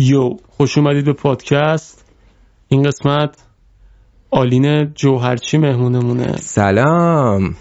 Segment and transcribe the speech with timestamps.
[0.00, 2.04] یو خوش اومدید به پادکست.
[2.68, 3.36] این قسمت
[4.30, 6.36] آلین جوهرچی مهمونمونه.
[6.36, 7.56] سلام.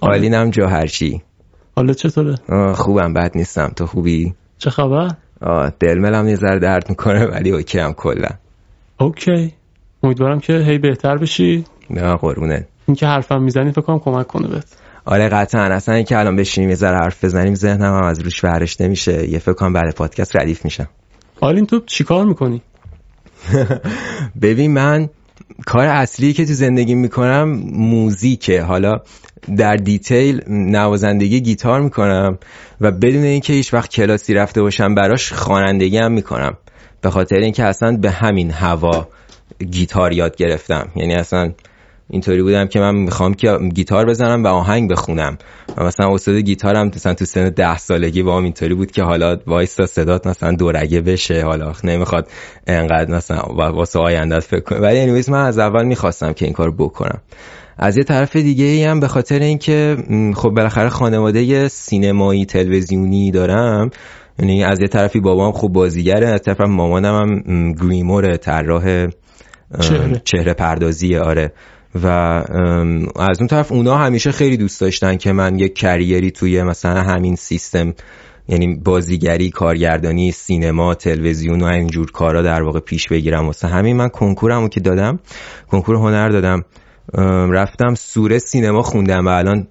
[0.00, 1.22] آلینم جوهرچی.
[1.76, 2.34] حالا چطوره؟
[2.74, 3.72] خوبم بد نیستم.
[3.76, 5.08] تو خوبی؟ چه خبر؟
[5.40, 8.28] آه، دلم یه ذره درد می‌کنه ولی OK هم کلا.
[9.00, 9.54] OK.
[10.02, 11.64] امیدوارم که هی بهتر بشی.
[11.90, 12.66] نه قربونه.
[12.88, 14.76] این که حرفم می‌زنی فکر کنم کمک کنه بهت.
[15.04, 15.60] آره قطعا.
[15.60, 19.28] اصلا اینکه الان بشینیم یه ذره حرف بزنیم ذهنم هم از روش ورش نمیشه.
[19.28, 20.88] یه فکر کنم بعد پادکست ردیف میشم.
[21.42, 22.62] آلین تو چیکار می‌کنی؟
[24.42, 25.08] ببین من
[25.66, 28.62] کار اصلی که تو زندگی می‌کنم موزیکه.
[28.62, 29.00] حالا
[29.56, 32.38] در detail نوازندگی گیتار می‌کنم
[32.80, 36.56] و بدون اینکه هیچ وقت کلاسی رفته باشم براش خوانندگی هم می‌کنم.
[37.00, 39.08] به خاطر اینکه اصلا به همین هوا
[39.70, 40.88] گیتار یاد گرفتم.
[40.96, 41.52] یعنی اصلا
[42.12, 45.38] اینطوری بودم که من می‌خوام که گیتار بزنم و آهنگ بخونم.
[45.76, 49.36] و مثلا استاد گیتارم مثلا تو سن ده سالگی با هم اینطوری بود که حالا
[49.46, 51.44] وایستا صدات مثلا دورگه بشه.
[51.44, 52.28] حالا نمی‌خواد
[52.66, 54.78] انقدر مثلا واسه آیندت فکر کنه.
[54.78, 57.20] ولی انیویز من از اول می‌خواستم که این کار بکنم.
[57.78, 59.96] از یه طرف دیگه ای هم به خاطر اینکه
[60.36, 63.90] خب بالاخره خانواده سینمایی تلویزیونی دارم.
[64.38, 69.06] یعنی از یه طرفی بابام خوب بازیگره از طرف مامانم هم گریمور طراح
[69.80, 70.20] چهره.
[70.24, 71.52] چهره پردازیه آره.
[71.94, 72.06] و
[73.16, 77.36] از اون طرف اونا همیشه خیلی دوست داشتن که من یک کریری توی مثلا همین
[77.36, 77.94] سیستم
[78.48, 83.46] یعنی بازیگری کارگردانی سینما تلویزیون و اینجور کارا در واقع پیش بگیرم.
[83.46, 85.18] واسه همین من کنکورمو که دادم
[85.70, 86.64] کنکور هنر دادم.
[87.50, 89.66] رفتم سوره سینما خوندم و الان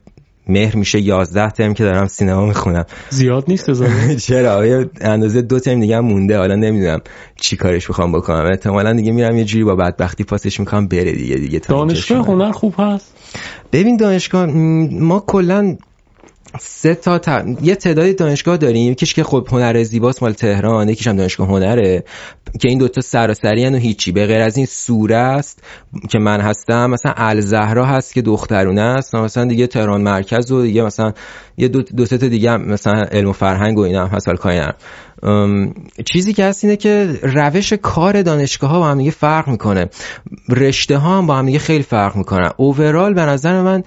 [0.48, 2.86] مهر میشه 11 ترم که دارم سینما می‌خونم.
[3.10, 3.72] زیاد نیست
[4.28, 7.00] چرا؟ یه اندازه دو ترم دیگه مونده؟ حالا نمی‌دونم
[7.36, 8.46] چی کارش بخوام بکنم.
[8.46, 12.26] احتمالا دیگه میرم یه جوری با بدبختی پاسش می‌کنم بره دیگه دیگه تا دانشگاه.
[12.26, 13.18] هنر خوب هست؟
[13.72, 15.78] ببین دانشگاه ما کلا
[16.60, 17.46] سه تا ت...
[17.62, 18.92] یه تعدادی دانشگاه داریم.
[18.92, 22.04] یکیش که خب هنر زیباست مال تهران یکیش هم دانشگاه هنره.
[22.60, 24.12] که این دوتا سراسری و هیچی.
[24.12, 25.64] به غیر از این سوره است
[26.10, 30.84] که من هستم مثلا الزهرا هست که دخترونه است مثلا دیگه تهران مرکز و دیگه
[30.84, 31.14] مثلا
[31.58, 34.28] یه دو, دو تا دیگه مثلا علم و فرهنگ و اینا هم هست.
[35.24, 35.74] ام،
[36.14, 39.90] چیزی که هست اینه که روش کار دانشگاه ها با هم دیگه فرق می‌کنه.
[40.50, 42.52] رشته ها هم با هم دیگه خیلی فرق می‌کنن.
[42.58, 43.84] اوورال به نظر من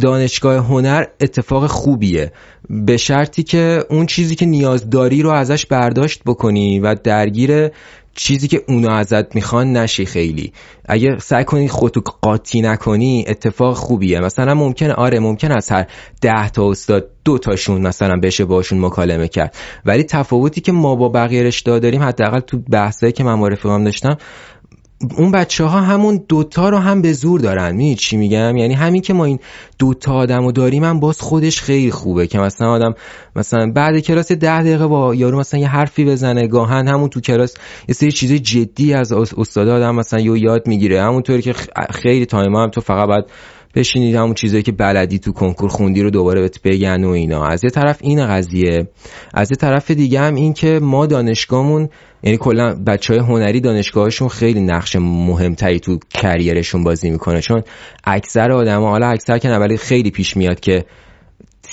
[0.00, 2.32] دانشگاه هنر اتفاق خوبیه.
[2.70, 7.70] به شرطی که اون چیزی که نیاز داری رو ازش برداشت بکنی و درگیر
[8.16, 10.52] چیزی که اونا ازت می‌خوان نشی خیلی.
[10.84, 14.20] اگه سعی کنی خودتو قاطی نکنی اتفاق خوبیه.
[14.20, 15.86] مثلا ممکنه آره ممکن از هر
[16.20, 19.56] ده تا استاد دو تاشون مثلا بشه باشون مکالمه کرد.
[19.84, 23.84] ولی تفاوتی که ما با بقیه رشته داریم حداقل تو بحثایی که من با رفیقام
[23.84, 24.16] داشتم
[25.16, 27.70] اون بچه ها همون دوتا رو هم به زور دارن.
[27.70, 29.38] می‌دونی چی میگم؟ یعنی همین که ما این
[29.78, 32.94] دوتا آدم رو داریم هم باز خودش خیلی خوبه که مثلا آدم
[33.36, 37.54] مثلا بعد کلاس ده دقیقه با یارو مثلا یه حرفی بزنه گاهن همون تو کلاس
[37.88, 41.02] یه سری چیز جدی از اس- استاد آدم مثلا یه یاد می‌گیره.
[41.02, 41.54] همونطوری که
[41.90, 43.24] خیلی time هم تو فقط باید
[43.76, 47.44] بشینید همون چیزایی که بلدی تو کنکور خوندی رو دوباره بهت بگن و اینا.
[47.44, 48.88] از یه طرف این قضیه.
[49.34, 51.88] از یه طرف دیگه هم این که ما دانشگاهمون
[52.22, 57.40] یعنی کلا بچه های هنری دانشگاهشون خیلی نقش مهمتری تو career شون بازی می‌کنه.
[57.40, 57.62] چون
[58.04, 60.84] اکثر آدم حالا اکثر که ولی خیلی پیش میاد که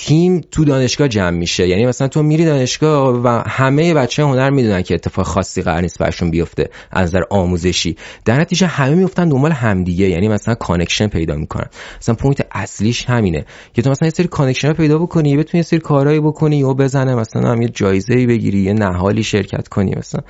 [0.06, 1.68] تیم تو دانشگاه جمع میشه.
[1.68, 5.98] یعنی مثلا تو میری دانشگاه و همه بچه هنر می‌دونن که اتفاق خاصی قرار نیست
[5.98, 7.96] برشون بیفته از نظر آموزشی.
[8.24, 11.66] در نتیجه همه میفتن دنبال همدیگه یعنی مثلا connection پیدا می‌کنن.
[12.00, 13.44] مثلا point اصلیش همینه
[13.74, 17.14] که تو مثلا یه سری connection پیدا بکنی بتونی یه سری کارهایی بکنی و بزنه
[17.14, 20.20] مثلا هم یه جایزه بگیری یه نهالی شرکت کنی مثلا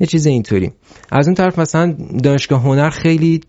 [0.00, 0.72] یه چیز اینطوری.
[1.12, 3.40] از اون طرف مثلا دانشگاه هنر خیلی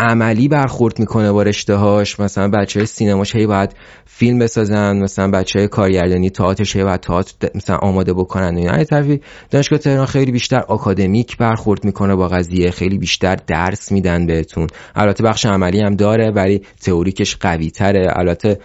[0.00, 3.70] عملی برخورد می‌کنه با رشته هاش مثلا بچه های سینماش هی باید
[4.06, 8.84] فیلم بسازن مثلا بچه های کارگردانی تئاترش هی باید تئاتر مثلا آماده بکنن و اینا.
[8.84, 14.66] طرفی دانشگاه تهران خیلی بیشتر آکادمیک برخورد می‌کنه با قضیه خیلی بیشتر درس میدن بهتون.
[14.94, 18.58] البته بخش عملی هم داره ولی تئوریکش قوی تره البته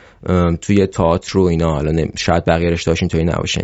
[0.61, 3.61] توی تئاتر و اینا حالا شاید بقیه رشته هاش اینطوری نباشه.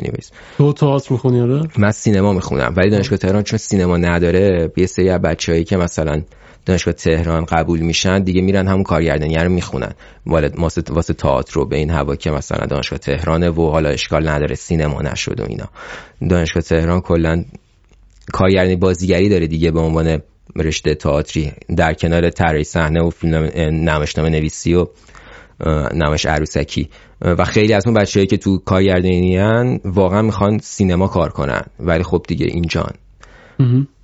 [0.57, 5.09] تو تئاتر می‌خونی آره؟ من سینما می‌خونم ولی دانشگاه تهران چون سینما نداره یه سری
[5.09, 6.21] از بچه‌هایی که مثلا
[6.65, 9.94] دانشگاه تهران قبول میشن دیگه میرن همون کارگردانی رو می‌خونن.
[10.25, 14.56] واسه واسه تئاتر رو به این هوا که مثلا دانشگاه تهرانه و حالا اشکال نداره
[14.56, 15.69] سینما نشد و اینا.
[16.29, 17.44] دانشگاه تهران کلا
[18.33, 20.21] کارگردانی بازیگری داره دیگه به عنوان
[20.56, 21.51] رشته تئاتری.
[21.77, 23.35] در کنار طراحی صحنه و فیلم
[23.89, 24.85] نمایشنامه نویسی و
[25.94, 26.89] نمایش عروسکی.
[27.21, 31.62] و خیلی از اون بچه‌ای که تو کارگردانی هن واقعا می‌خوان سینما کار کنن.
[31.79, 32.91] ولی خب دیگه اینجان.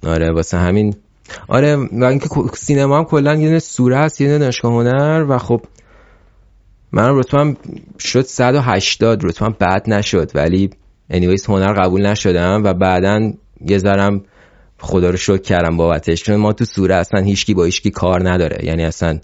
[0.04, 0.96] آره واسه همین
[1.48, 5.62] آره و اینکه سینما هم کلا یه دونه سوره هست یه دانشگاه هنر و خب
[6.92, 7.58] من رتبم
[8.00, 10.70] شد 180 رتبم بد نشد ولی
[11.10, 13.34] انیویز هنر قبول نشدم و بعدا
[13.68, 14.22] یه ذرم
[14.80, 18.66] خدا رو شکر کردم بابتش چون ما تو سوره اصلا هیچکی با هیچکی کار نداره
[18.66, 19.20] یعنی اصلا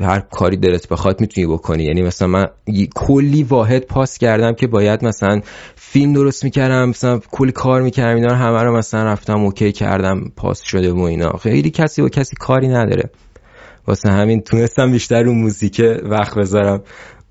[0.00, 1.84] هر کاری دلت بخواد می‌تونی بکنی.
[1.84, 2.46] یعنی مثلا من
[2.94, 5.40] کلی واحد پاس کردم که باید مثلا
[5.76, 10.32] فیلم درست می‌کردم مثلا کلی کار می‌کردم اینا رو همه رو مثلا رفتم OK کردم
[10.36, 11.32] پاس شده و اینا.
[11.32, 13.10] خیلی کسی با کسی کاری نداره.
[13.86, 16.82] واسه همین تونستم بیشتر رو موزیک وقت بذارم.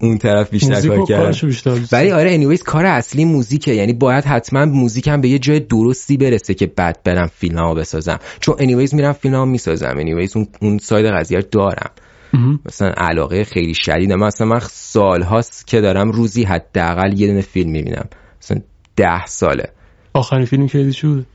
[0.02, 1.82] اون طرف بیشتر کار کردم.
[1.92, 3.74] ولی آره anyways کار اصلی موزیکه.
[3.74, 8.20] یعنی باید حتما موزیکم به یه جای درستی برسه که بعد برم فیلممو بسازم.
[8.40, 9.96] چون anyways میرم فیلممو می‌سازم.
[9.98, 11.92] anyways اون اون side قضیه دارم.
[12.66, 13.74] مثلا علاقه خیلی
[14.16, 18.06] مثلا من سال هاست که دارم روزی حداقل یه دونه فیلم می‌بینم.
[18.42, 18.62] مثلا
[18.96, 19.72] ده ساله.
[20.14, 21.26] آخرین فیلم که چی بود؟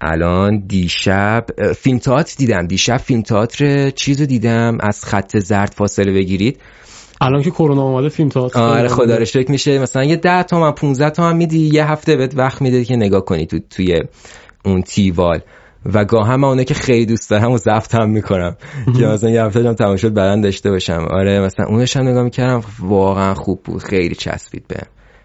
[0.00, 1.46] الان دیشب
[1.76, 2.66] فیلم تئاتر دیدم.
[2.66, 4.78] دیشب فیلم تئاتر چیزو دیدم.
[4.80, 6.60] از خط زرد فاصله بگیرید.
[7.20, 9.78] الان که کرونا اومده فیلم تئاتر آره خدا رو شکر میشه.
[9.78, 13.46] مثلا یه 10 تومن 15 تومن میدی یه هفته بهت وقت میده که نگاه کنی
[13.46, 14.00] تو توی
[14.64, 15.40] اون تیوال.
[15.84, 18.56] و گاه هم اونه که خیلی دوست دارم و زفت هم می‌کنم.
[18.98, 21.06] که مثلا یه هفته هم تماشا بدن داشته باشم.
[21.10, 24.76] آره مثلا اونش هم نگاه می‌کردم واقعا خوب بود خیلی چسبید به.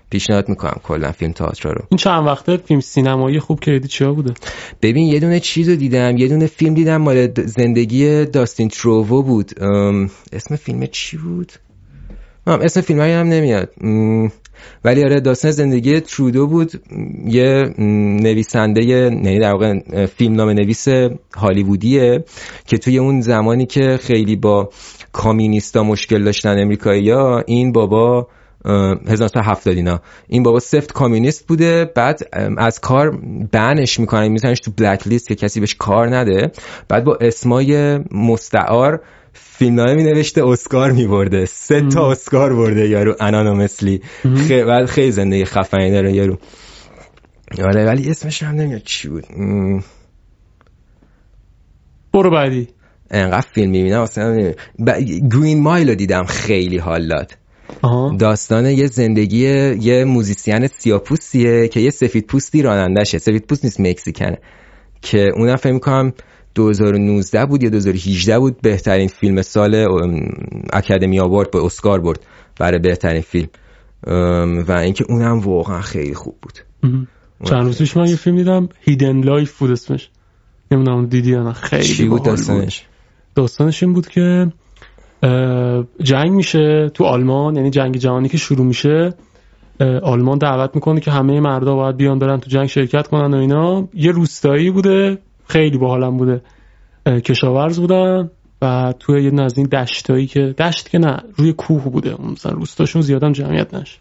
[0.10, 1.82] پیشنهاد می‌کنم کلا فیلم تئاتر رو.
[1.90, 4.34] این چند وقته فیلم سینمایی خوب که دیدی چیا بوده؟
[4.82, 6.18] ببین یه دونه چیز رو دیدم.
[6.18, 9.52] یه دونه فیلم دیدم مال زندگی داستین تروو بود.
[10.34, 11.52] اسم فیلم چی بود؟
[12.48, 13.70] اسم فیلم هم نمیاد.
[14.84, 16.72] ولی آره داستان زندگی ترودو بود.
[17.26, 17.74] یه
[18.22, 20.88] نویسنده یعنی در واقع فیلم نام نویس
[21.36, 22.24] هالیوودیه
[22.66, 24.70] که توی اون زمانی که خیلی با
[25.12, 27.12] کامیونیستا مشکل داشتن امریکایی
[27.46, 28.28] این بابا
[28.66, 30.02] 1970 اینا.
[30.28, 32.20] این بابا سفت کامیونیست بوده بعد
[32.58, 33.20] از کار
[33.52, 36.52] بنش می‌کنن میزنش تو بلک لیست که کسی بهش کار نده.
[36.90, 39.02] بعد با اسمای مستعار
[39.58, 44.02] فیلم می نوشته اسکار می برده سه تا اسکار برده یارو انانومسلی
[44.48, 46.38] خیلی بعد خیلی زندگی خفنی داره یارو.
[47.64, 49.26] آره ولی اسمش هم نمیاد چی بود.
[52.14, 52.68] برو بعدی.
[53.12, 54.54] انقدر فیلم می‌بینم اصلا
[54.86, 54.92] ب...
[55.34, 57.32] گرین مایل دیدم خیلی حال داد.
[58.20, 59.38] داستان یه زندگی
[59.76, 64.38] یه موزیسین سیاپوستیه که یه سفید پوستی رانندشه سفید پوست نیست مکزیکنه.
[65.02, 66.14] که اونم فکر می‌کنم
[66.56, 69.76] 2019 بود یا 2018 بود بهترین فیلم سال
[70.74, 72.26] Academy Award یا اسکار برد
[72.60, 73.48] برای بهترین فیلم.
[74.68, 76.54] و اینکه اونم واقعا خیلی خوب بود.
[77.44, 80.10] چند روز من یه فیلم دیدم Hidden Life بود اسمش.
[80.72, 81.54] نمی‌دونم دیدی یا نه.
[81.54, 82.86] خیلی چی بود داستانش؟
[83.36, 84.52] داستانش این بود که
[86.04, 89.14] جنگ میشه تو آلمان یعنی جنگ جهانی که شروع میشه
[90.04, 93.88] آلمان دعوت می‌کنه که همه مردا باید بیان برن تو جنگ شرکت کنن و اینا.
[93.94, 95.18] یه روستایی بوده
[95.48, 96.42] خیلی باحالم بوده
[97.06, 98.30] کشاورز بودن
[98.62, 102.16] و توی یه نزدین دشتایی که دشت که نه روی کوه بوده.
[102.32, 104.00] مثلا روستاشون زیادم جمعیت نش.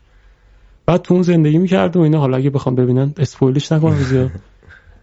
[0.87, 4.31] بعد تو اون زندگی می‌کرد و اینا حالا اگه بخوام ببینن اسپویلش نکنم زیاد.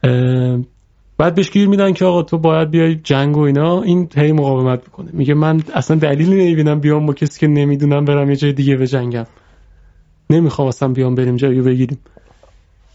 [1.17, 3.81] بعد بهش گیر میدن که آقا تو باید بیای جنگ و اینا.
[3.81, 5.09] این هی مقاومت می‌کنه.
[5.13, 8.87] میگه من اصلا دلیلی نمی‌بینم بیام با کسی که نمی‌دونم برم یه جای دیگه به
[8.87, 9.25] جنگم
[10.29, 11.97] نمی‌خوام اصلا بیام بریم جایی بگیریم.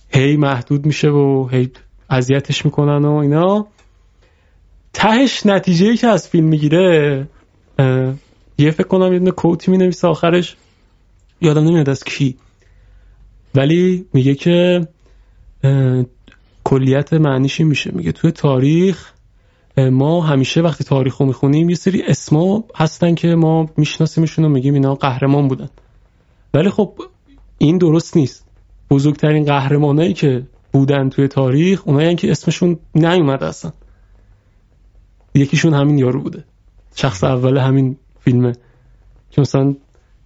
[0.08, 1.70] هی محدود میشه و هی
[2.10, 3.66] اذیتش می‌کنن و اینا.
[4.92, 7.28] تهش نتیجه که از فیلم می‌گیره
[8.58, 10.56] یه فکر کنم یه کوتی می نویسه آخرش.
[11.40, 12.36] یادم نمیاد از کی.
[13.54, 14.88] ولی میگه که
[16.64, 17.90] کلیت معنیش این میشه.
[17.94, 19.12] میگه توی تاریخ
[19.78, 24.74] ما همیشه وقتی تاریخ رو می‌خونیم یه سری اسما هستن که ما میشناسیمشون و میگیم
[24.74, 25.68] اینا قهرمان بودن.
[26.54, 26.94] ولی خب
[27.58, 28.46] این درست نیست.
[28.90, 30.42] بزرگترین قهرمانایی که
[30.78, 33.72] بودن توی تاریخ اونایی که اسمشون نیومد اصلا.
[35.34, 36.44] یکیشون همین یارو بوده.
[36.94, 38.52] شخص اول همین فیلمه
[39.30, 39.74] که مثلا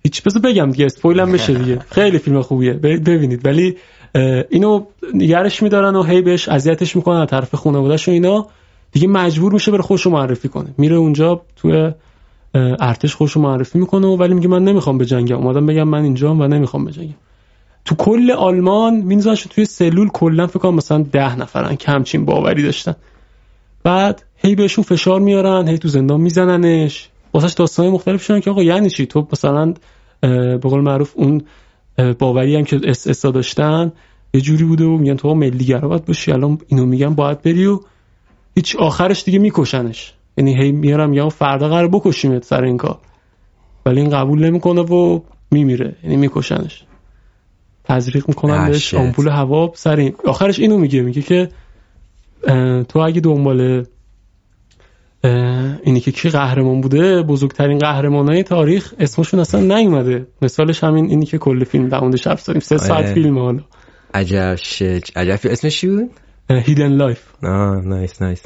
[0.02, 1.78] هیچ بذار بگم دیگه اسپویل بشه دیگه.
[1.90, 2.72] خیلی فیلم خوبیه.
[2.72, 3.46] ببینید.
[3.46, 3.76] ولی
[4.50, 8.46] اینو نگرش میدارن و هی بهش اذیتش می‌کنن از طرف خانواده‌اش و اینا.
[8.92, 10.74] دیگه مجبور میشه بره خوشو معرفی کنه.
[10.78, 11.92] میره اونجا توی
[12.54, 15.36] ارتش خودشو معرفی می‌کنه ولی میگه من نمی‌خوام بجنگم.
[15.36, 17.14] اومدم بگم من اینجام و نمی‌خوام بجنگم
[17.84, 22.62] تو کل آلمان میندازنش توی سلول کلا فکر کنم مثلا ده نفرن که همچین باوری
[22.62, 22.94] داشتن.
[23.82, 27.08] بعد هی بهشون فشار میارن هی تو زندان میزننش.
[27.34, 29.74] واسش داستان مختلف شدن که آقا یعنی چی؟ تو مثلا
[30.20, 31.42] به قول معروف اون
[32.18, 33.92] باوری هم که اس اس داشتن
[34.34, 37.80] یه جوری بوده و میگن تو ملی گرا باشی الان اینو میگن باید بری و
[38.54, 40.14] هیچ آخرش دیگه میکشنش.
[40.36, 42.98] یعنی هی میارم میگم فردا قرار بکشیمت سر این کار.
[43.86, 45.20] ولی این قبول نمی‌کنه و
[45.50, 45.96] میمیره.
[46.02, 46.84] یعنی میکشنش.
[47.90, 50.14] تزریق می‌کنن بهش آمپول هوا سر این.
[50.24, 51.48] آخرش اینو میگه میگه که
[52.88, 53.84] تو اگه دنبال
[55.82, 60.26] اینی که کی قهرمان بوده بزرگترین قهرمانای تاریخ اسمشون اصلا نیومده.
[60.42, 63.14] مثالش همین اینی که کل فیلم در حرف زدیم سه ساعت آره.
[63.14, 63.62] فیلم حالا.
[64.14, 66.10] عجب شج عجب اسمش چی بود؟
[66.50, 68.42] Hidden Life آه nice nice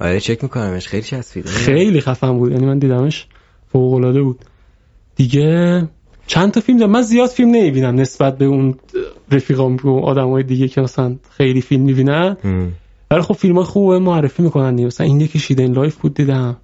[0.00, 0.88] آره چک میکنمش.
[0.88, 2.52] خیلی چسبیده خیلی خفن بود.
[2.52, 3.26] یعنی من دیدمش
[3.72, 4.44] فوق العاده بود.
[5.16, 5.88] دیگه
[6.30, 6.90] چند تا فیلم دارم.
[6.90, 8.74] من زیاد فیلم نمی‌بینم نسبت به اون
[9.32, 12.36] رفیقام و آدمای دیگه که مثلا خیلی فیلم می‌بینن.
[13.10, 14.86] ولی خب فیلم های خوبه معرفی می‌کنن دیگه.
[14.86, 16.56] مثلا این یکی Hidden Life بود دیدم.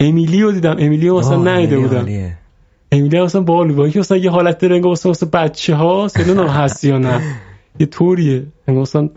[0.00, 0.76] امیلیو دیدم.
[0.78, 2.06] امیلیو مثلا ندیده بودم.
[2.92, 6.84] امیلیو مثلا بالو با اینکه مثلا یه حالت رنگ مثلا مثلا بچه ها نمی‌دونم هست
[6.84, 7.20] یا نه.
[7.80, 8.46] یه طوریه.
[8.68, 9.08] مثلا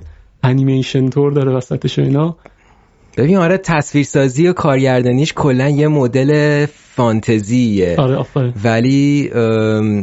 [0.43, 2.37] انیمیشن تور داره وسطش اینا.
[3.17, 7.95] ببین آره تصویرسازی و کارگردانیش کلا یه مدل فانتزیه.
[7.97, 8.25] آره
[8.63, 9.31] ولی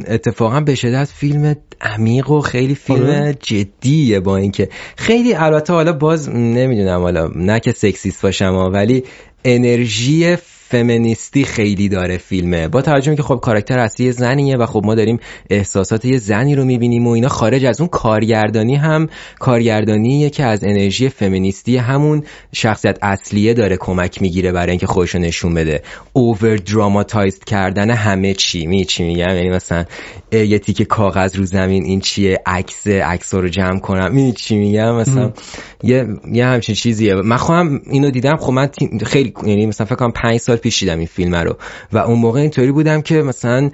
[0.09, 3.37] اتفاقا به شدت فیلم عمیق و خیلی فیلم آره.
[3.41, 4.69] جدیه با اینکه.
[4.97, 9.05] خیلی البته حالا باز نمی‌دونم حالا نه که سکسیست باشم ولی
[9.45, 10.37] انرژی
[10.73, 12.69] فمینیستی خیلی داره فیلمه.
[12.69, 15.19] با توجه که خب کاراکتر اصلی زنیه و خب ما داریم
[15.51, 20.65] احساسات یه زنی رو می‌بینیم و اینا خارج از اون کارگردانی هم کارگردانیه که از
[20.65, 25.83] انرژی فمینیستی همون شخصیت اصلیه داره کمک می‌گیره برای اینکه خودشو نشون بده.
[26.13, 28.67] اوور دراماتایزد کردن همه چی.
[28.67, 29.85] می چی میگم؟ یعنی مثلا
[30.33, 34.13] یه تیکه کاغذ رو زمین این چیه؟ عکس عکس رو جمع کنم.
[34.13, 35.33] می چی میگم؟ مثلا
[35.83, 37.15] یه یه همچین چیزیه.
[37.15, 38.37] من خودم اینو دیدم.
[38.37, 38.69] خب من
[39.07, 41.57] خیلی یعنی مثلا فکر کنم 5 سال پیش دیدم این فیلم رو.
[41.93, 43.71] و اون موقع اینطوری بودم که مثلا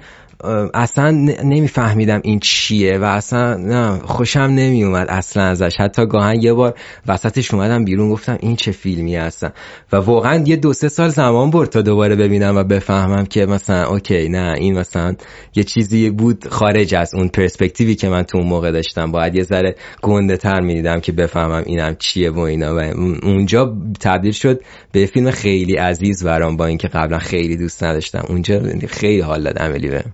[0.73, 1.11] اصلا
[1.43, 5.75] نمیفهمیدم این چیه و اصلا نه خوشم نمیومد اصلا ازش.
[5.79, 6.73] حتی گاهن یه بار
[7.07, 9.51] وسطش اومدم بیرون گفتم این چه فیلمی هستن.
[9.91, 13.87] و واقعا یه دو سه سال زمان برد تا دوباره ببینم و بفهمم که مثلا
[13.87, 15.15] اوکی نه این مثلا
[15.55, 19.11] یه چیزی بود خارج از اون پرسپکتیوی که من تو اون موقع داشتم.
[19.11, 22.75] باید یه ذره گنده تر می‌دیدم که بفهمم اینم چیه و اینا.
[22.75, 22.79] و
[23.23, 28.25] اونجا تبدیل شد به فیلم خیلی عزیز برام با اینکه قبلا خیلی دوست نداشتم.
[28.29, 30.05] اونجا خیلی حال داد امیلی آره.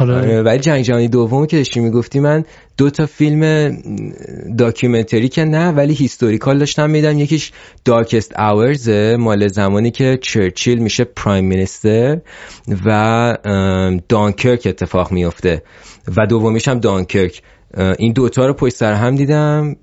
[0.00, 2.44] ولی جنگ جهانی دوم که داشتی می‌گفتی من
[2.76, 3.72] دو تا فیلم
[4.58, 7.52] documentary که نه ولی historical داشتم می‌دیدم یکیش
[7.84, 12.20] Darkest Hour مال زمانی که چرچیل میشه prime minister
[12.86, 13.38] و
[14.08, 15.62] دانکرک اتفاق میفته
[16.16, 17.42] و دومیش هم دانکرک.
[17.98, 19.76] این دوتا رو پشت سر هم دیدم.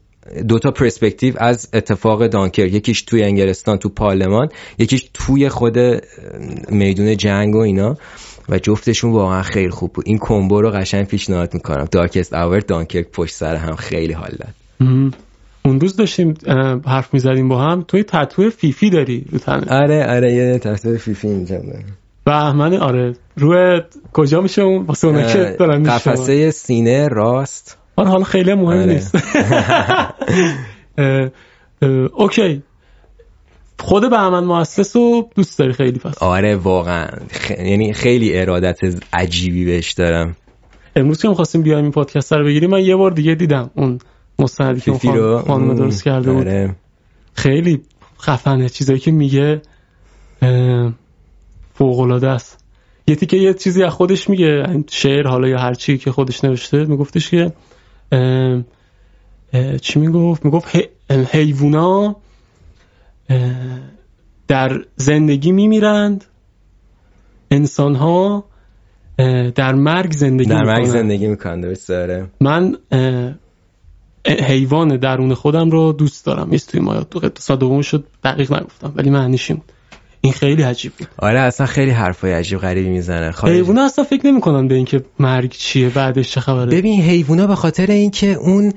[0.48, 2.74] دو تا پرسپکتیو از اتفاق دانکرک.
[2.74, 4.50] یکیش توی انگلستان تو پارلمان.
[4.77, 5.77] یکیش توی خود
[6.70, 7.98] میدون جنگ و اینا.
[8.51, 10.05] و جفتشون واقعا خیلی خوب بود.
[10.08, 11.88] این کمبو رو قشنگ پیشنهاد می‌کنم.
[11.91, 13.75] دارکست اور دانکرک پشت سر هم.
[13.75, 14.53] خیلی حال داد.
[15.65, 16.34] اون روز داشتیم
[16.86, 17.86] حرف می‌زدیم با هم.
[17.88, 19.39] توی تطوی فیفی داری رو
[19.70, 23.13] آره آره یه تطوی فیفی اینجا دارم من آره.
[23.38, 23.81] روی
[24.13, 27.77] کجا میشه اون؟ واسه اونا که دارم قفسه سینه راست.
[27.96, 28.86] آره حالا خیلی مهم آره.
[28.93, 29.15] نیست
[32.13, 32.63] اوکی.
[33.82, 36.18] خود بهمن مؤسس رو دوست داری خیلی پس.
[36.18, 37.08] آره واقعا.
[37.50, 38.80] یعنی خیلی ارادت
[39.14, 40.36] عجیبی بهش دارم.
[40.96, 44.00] امروز که می‌خواستیم بیایم این پادکست رو بگیریم من یه بار دیگه دیدم اون
[44.40, 45.42] مستندی که خان...
[45.42, 46.48] خانم درست کرده بود.
[46.48, 46.76] آره.
[47.34, 47.82] خیلی
[48.22, 49.62] خفنه چیزایی که میگه
[51.74, 52.64] فوق العاده است.
[53.08, 56.86] یه تیکه یه چیزی از خودش میگه شعر حالا یا هر چی که خودش نوشته
[56.86, 57.52] میگفتش که
[59.82, 60.76] چی می‌گفت؟ می‌گفت
[61.10, 62.16] حیوونا
[64.48, 66.26] در زندگی میمیرند.
[67.52, 68.46] انسان ها
[69.56, 71.78] در مرگ زندگی در مرگ زندگی می‌کنند
[72.40, 72.78] من
[74.28, 76.50] حیوان درون خودم رو دوست دارم.
[76.50, 79.72] نیست توی ما تو قصه دوم شد دقیق نگفتم ولی معنیش بود
[80.22, 81.08] این خیلی عجیب بود.
[81.18, 83.32] آره اصلا خیلی حرفای عجیب غریبی می‌زنه.
[83.44, 86.66] حیوونا اصلا فکر نمی‌کنن به اینکه مرگ چیه بعدش چه خبره.
[86.66, 88.74] ببین حیوونا به خاطر اینکه اون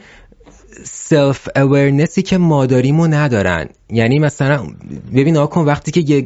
[1.06, 3.68] سلف اورنسی که ما داریم و ندارن.
[3.90, 4.66] یعنی مثلا
[5.14, 6.20] ببین آکن وقتی که یه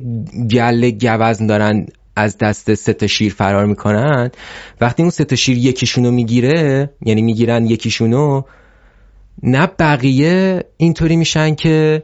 [0.51, 4.31] گله گوزن دارن از دست سه تا شیر فرار می‌کنن
[4.81, 8.43] وقتی اون سه تا شیر یکیشونو می‌گیره یعنی می‌گیرن یکیشونو
[9.43, 12.03] نه بقیه اینطوری میشن که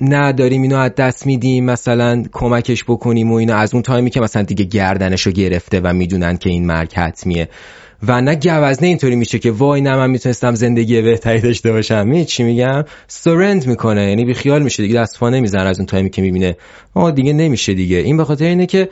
[0.00, 4.20] نه داریم اینو از دست میدیم مثلا کمکش بکنیم و اینو از اون تایمی که
[4.20, 7.48] مثلا دیگه گردنشو گرفته و می‌دونن که این مرگ حتمیه.
[8.02, 12.08] و نه گوزنه اینطوری میشه که وای نه من می‌تونستم زندگی بهتری داشته باشم.
[12.08, 15.86] می چی میگم؟ سرند می‌کنه یعنی بی خیال میشه دیگه دست پا نمی‌زنه از اون
[15.86, 16.56] تایمی که می‌بینه.
[16.94, 17.96] آه دیگه نمیشه دیگه.
[17.96, 18.88] این به خاطر اینه که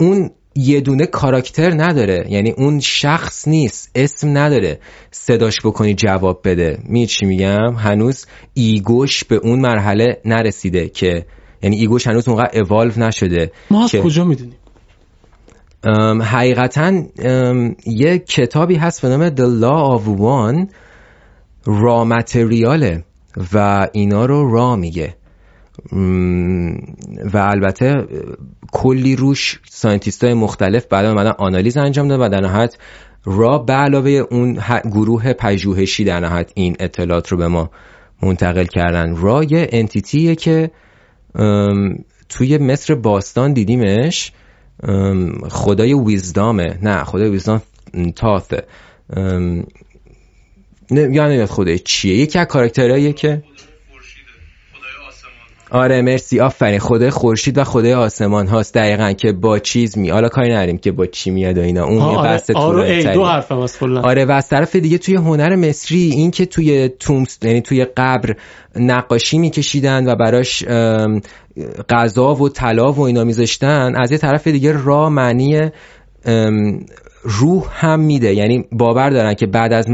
[0.00, 2.26] اون یه دونه کاراکتر نداره.
[2.28, 4.78] یعنی اون شخص نیست اسم نداره.
[5.10, 6.78] صداش بکنی جواب بده.
[6.84, 11.26] می چی میگم؟ هنوز ego ش به اون مرحله نرسیده که
[11.62, 14.57] یعنی ego ش هنوز اونقدر اوالو نشده ما از کجا می‌دونیم؟
[16.22, 17.02] حقیقتا
[17.86, 20.72] یه کتابی هست به نام The Law of One
[21.64, 23.04] Ra Material ه
[23.52, 25.14] و اینا رو را میگه.
[27.32, 27.94] و البته
[28.72, 32.76] کلی روش scientist های مختلف بعد اومدن آنالیز انجام داد و در نهایت
[33.24, 37.70] را به علاوه اون گروه پژوهشی در نهایت این اطلاعات رو به ما
[38.22, 39.16] منتقل کردن.
[39.16, 40.70] را یه انتیتیه که
[42.28, 44.32] توی مصر باستان دیدیمش.
[45.48, 46.78] خدای ویزدامه.
[46.82, 47.62] نه خدای ویزدام
[48.16, 48.62] تاثه
[50.90, 53.42] نه یعنی خدای چیه؟ یکی از کاراکترهاییه که
[55.70, 56.78] آره مرسی آفرین.
[56.78, 60.92] خدای خورشید و خدای آسمان هاست دقیقا که با چیز می حالا کاری نداریم که
[60.92, 61.84] با چی میاد و اینا.
[61.84, 66.30] اون آره, آره دو حرفم از آره و از طرف دیگه توی هنر مصری این
[66.30, 68.36] که توی تومس یعنی توی قبر
[68.76, 70.64] نقاشی میکشیدن و براش
[71.88, 75.60] غذا و طلا و اینا میذاشتن از یه طرف دیگه را معنی
[77.22, 78.34] روح هم میده.
[78.34, 79.86] یعنی باور دارن که بعد از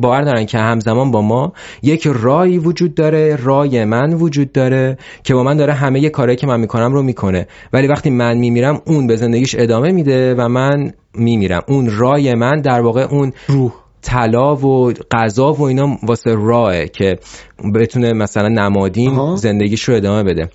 [0.00, 1.52] باور دارن که همزمان با ما
[1.82, 6.36] یک رای وجود داره رای من وجود داره که با من داره همه یه کارهایی
[6.36, 7.46] که من می‌کنم رو می‌کنه.
[7.72, 11.62] ولی وقتی من میمیرم اون به زندگیش ادامه میده و من میمیرم.
[11.68, 13.72] اون رای من در واقع اون روح.
[14.02, 17.18] طلا و غذا و اینا واسه راه که
[17.74, 20.48] بتونه مثلا نمادین زندگیش رو ادامه بده.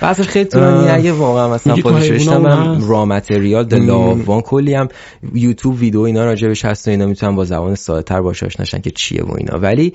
[0.00, 2.44] بعضش خیلی طولانی اگه واقعا مثلا خودش رشتم
[2.88, 4.88] را متریال دلاوان کلی هم
[5.34, 8.90] یوتیوب ویدیو اینا راجبش هست و اینا می‌تونم با زبان ساده تر باشه آشناشن که
[8.90, 9.58] چیه و اینا.
[9.58, 9.92] ولی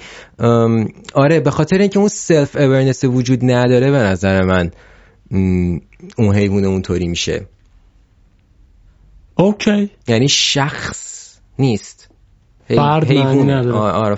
[1.14, 4.72] آره به خاطر اینکه اون سلف اورنس وجود نداره به نظر من
[6.18, 7.48] اون حیوان اونطوری میشه.
[9.36, 9.90] OK.
[10.08, 12.10] یعنی شخص نیست.
[12.70, 13.50] حیوان.
[13.76, 14.18] آره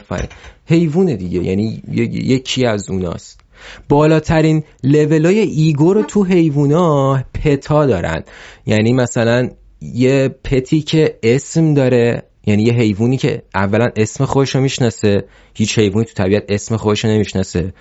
[0.65, 1.43] حیوان دیگه.
[1.43, 3.44] یعنی یکی از اوناست.
[3.89, 4.63] بالاترین
[5.09, 8.23] های ego رو تو حیوونا pet ا دارن.
[8.65, 9.49] یعنی مثلا
[9.81, 15.25] یه pet ی که اسم داره یعنی یه حیوانی که اولا اسم خودش رو می‌شناسه
[15.53, 17.73] هیچ حیوانی تو طبیعت اسم خودش رو نمی‌شناسه.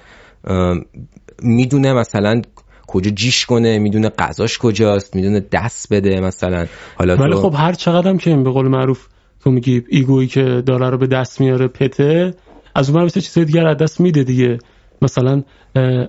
[1.43, 2.43] می‌دونه مثلا
[2.87, 6.67] کجا جیش کنه می‌دونه غذاش کجاست می‌دونه دست بده مثلا.
[6.97, 9.07] حالا ولی خب هر چقدر هم که به قول معروف
[9.41, 12.35] تو میگی ایگویی که داره رو به دست میاره پته
[12.75, 14.59] از اون چیزای دیگر از دست میده دیگه.
[15.05, 15.43] مثلا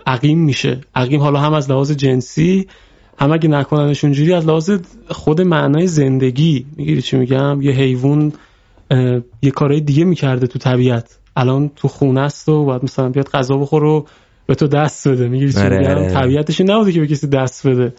[0.07, 0.81] عقیم میشه.
[0.95, 2.67] عقیم حالا هم از لحاظ جنسی
[3.19, 4.71] هم اگه نکننش اونجوری از لحاظ
[5.09, 6.65] خود معنای زندگی.
[6.77, 8.33] می‌گیری چی میگم؟ یه حیوان
[9.41, 11.17] یه کارهای دیگه می‌کرده تو طبیعت.
[11.35, 14.07] الان تو خونه است و باید مثلا بیاد غذا بخور و
[14.45, 15.27] به تو دست بده.
[15.27, 16.09] می‌گیری چی آره، میگم؟ آره.
[16.09, 17.93] طبیعتش نبوده که به کسی دست بده.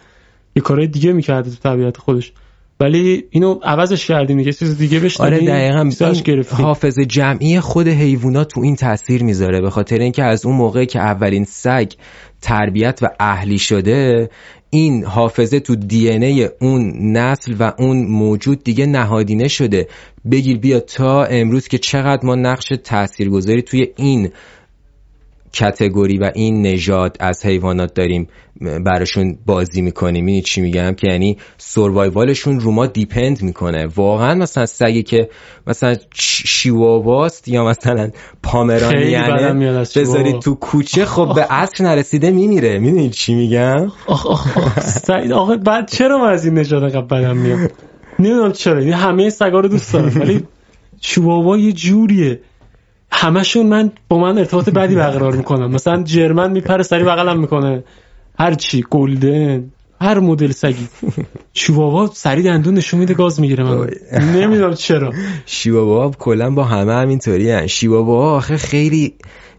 [0.57, 2.33] یه کارهای دیگه می‌کرده تو طبیعت خودش.
[2.81, 5.91] ولی اینو عوضش کردیم یه چیز دیگه بهش آره دقیقاً.
[6.57, 10.99] حافظ جمعی خود حیوانات تو این تاثیر می‌ذاره به خاطر اینکه از اون موقع که
[10.99, 11.93] اولین سگ
[12.41, 14.31] تربیت و اهلی شده
[14.71, 19.89] این حافظه تو دی ای اون نسل و اون موجود دیگه نهادینه شده.
[20.31, 24.31] بگیر بیا تا امروز که چقدر ما نقش تاثیرگذاری توی این
[25.57, 28.29] کتگوری و این نژاد از حیوانات داریم
[28.85, 30.27] براشون بازی می‌کنیم.
[30.27, 33.87] این چی میگم؟ که یعنی سروایوالشون رو ما دیپند می‌کنه.
[33.87, 35.29] واقعا مثلا سگی که
[35.66, 38.11] مثلا شیواواست یا مثلا
[38.42, 39.66] پامرانی یعنی
[39.97, 42.79] بذارید تو کوچه خب به عصر نرسیده میمیره.
[42.79, 47.71] می‌دونید چی میگم؟ آخ بعد چرا من از این نژاد قبل بدم میاد
[48.19, 48.79] نمی‌دونم چرا.
[48.79, 50.21] این همه سگا رو دوست دارم.
[50.21, 50.45] ولی
[51.01, 52.40] شیواوا یه جوریه.
[53.12, 57.85] همشون من با من ارتباط بدی برقرار می‌کنم مثلا جرمن میپره سری بغلم می‌کنه.
[58.38, 60.88] هر چی گلدن هر مدل سگی.
[61.53, 63.88] شیواوا سری دندون نشون میده گاز می‌گیره من
[64.35, 65.12] نمی‌دونم چرا.
[65.47, 69.14] شیواوا کلا با همه همینطوری هن شیواوا آخه خیلی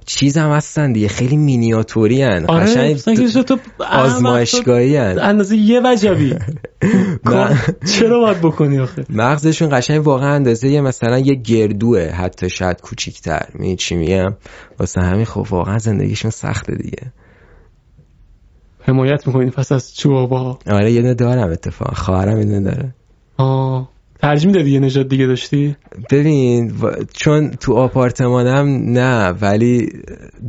[0.07, 2.45] چیز هم هستن دیگه خیلی مینیاتوری هن.
[2.45, 5.19] آره تو آزمایشگاهی هن.
[5.19, 6.35] اندازه یه وجبی.
[7.93, 13.45] چرا باید بکنی آخه؟ مغزشون قشنگ واقعا اندازه یه مثلا یه گردوه حتی شاید کوچیکتر.
[13.53, 14.35] می چی میگم؟
[14.79, 17.11] واسه همین خب واقعا زندگیشون سخته دیگه.
[18.81, 22.93] حمایت می‌کنی پس از چوبا آره یه دارم اتفاق خواهرم یه داره.
[23.37, 23.96] آه.
[24.21, 25.75] ترجیح می‌دادی یه نژاد دیگه داشتی؟
[26.11, 26.73] ببین
[27.13, 28.67] چون تو آپارتمانم
[28.99, 29.89] نه ولی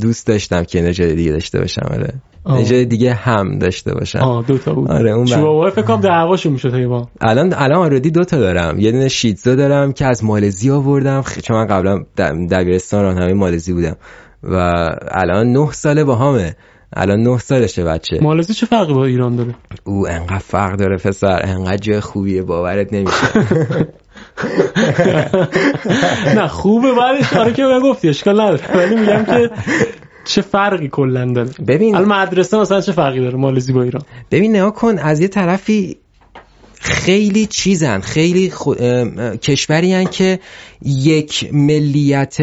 [0.00, 2.12] دوست داشتم که نژاد دیگه داشته باشم آره.
[2.46, 4.18] نژاد دیگه هم داشته باشم.
[4.18, 4.90] آه دو تا بود.
[4.90, 8.78] آره اون چیواوا فکر کنم دعواشون می‌شد حیوان الان الان آردی دو تا دارم.
[8.78, 11.24] یه دونه شیتزا دارم که از مالزی آوردم.
[11.42, 12.04] چون من قبلا
[12.50, 13.96] دبیرستان راهنمای مالزی بودم.
[14.42, 14.54] و
[15.10, 16.56] الان نه ساله با همه.
[16.92, 18.18] الان نه سالشه بچه.
[18.22, 22.92] مالزی چه فرقی با ایران داره؟ او انقدر فرق داره پسر انقدر جای خوبیه باورت
[22.92, 23.26] نمیشه.
[26.36, 28.76] نه خوبه بعدش آره که گفتی اشکال نداره.
[28.76, 29.50] ولی میگم که
[30.24, 31.50] چه فرقی کلا داره.
[31.66, 35.28] ببین الان مدرسه مثلا چه فرقی داره مالزی با ایران؟ ببین نها کن از یه
[35.28, 35.96] طرفی
[36.80, 38.74] خیلی چیزن خیلی خو...
[39.42, 40.38] کشوری هن که
[40.82, 42.36] یک ملیت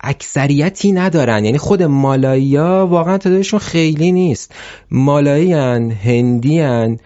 [0.00, 1.44] اکثریتی ندارن.
[1.44, 4.54] یعنی خود مالایی واقعا تعدادشون خیلی نیست.
[4.90, 6.98] مالایی هن هندی هن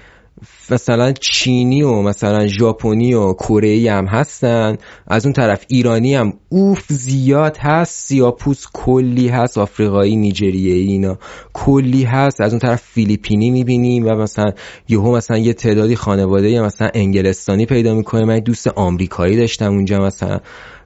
[0.72, 4.76] مثلا چینی و مثلا ژاپنی و کره هم هستن.
[5.06, 11.18] از اون طرف ایرانی هم اوف زیاد هست سیاپوس کلی هست آفریقایی نیجریه اینا
[11.52, 12.40] کلی هست.
[12.40, 14.52] از اون طرف فیلیپینی می‌بینیم و مثلا
[14.88, 18.24] یهو مثلا یه تعدادی خانواده مثلا انگلستانی پیدا می‌کنه.
[18.24, 20.40] من دوست آمریکایی داشتم اونجا مثلا.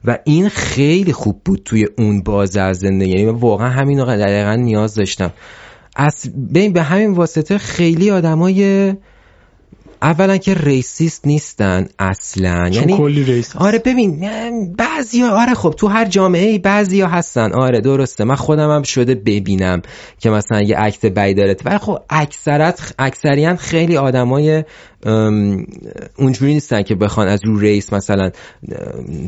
[0.05, 3.11] و این خیلی خوب بود توی اون بازه از زندگی.
[3.11, 5.33] یعنی واقعا همین رو دقیقا نیاز داشتم.
[5.97, 6.31] از
[6.73, 8.93] به همین واسطه خیلی آدمای
[10.03, 12.69] اولا که ریسیست نیستن اصلا.
[12.73, 14.21] یعنی کلی ریس آره ببین
[14.79, 17.53] بعضی آره خب تو هر جامعه بعضی ها هستن.
[17.53, 18.25] آره درسته.
[18.25, 19.83] من خودم هم شده ببینم
[20.19, 21.57] که مثلا یه عکس بی داره.
[21.65, 24.65] ولی خب اکثرت اکثریان خیلی آدمای
[26.17, 28.31] اونجوری نیستن که بخوان از رو ریس مثلا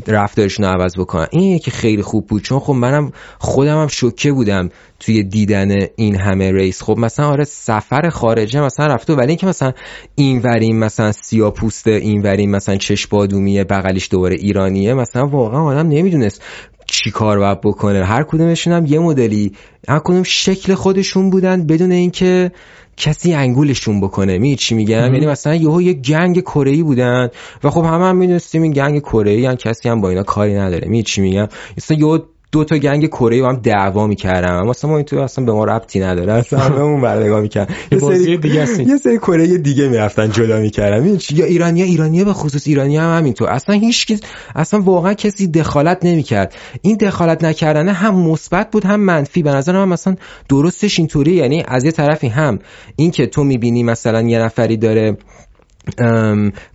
[0.07, 1.27] رفتارشون رو عوض بکنن.
[1.31, 2.41] این که خیلی خوب بود.
[2.41, 6.83] چون خب منم خودم هم شوکه بودم توی دیدن این همه ریس.
[6.83, 9.73] خب مثلا آره سفر خارجه مثلا رفته ولی اینکه مثلا
[10.15, 15.61] این وریم مثلا سیاه پوسته این وریم مثلا چش بادومیه بغلیش دوباره ایرانیه مثلا واقعا
[15.61, 16.41] آدم نمی‌دونست
[16.85, 18.05] چی کار باید بکنه.
[18.05, 19.51] هر کدومشون هم یه مدلی
[19.87, 22.51] هر کدوم شکل خودشون بودن بدون اینکه
[22.97, 24.37] کسی انگولشون بکنه.
[24.37, 27.29] می چی میگم؟ یعنی مثلا یهو یه گنگ کره بودن
[27.63, 30.87] و خب همه هم می‌دونستیم این گنگ کره ای کسی هم با اینا کاری نداره.
[30.87, 31.47] می چی میگم؟
[31.77, 32.19] مثلا یهو
[32.53, 34.53] دو تا گنگ کره با هم دعوا می‌کردن.
[34.53, 36.33] اما اصلا ما این تو اصلا به ما ربطی نداره.
[36.33, 37.75] اصلا هممون بر نگاه می‌کردن.
[37.91, 41.17] یه سری دیگه یه سری کره دیگه می‌رفتن جدا می‌کردن.
[41.29, 43.49] یا ایرانیا ایرانیا به خصوص ایرانی هم همینطور.
[43.49, 44.21] اصلا هیچ
[44.55, 46.55] اصلا واقعا کسی دخالت نمی‌کرد.
[46.81, 49.43] این دخالت نکردن هم مثبت بود هم منفی.
[49.43, 50.15] به نظر من مثلا
[50.49, 52.59] درستش اینطوری یعنی از یه طرفی هم
[52.95, 55.17] اینکه تو می‌بینی مثلا یه نفری داره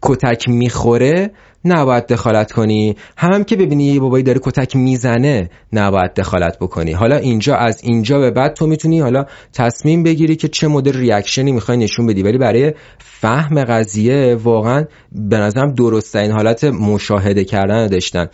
[0.03, 1.31] کتک می‌خوره
[1.73, 2.97] نباید دخالت کنی.
[3.17, 6.93] هم, که ببینی یه بابایی داره کتک می‌زنه نباید دخالت بکنی.
[6.93, 11.53] حالا اینجا از اینجا به بعد تو می‌تونی حالا تصمیم بگیری که چه مدل ریاکشنی
[11.53, 12.23] می‌خوای نشون بدی.
[12.23, 18.27] ولی برای فهم قضیه واقعا به نظرم درست این حالت مشاهده کردن داشتن.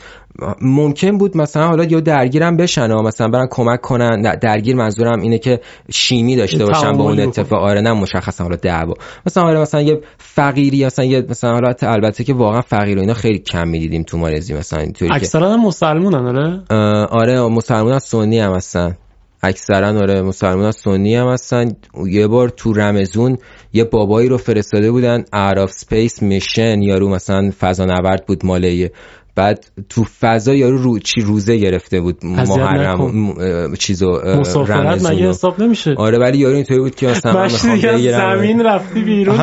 [0.61, 4.39] ممکن بود مثلا حالا یا درگیرم بشن و مثلا برن کمک کنن.
[4.39, 7.63] درگیر منظورم اینه که شیمی داشته باشن با اون اتفاق.
[7.63, 8.95] آره نه مشخصا حالا دعوا.
[9.27, 13.15] مثلا آره مثلا یه فقیری مثلا یه مثلا حالا البته که واقعا فقیر و اینا
[13.25, 18.97] خیلی کم می‌دیدیم تو مالزی مثلا اینطوری اکثرا مسلمانن آره؟ آره مسلمان سنی هم هستن.
[19.43, 21.69] اکثرا آره مسلمان سنی هم هستن.
[22.07, 23.39] یه بار تو رمزون
[23.73, 28.91] یه بابایی رو فرستاده بودن اعراف سپیس میشن یارو مثلا فضا نورد بود ماله
[29.37, 33.35] بعد تو فضا یارو رو چی روزه گرفته بود محرم
[33.79, 38.63] چیزو مسافرت مگه حساب نمیشه؟ آره ولی یارو اینطوری بود که مثلا من می‌خوام زمین
[38.63, 39.41] رفتی بیرون.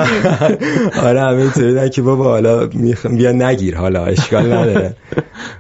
[1.08, 4.96] آره همین اینطوری که بابا حالا می‌خوام بیا نگیر حالا اشکال نداره.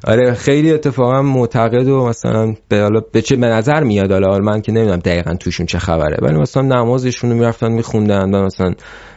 [0.07, 4.61] آره خیلی اتفاقا معتقد و مثلا به حالا به چه به نظر میاد حالا من
[4.61, 8.73] که نمی‌دونم دقیقا توشون چه خبره ولی مثلا نمازشون رو می‌رفتن میخوندن و مثلا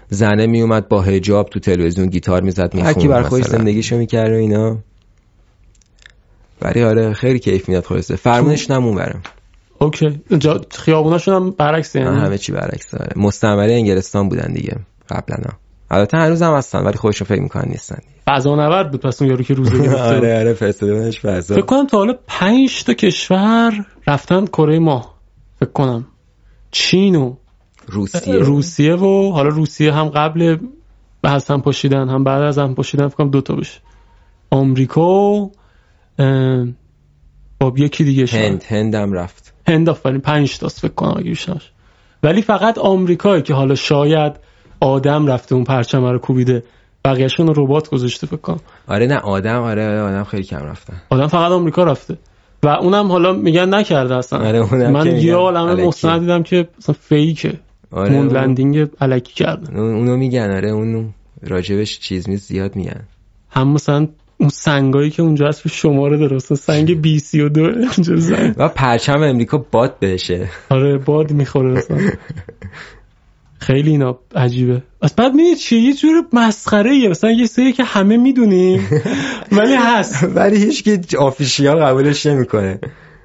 [0.09, 4.35] زنه میومد با حجاب تو تلویزیون گیتار می‌زد می‌خوند هر کی خودش زندگیشو می‌کرد و
[4.35, 4.79] اینا.
[6.64, 9.22] ولی آره خیلی کیف می‌داد خلاصه فرمونش نمون برم.
[9.79, 10.20] اوکی.
[10.38, 13.12] جا خیابوناشون هم برعکس یعنی؟ همه چی برعکس آره.
[13.16, 14.77] مستعمره انگلستان بودن دیگه
[15.11, 15.37] قبلا
[15.90, 17.98] البته هنوز هم هستن ولی خودشون فکر می‌کنن نیستن.
[18.27, 21.55] فضا نورد بود پس اون یارو که روزه گرفته آره آره فرستادنش فضا.
[21.55, 25.14] فکر کنم تا حالا 5 تا کشور رفتن کره ماه
[25.61, 26.07] فکر کنم.
[26.70, 27.35] چین و
[27.87, 28.35] روسیه.
[28.35, 30.57] روسیه و حالا روسیه هم قبل
[31.22, 33.81] به هم پاشیدن هم بعد از هم پاشیدن فکر کنم دو تا بشه.
[34.50, 35.50] آمریکا
[37.61, 38.37] با یکی دیگه شد.
[38.37, 39.55] هند هندم رفت.
[39.68, 41.61] هند آفرین پنج تاست فکر کنم اگه
[42.22, 44.33] ولی فقط آمریکایی که حالا شاید
[44.81, 46.62] آدم رفته اون پرچم رو کوبیده
[47.05, 48.61] بقیهشون ربات گذاشته فکر کنم.
[48.88, 51.03] آره نه آدم آره آدم خیلی کم رفتن.
[51.11, 52.18] آدم فقط آمریکا رفته.
[52.62, 54.38] و اونم حالا میگن نکرده اصلا.
[54.38, 57.61] آره من یه عالمه مستند دیدم که مثلا فیکه.
[57.90, 59.77] آره مون لندینگ علکی کردن.
[59.77, 61.05] اونو میگن آره اونو.
[61.42, 63.05] راجبش چیز می زیاد میگن.
[63.50, 67.70] هم مثلا اون سنگایی که اونجا هست شماره درسته سنگ بی سی و دو
[68.57, 71.83] و پرچم امریکا باد بشه آره باد می‌خوره
[73.59, 74.83] خیلی اینا عجیبه.
[75.03, 78.88] از بعد می‌دید چیه یه جور مسخره ایه مثلا یه سری که همه می‌دونیم
[79.53, 80.25] ولی هست.
[80.37, 82.79] ولی هیچ که آفیشیال قبولش نمی‌کنه.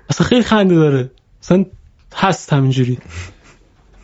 [0.09, 1.11] اصلا خیلی خنده داره.
[1.43, 1.65] مثلا
[2.15, 2.97] هست همینجوری.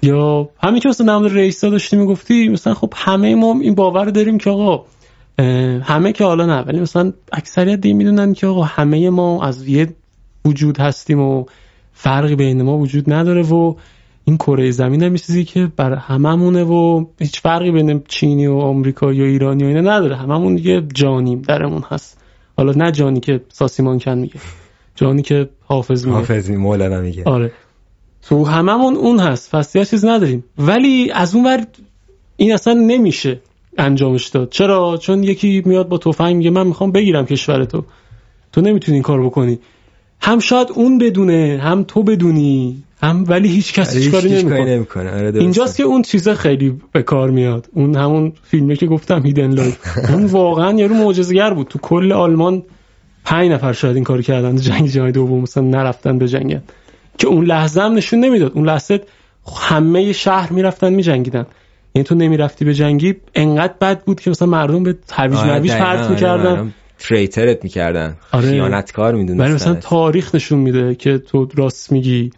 [0.01, 4.37] یا همین که مثلا نام رئیسا داشتی می‌گفتی مثلا خب همه ما این باور داریم
[4.37, 4.85] که آقا
[5.83, 9.87] همه که حالا نه ولی مثلا اکثریت دیگه می‌دونن که آقا همه ما از یه
[10.45, 11.45] وجود هستیم و
[11.93, 13.75] فرقی بین ما وجود نداره و
[14.25, 19.21] این کره زمین هم چیزی که بر هممونه و هیچ فرقی بین چینی و آمریکایی
[19.21, 20.15] و ایرانی و اینا نداره.
[20.15, 22.17] هممون دیگه جانیم درمون هست.
[22.57, 24.39] حالا نه جانی که ساسی مانکن میگه
[24.95, 26.17] جانی که حافظ میگه.
[26.17, 27.23] حافظ مولانا میگه.
[27.23, 27.51] آره.
[28.21, 30.43] تو هممون اون هست پس چیز نداریم.
[30.57, 31.65] ولی از اون ور
[32.37, 33.39] این اصلا نمیشه.
[33.77, 34.49] انجامش داد.
[34.49, 37.83] چرا؟ چون یکی میاد با تفنگ میگه من می‌خوام بگیرم کشور تو.
[38.51, 39.59] تو نمی‌تونی این کار بکنی.
[40.21, 45.11] هم شاید اون بدونه هم تو بدونی هم ولی هیچ کسی هیچ کاری نمی‌کنه.
[45.11, 47.67] آره اینجاست که اون چیز خیلی به کار میاد.
[47.73, 49.77] اون همون فیلمی که گفتم Hidden Life
[50.11, 51.67] اون واقعا یارو معجزه‌گر بود.
[51.67, 52.63] تو کل آلمان
[53.25, 54.55] پنج نفر شاید این کار کردن.
[54.55, 56.63] جنگ جهانی دوم مثلا نرفتن به جنگن
[57.17, 58.51] که اون لحظه هم نشون نمی‌داد.
[58.55, 59.01] اون لحظه
[59.61, 61.45] همه شهر می‌رفتن میجنگیدن.
[61.95, 65.99] یعنی تو نمی‌رفتی به جنگی انقدر بد بود که مثلا مردم به ترویج آره پرت
[65.99, 66.73] آره، می‌کردن.
[66.99, 68.17] تریترت می‌کردن.
[68.31, 68.49] آره.
[68.49, 69.43] خیانتکار می‌دونستن.
[69.43, 72.31] ولی مثلا تاریخ نشون میده که تو راست میگی.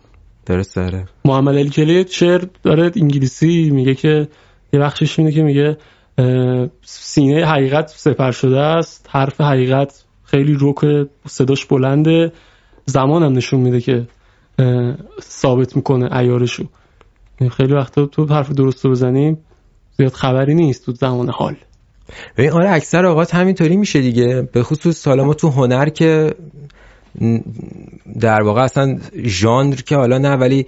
[0.45, 4.27] درست داره محمد علی کلی شعر داره انگلیسی میگه که
[4.73, 5.77] یه بخشش اینه که میگه
[6.81, 12.31] سینه حقیقت سپر شده است حرف حقیقت خیلی روک صداش بلنده.
[12.85, 14.07] زمان هم نشون میده که
[15.21, 16.63] ثابت می‌کنه ایارشو
[17.51, 19.37] خیلی وقتا تو حرف درست رو بزنیم
[19.97, 21.55] زیاد خبری نیست تو زمان حال.
[22.37, 24.49] ببین آره اکثر اوقات همینطوری میشه دیگه.
[24.51, 26.35] به خصوص سالا ما تو هنر که
[28.19, 30.65] در واقع اصلا ژانر که حالا نه ولی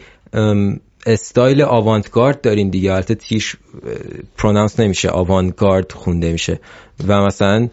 [1.06, 2.94] استایل آوانتگارد داریم دیگه.
[2.94, 3.56] البته تیش
[4.38, 6.60] پرونانس نمیشه آوانتگارد خونده میشه.
[7.08, 7.68] و مثلا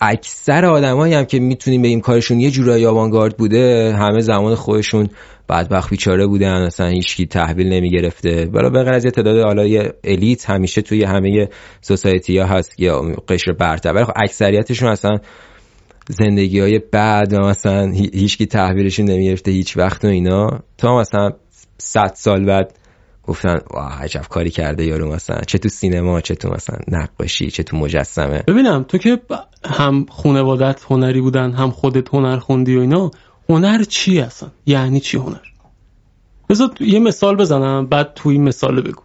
[0.00, 5.10] اکثر آدمایی هم که می‌تونیم این کارشون یه جورایی آوانگارد بوده همه زمان خودشون
[5.48, 8.46] بدبخت بیچاره بودن اصلا هیچکی تحویل نمی‌گرفته.
[8.46, 11.48] برای به از یه تعداد حالا یه الیت همیشه توی همه
[11.80, 13.92] سوسایتی ها هست یا قشر برتر.
[13.92, 15.18] ولی خب اکثریتشون اصلا
[16.08, 20.60] زندگی های بعد و مثلا هیچکی تحویلشون نمی‌گرفته هیچ وقت و اینا.
[20.78, 21.30] تا مثلا
[21.78, 22.74] 100 سال بعد
[23.22, 25.40] گفتن واه عجب کاری کرده یارو مثلا.
[25.46, 28.42] چه تو سینما چه تو مثلا نقاشی چه تو مجسمه.
[28.48, 29.18] ببینم تو که
[29.64, 33.10] هم خانوادت هنری بودن هم خودت هنر خوندی و اینا
[33.48, 35.36] هنر چی اصلا؟ یعنی چی هنر؟
[36.48, 39.02] بذار یه مثال بزنم بعد توی این مثال بگو.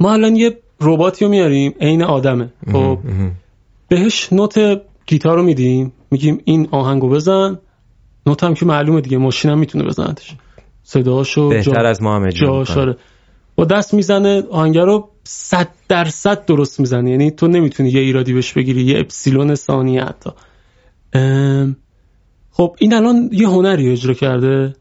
[0.00, 2.52] ما الان یه رباتی رو میاریم عین آدمه.
[2.72, 2.98] خب؟
[3.88, 7.58] بهش نوت گیتار رو میدیم میگیم این آهنگو بزن.
[8.26, 10.34] نوت هم که معلومه دیگه ماشین هم می‌تونه بزنتش.
[10.82, 12.96] صداشو بهتر از ما همه آره.
[13.56, 17.10] با دست می‌زنه آهنگر رو صد درصد درست می‌زنه.
[17.10, 20.30] یعنی تو نمی‌تونی یه ایرادی بهش بگیری یه اپسیلون ثانیه حتی.
[22.56, 24.76] خب این الان یه هنری اجرا کرده.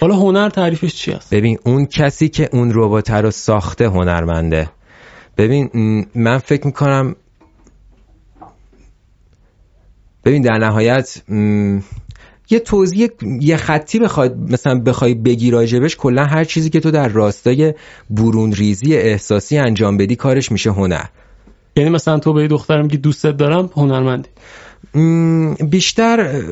[0.00, 4.70] حالا هنر تعریفش چی است؟ ببین اون کسی که اون ربات رو ساخته هنرمنده.
[5.36, 5.70] ببین
[6.14, 7.16] من فکر می‌کنم
[10.24, 11.22] ببین در نهایت
[12.50, 13.08] یه توضیح
[13.40, 17.74] یه خطی بخوای مثلا بخوای بگی راجبش کلا هر چیزی که تو در راستای
[18.10, 21.04] برون ریزی احساسی انجام بدی کارش میشه هنر.
[21.76, 24.28] یعنی مثلا تو به دخترم که دوستت دارم هنرمندی.
[25.70, 26.42] بیشتر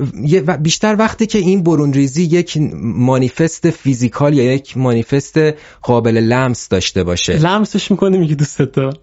[0.57, 5.41] بیشتر وقتی که این برون ریزی یک مانیفست فیزیکال یا یک مانیفست
[5.83, 7.39] قابل لمس داشته باشه.
[7.39, 8.93] لمسش می‌کنه میگی دوستت دارم.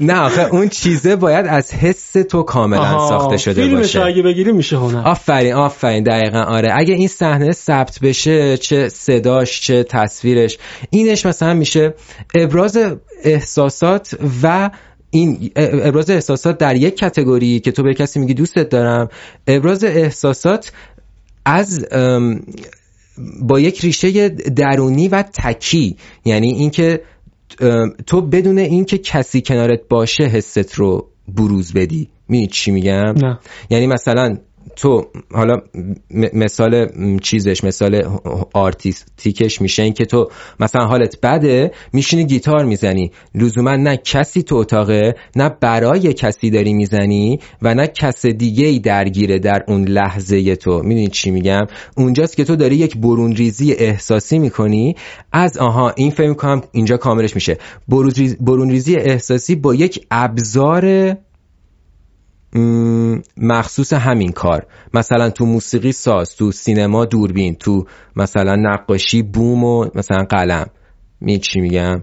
[0.00, 4.04] نه آخه اون چیزه باید از حس تو کاملا ساخته شده باشه.
[4.04, 5.08] اگه بگیری میشه هنر.
[5.08, 6.70] آفرین آفرین دقیقا آره.
[6.74, 10.58] اگه این صحنه ثبت بشه چه صداش چه تصویرش
[10.90, 11.94] اینش مثلا میشه
[12.34, 12.78] ابراز
[13.24, 14.70] احساسات و
[15.14, 19.08] این ابراز احساسات در یک کتگوری که تو به کسی میگی دوستت دارم
[19.46, 20.72] ابراز احساسات
[21.44, 21.86] از
[23.42, 27.00] با یک ریشه درونی و تکی یعنی اینکه
[28.06, 33.38] تو بدون اینکه کسی کنارت باشه حست رو بروز بدی می چی میگم نه.
[33.70, 34.36] یعنی مثلا
[34.76, 35.56] تو حالا
[36.34, 36.88] مثال
[37.22, 38.18] چیزش مثال
[38.54, 43.10] آرتیستیکش میشه این که تو مثلا حالت بده میشینی گیتار می‌زنی.
[43.34, 48.78] لزوما نه کسی تو اتاقه نه برای کسی داری می‌زنی و نه کس دیگه ای
[48.78, 50.82] درگیره در اون لحظه تو.
[50.82, 54.96] می‌دونی چی میگم؟ اونجاست که تو داری یک برون ریزی احساسی می‌کنی.
[55.32, 57.58] از آها این فکر می‌کنم اینجا کاملش میشه.
[58.40, 61.16] برون ریزی احساسی با یک ابزار
[63.36, 64.66] مخصوص همین کار.
[64.94, 67.86] مثلا تو موسیقی ساز تو سینما دوربین تو
[68.16, 70.66] مثلا نقاشی بوم و مثلا قلم.
[71.20, 72.02] می چی میگم؟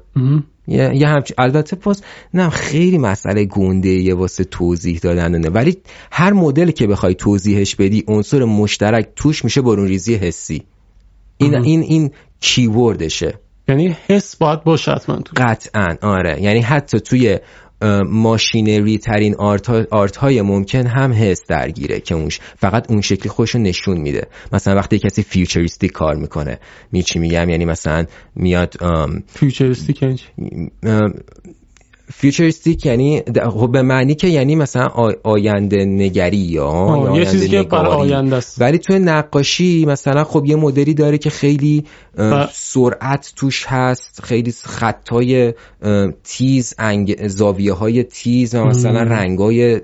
[0.67, 2.01] یه, یه همچی البته پس
[2.33, 5.77] نه خیلی مسئله گنده یه واسه توضیح دادن ولی
[6.11, 10.63] هر مدل که بخوای توضیحش بدی عنصر مشترک توش میشه برون ریزی حسی.
[11.37, 13.39] این این این keyword شه.
[13.67, 16.41] یعنی حس باید باشه حتما قطعا آره.
[16.41, 17.39] یعنی حتی توی
[18.05, 23.55] machinery ترین art, art های ممکن هم حس درگیره که اونش فقط اون شکلی خودش
[23.55, 24.27] نشون میده.
[24.53, 26.59] مثلا وقتی کسی futuristic کار می‌کنه.
[26.91, 28.75] می چی میگم؟ یعنی مثلا میاد
[29.27, 30.03] futuristic
[32.13, 34.89] futuristic یعنی خب به معنی که یعنی مثلا
[35.23, 38.61] آینده نگری یا یه چیزی که برای آینده است.
[38.61, 41.83] ولی توی نقاشی مثلا خب یه مدلی داره که خیلی
[42.51, 45.53] سرعت توش هست خیلی خطای
[46.23, 47.27] تیز انگ...
[47.27, 49.81] زاویه های تیز و مثلا رنگ های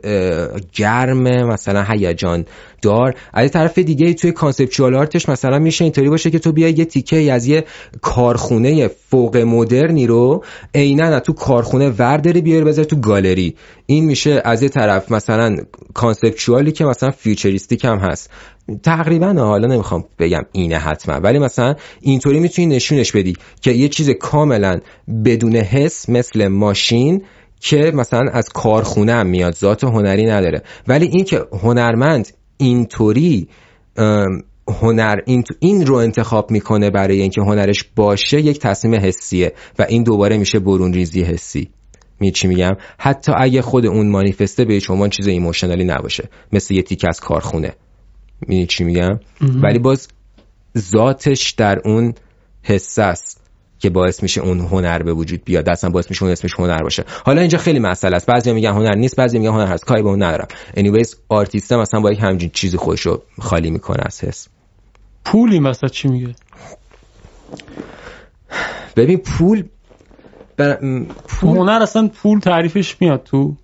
[0.73, 2.45] گرم مثلا هیجان.
[2.81, 3.15] دار.
[3.33, 6.85] از طرف دیگه توی conceptual art ش مثلا میشه اینطوری باشه که تو بیای یه
[6.85, 7.65] تیکه از یه
[8.01, 10.43] کارخونه فوق مدرنی رو
[10.75, 13.55] عینا تو کارخونه ورداری بیاری بذاری تو گالری.
[13.85, 15.57] این میشه از یه طرف مثلا
[15.93, 18.29] conceptual ی که مثلا futuristic هم هست.
[18.83, 24.09] تقریبا حالا نمی‌خوام بگم اینه حتما ولی مثلا اینطوری می‌تونی نشونش بدی که یه چیز
[24.09, 24.79] کاملا
[25.25, 27.23] بدون حس مثل ماشین
[27.59, 30.61] که مثلا از کارخونه میاد ذات هنری نداره.
[30.87, 33.47] ولی این که هنرمند اینطوری
[34.81, 40.03] هنر این, این رو انتخاب می‌کنه برای اینکه هنرش باشه یک تصمیم حسیه و این
[40.03, 41.69] دوباره میشه برون ریزی حسی.
[42.19, 46.81] می چی میگم؟ حتی اگه خود اون مانیفسته به شما چیز ایموشنالی نباشه مثل یه
[46.81, 47.73] تیک از کارخونه.
[48.47, 49.19] می چی میگم؟
[49.63, 50.07] ولی باز
[50.77, 52.13] ذاتش در اون
[52.63, 53.46] حس است.
[53.79, 55.69] که باعث میشه اون هنر به وجود بیاد.
[55.69, 57.03] اصلا باعث میشه اون اسمش هنر باشه.
[57.25, 58.25] حالا اینجا خیلی مسئله است.
[58.25, 59.85] بعضی میگن هنر نیست بعضی میگن هنر هست.
[59.85, 60.47] کاری به اون ندارم.
[60.77, 64.47] Anyways artist مثلا با یک همچین چیزی خودش رو خالی می‌کنه از حس.
[65.25, 66.35] پولی مثلا چی میگه؟
[68.95, 69.63] ببین پول
[70.57, 70.75] بر...
[71.27, 73.55] پول هنر اصلا پول تعریفش میاد تو؟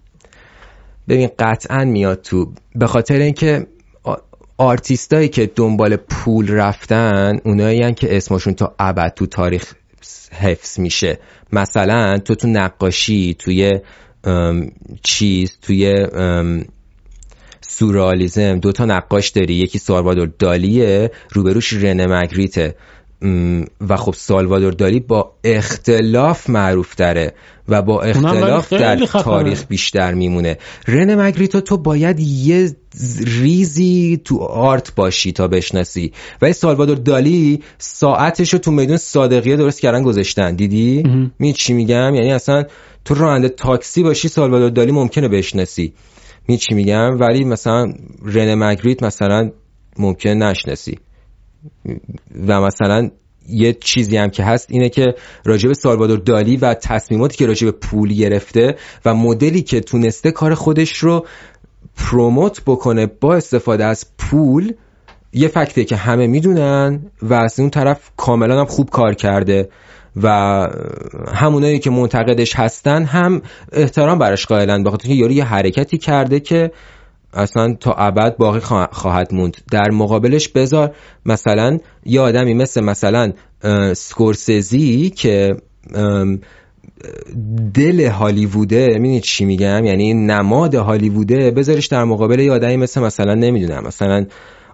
[1.08, 2.52] ببین قطعا میاد تو.
[2.76, 3.68] به خاطر اینکه
[4.58, 9.74] آرتیستایی که دنبال پول رفتن اونایی که اسمشون تا ابد تو تاریخ
[10.32, 11.20] حفظ میشه.
[11.52, 13.72] مثلا تو تو نقاشی توی
[15.04, 16.08] چیز توی
[17.62, 19.54] سورالیزم دو تا نقاش داری.
[19.54, 22.76] یکی سالوادور دالیه روبروش رنه مگریته.
[23.90, 27.34] و خب سالوادور دالی با اختلاف معروف داره
[27.70, 30.58] و با اختلاف در تاریخ بیشتر میمونه.
[30.88, 32.76] رن مگریتو تو باید یه
[33.26, 36.12] ریزی تو آرت باشی تا بشناسی.
[36.42, 40.56] و سالوادور دالی ساعتشو تو میدون صادقیه درست کردن گذاشتن.
[40.56, 41.04] دیدی؟
[41.40, 42.64] می چی میگم؟ یعنی اصلا
[43.06, 45.94] تو راننده تاکسی باشی سالوادور دالی ممکنه بشناسی.
[46.48, 47.94] می چی میگم؟ ولی مثلا
[48.26, 49.52] رن مگریت مثلا
[50.00, 51.00] ممکنه نشناسی.
[52.48, 53.10] و مثلا
[53.50, 58.14] یه چیزی هم که هست اینه که راجب سالوادور دالی و تصمیماتی که راجب پول
[58.14, 61.26] گرفته و مدلی که تونسته کار خودش رو
[61.98, 64.74] پروموت بکنه با استفاده از پول
[65.34, 69.70] یه فکته که همه می‌دونن و از اون طرف کاملا هم خوب کار کرده
[70.24, 70.28] و
[71.34, 76.72] همونایی که منتقدش هستن هم احترام براش قائلن بخاطر که یارو یه حرکتی کرده که
[77.34, 78.60] اصلا تا ابد باقی
[78.92, 79.58] خواهد موند.
[79.72, 83.32] در مقابلش بذار مثلا یه آدمی مثل مثلا
[83.94, 85.56] سکورسزی که
[87.74, 93.34] دل هالیووده می‌دونی چی میگم؟ یعنی نماد هالیووده بذارش در مقابل یه آدمی مثل مثلا
[93.34, 94.26] نمی‌دونم مثلا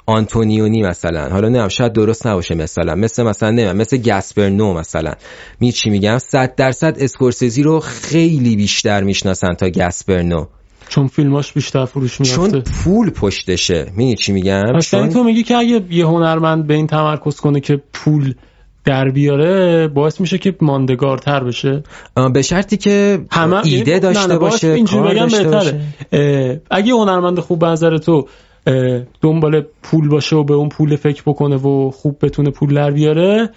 [0.05, 1.29] آنتونیونی مثلا.
[1.29, 2.95] حالا نه شاید درست نباشه مثلا.
[2.95, 5.13] مثل مثلا نه مثل گسپر نو مثلا.
[5.59, 10.45] می چی میگم؟ صد درصد اسکورسزی رو خیلی بیشتر می‌شناسن تا گسپر نو.
[10.89, 13.85] چون فیلماش بیشتر فروش میفته چون پول پشتشه.
[13.95, 15.09] می‌دونی چی میگم؟ چون...
[15.09, 18.33] تو میگی که اگه یه هنرمند به این تمرکز کنه که پول
[18.85, 21.83] در بیاره باعث میشه که ماندگارتر بشه.
[22.33, 25.81] به شرطی که همه ایده داشته باشه کار داشته باشه.
[26.71, 28.27] اگه هنرمند خوب به نظر تو
[29.21, 33.49] دنبال پول باشه و به اون پول فکر بکنه و خوب بتونه پول در بیاره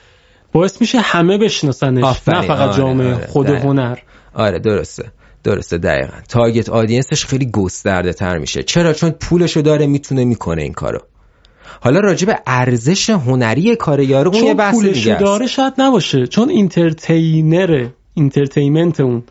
[0.53, 3.99] باعث میشه همه بشناسنش نه فقط آره، جامعه آره، خود هنر.
[4.35, 5.13] آره درسته.
[5.45, 6.17] درسته دقیقا.
[6.29, 8.63] target audience ش خیلی گسترده تر میشه.
[8.63, 11.01] چرا؟ چون پولشو داره می‌تونه می‌کنه این کارو.
[11.81, 16.27] حالا راجع به ارزش هنری کار یارو اون یه بحث دیگه داره شاید نباشه.
[16.27, 19.23] چون entertainer entertainment اون.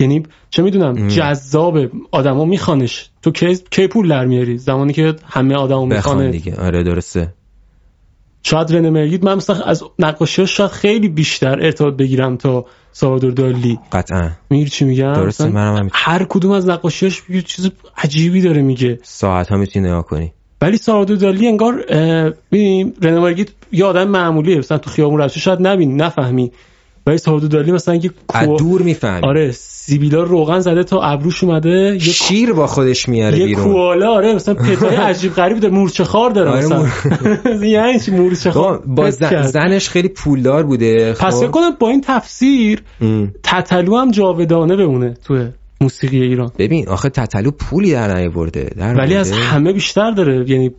[0.00, 1.78] یعنی چه می‌دونم جذاب
[2.12, 3.10] آدما میخوانش.
[3.22, 3.30] تو
[3.70, 6.30] کی پول در میاری؟ زمانی که همه آدما می‌خوانه.
[6.30, 6.56] دیگه.
[6.56, 7.34] آره درسته.
[8.42, 13.78] شاید رنه مرگید من مثلا از نقاشی شاید خیلی بیشتر ارتباط بگیرم تا سالوادور دالی.
[13.92, 14.30] قطعا.
[14.50, 18.98] میگی چی میگم؟ درسته منم هر کدوم از نقاشیاش یه چیز عجیبی داره میگه.
[19.02, 20.32] ساعت ها می‌تونی نگاه کنی.
[20.60, 21.84] ولی سالوادور دالی انگار
[22.52, 24.58] ببین رنه مرگید یه آدم معمولیه.
[24.58, 26.52] مثلا تو خیابون رفتی شاید نبینی نفهمی.
[27.06, 27.18] ولی
[27.50, 28.56] دالی مثلا کو...
[28.58, 33.46] دور می‌فهمی آره سیبیلا روغن زده تا ابروش اومده یه شیر با خودش میاره یه
[33.46, 33.66] بیرون.
[33.66, 36.86] یه کوالا آره مثلا پتای عجیب غریب داره مورچه خار داره آره مثلا.
[37.66, 39.42] یعنی چی؟ مورچه خار؟ با زن...
[39.42, 42.82] زنش خیلی پولدار بوده پس فکر کنم با این تفسیر
[43.42, 45.48] تتلو هم جاودانه بمونه تو
[45.80, 46.52] موسیقی ایران.
[46.58, 50.70] ببین آخه تتلو پولی در نیاورده ولی از همه بیشتر داره یعنی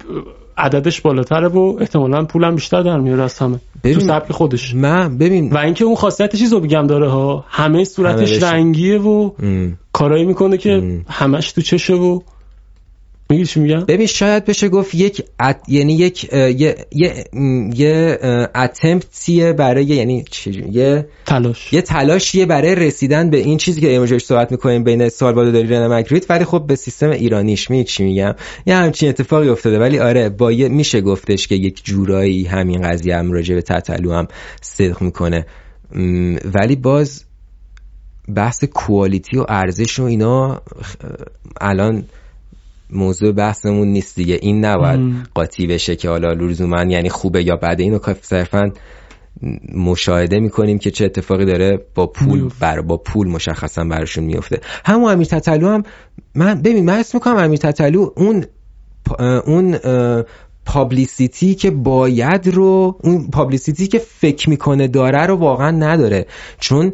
[0.58, 5.50] عددش بالاتره و احتمالا پولم بیشتر در میاره از همه تو سبک خودش من ببین
[5.54, 9.78] و اینکه اون خاصیت چیزو بگم داره ها همه صورتش همه رنگیه و ام.
[9.94, 11.06] کارایی می‌کنه که ام.
[11.10, 12.20] همش تو چشه و
[13.30, 15.58] میگی چی میگم ببین شاید بشه گفت یک ات...
[15.68, 17.26] یعنی یک یه یه
[17.76, 18.20] یه
[18.56, 21.74] اتمپتیه برای یعنی چی یه تلاش.
[21.74, 26.32] یه تلاشیه برای رسیدن به این چیزی که امروزش صحبت می‌کنیم بین داری رنا مگریت.
[26.32, 29.80] ولی خب به سیستم ایرانیش می چی میگم؟ یه همچین اتفاقی افتاده.
[29.80, 34.14] ولی آره با یه میشه گفتش که یک جورایی همین قضیه هم راجع به تتلو
[34.14, 34.28] هم
[34.62, 35.46] صدق می‌کنه.
[36.54, 37.24] ولی باز
[38.36, 40.62] بحث کوالیتی و ارزش و اینا
[41.62, 42.04] الان
[42.94, 44.40] موضوع بحثمون نیست دیگه.
[44.42, 45.00] این نباید
[45.34, 47.84] قاطی بشه که حالا لزوما یعنی خوبه یا بده.
[47.84, 48.72] اینو صرفا
[49.76, 55.12] مشاهده می‌کنیم که چه اتفاقی داره با پول بر با پول مشخصا براشون میفته همون
[55.12, 55.84] امیر تتلو هم
[56.36, 58.46] من ببین من اسم می‌کنم امیر تتلو اون
[59.46, 59.78] اون
[60.66, 66.26] پابلیسیتی که باید رو اون پابلیسیتی که فکر می‌کنه داره رو واقعا نداره.
[66.60, 66.92] چون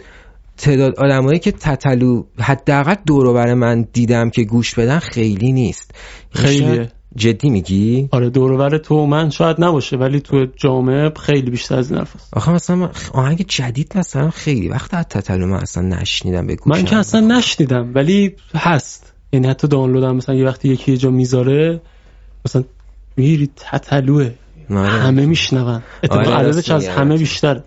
[0.60, 5.92] تعداد آدمایی که تتلو حداقل دور بر من دیدم که گوش بدن خیلی نیست.
[6.32, 11.92] خیلی جدی میگی؟ آره دور تو من شاید نباشه ولی تو جامعه خیلی بیشتر از
[11.92, 16.58] این حرف آخه مثلا آهنگ جدید مثلا خیلی وقت از تتلو من اصلا نشنیدم به
[16.66, 19.14] من که اصلا نشنیدم ولی هست.
[19.34, 21.82] یعنی حتی دانلود هم مثلا یه وقتی یکی جا می‌ذاره
[22.46, 22.64] مثلا
[23.18, 24.32] میری تتلوه.
[24.70, 24.90] آره.
[24.90, 25.82] همه میشنون.
[26.04, 27.62] اتفاقا عددش از همه بیشتر.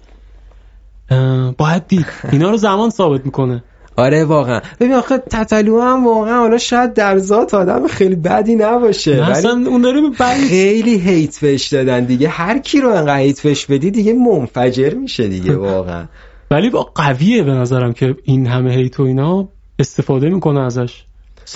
[1.58, 3.62] باید دید اینا رو زمان ثابت می‌کنه.
[3.96, 4.60] آره واقعا.
[4.80, 9.82] ببین آخه تتلو هم واقعا حالا شاید در ذات آدم خیلی بدی نباشه ولی اون
[9.82, 10.00] داره
[10.48, 12.28] خیلی هیت فش دادن دیگه.
[12.28, 16.04] هر کی رو انقدر هیت فش بدی دیگه منفجر میشه دیگه واقعا.
[16.50, 19.48] ولی با قویه به نظرم که این همه هیت و اینا
[19.78, 21.04] استفاده می‌کنه ازش.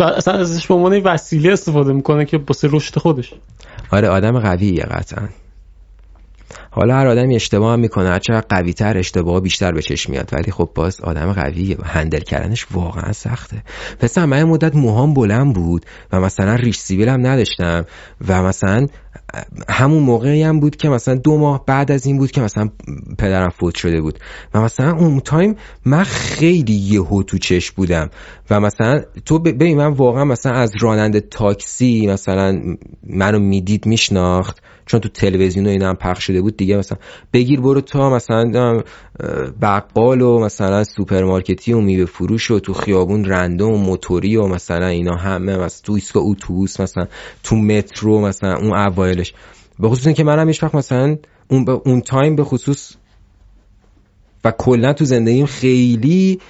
[0.01, 3.33] اصلا ازش به عنوان وسیله استفاده می‌کنه که واسه رشد خودش.
[3.93, 5.29] آره آدم قویه قطعا.
[6.77, 10.31] حالا هر آدمی اشتباه هم می‌کنه هر چقدر قوی تر اشتباه بیشتر به چشم میاد.
[10.33, 13.63] ولی خب باز آدم قویه handle کردنش واقعا سخته.
[14.01, 17.85] بعد من یه مدت موهام بلند بود و مثلا ریش سیبیل هم نداشتم
[18.29, 18.87] و مثلا
[19.69, 22.71] همون موقعی هم بود که مثلا دو ماه بعد از این بود که مثلا
[23.19, 24.19] پدرم فوت شده بود.
[24.55, 28.11] و مثلا اون تایم من خیلی یهو تو چش بودم
[28.51, 34.63] و مثلا تو ببین من واقعا مثلا از راننده تاکسی مثلا منو می‌دید میشناخت.
[34.87, 36.99] چون تو تلویزیون و اینا هم پخش شده بود دیگه مثلا
[37.33, 38.83] بگیر برو تا مثلا
[39.63, 44.87] بقال و مثلا سوپرمارکتی و میوه فروش و تو خیابون رونده و موتوری و مثلا
[44.87, 47.07] اینا همه مثلا تو ایستگاه اتوبوس مثلا
[47.43, 49.35] تو مترو مثلا اون اوایلش.
[49.79, 51.17] به خصوص اینکه منم هیچ وقت مثلا
[51.49, 52.93] اون اون تایم به خصوص
[54.45, 56.41] و کلا تو زندگیم خیلی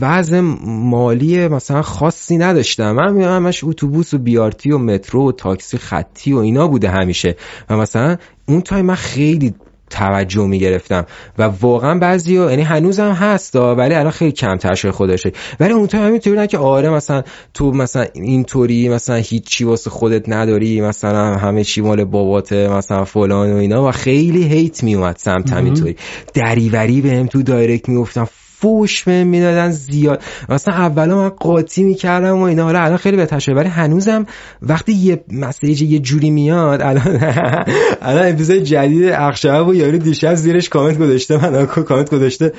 [0.00, 2.92] وضع مالی مثلا خاصی نداشتم.
[2.92, 7.36] من همش اتوبوس و بی‌آرتی و مترو و تاکسی خطی و اینا بوده همیشه.
[7.70, 8.16] و مثلا
[8.48, 9.54] اون تایم من خیلی
[9.90, 11.06] توجه می گرفتم
[11.38, 15.98] و واقعا بعضی یعنی هنوزم هست ولی الان خیلی کمتر شده خودشه ولی اون تو
[15.98, 17.22] همینطوری که آره مثلا
[17.54, 20.80] تو مثلا اینطوری مثلا هیچی واسه خودت نداری.
[20.80, 23.88] مثلا همه چی مال باباته مثلا فلان و اینا.
[23.88, 25.96] و خیلی hate می اومد سمت همینطوری
[26.34, 28.28] دریوری بهم تو direct می‌گفتن
[28.60, 30.22] فوش بهم می‌دادن زیاد.
[30.48, 32.64] مثلا اولا من قاطی می‌کردم و اینا.
[32.64, 34.26] حالا الان خیلی بهتر شده ولی هنوزم
[34.62, 37.20] وقتی یه مسیج یه جوری میاد الان
[38.02, 42.52] الان اپیزود جدید اخشب و یارو دیشب زیرش کامنت گذاشته من کامنت گذاشته.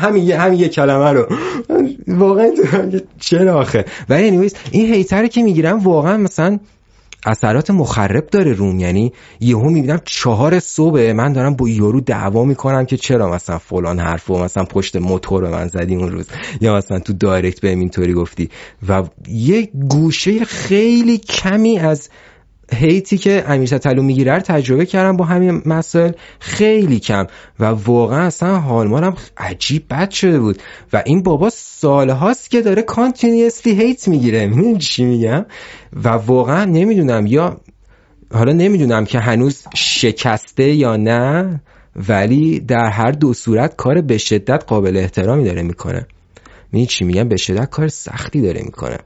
[0.00, 1.26] همین همین یه کلمه رو.
[2.08, 2.50] واقعا
[3.20, 6.58] چرا آخه؟ ولی این هیتر که می‌گیرم واقعا مثلا
[7.26, 8.80] اثرات مخرب داره روم.
[8.80, 13.98] یعنی یهو می‌بینم چهار صبح من دارم با یارو دعوا می‌کنم که چرا مثلا فلان
[13.98, 16.26] حرفو مثلا پشت موتور من زدی اون روز؟
[16.60, 18.50] یا مثلا تو direct به اینطوری گفتی.
[18.88, 22.08] و یه گوشه خیلی کمی از
[22.74, 27.26] hate ی که امیر تتلو می‌گیره رو تجربه کردم با همین مسائل خیلی کم.
[27.60, 30.62] و واقعا اصلا حالم عجیب بد شده بود.
[30.92, 34.46] و این بابا سال هاست که داره continuously hate می‌گیره.
[34.46, 35.46] می‌دونی چی میگم؟
[36.04, 37.26] و واقعا نمی‌دونم.
[37.26, 37.60] یا
[38.32, 41.60] حالا نمی‌دونم که هنوز شکسته یا نه
[42.08, 46.06] ولی در هر دو صورت کار به شدت قابل احترامی داره می‌کنه.
[46.72, 48.98] می‌دونی چی میگم؟ به شدت کار سختی داره می‌کنه.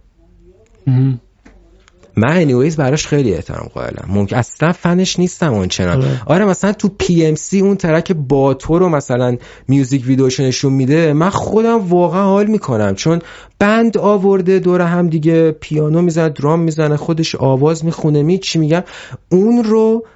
[2.16, 4.04] من anyways براش خیلی احترام قائلم.
[4.08, 5.96] ممکن اصلا فنش نیستم اون چنان.
[5.96, 6.22] آره.
[6.26, 9.36] آره مثلا تو پی ام سی اون track با تو رو مثلا
[9.68, 12.94] music video ش نشون میده من خودم واقعا حال می‌کنم.
[12.94, 13.18] چون
[13.58, 18.82] band آورده دور هم دیگه پیانو می‌زنه درام می‌زنه خودش آواز می‌خونه می چی میگم؟
[19.28, 20.06] اون رو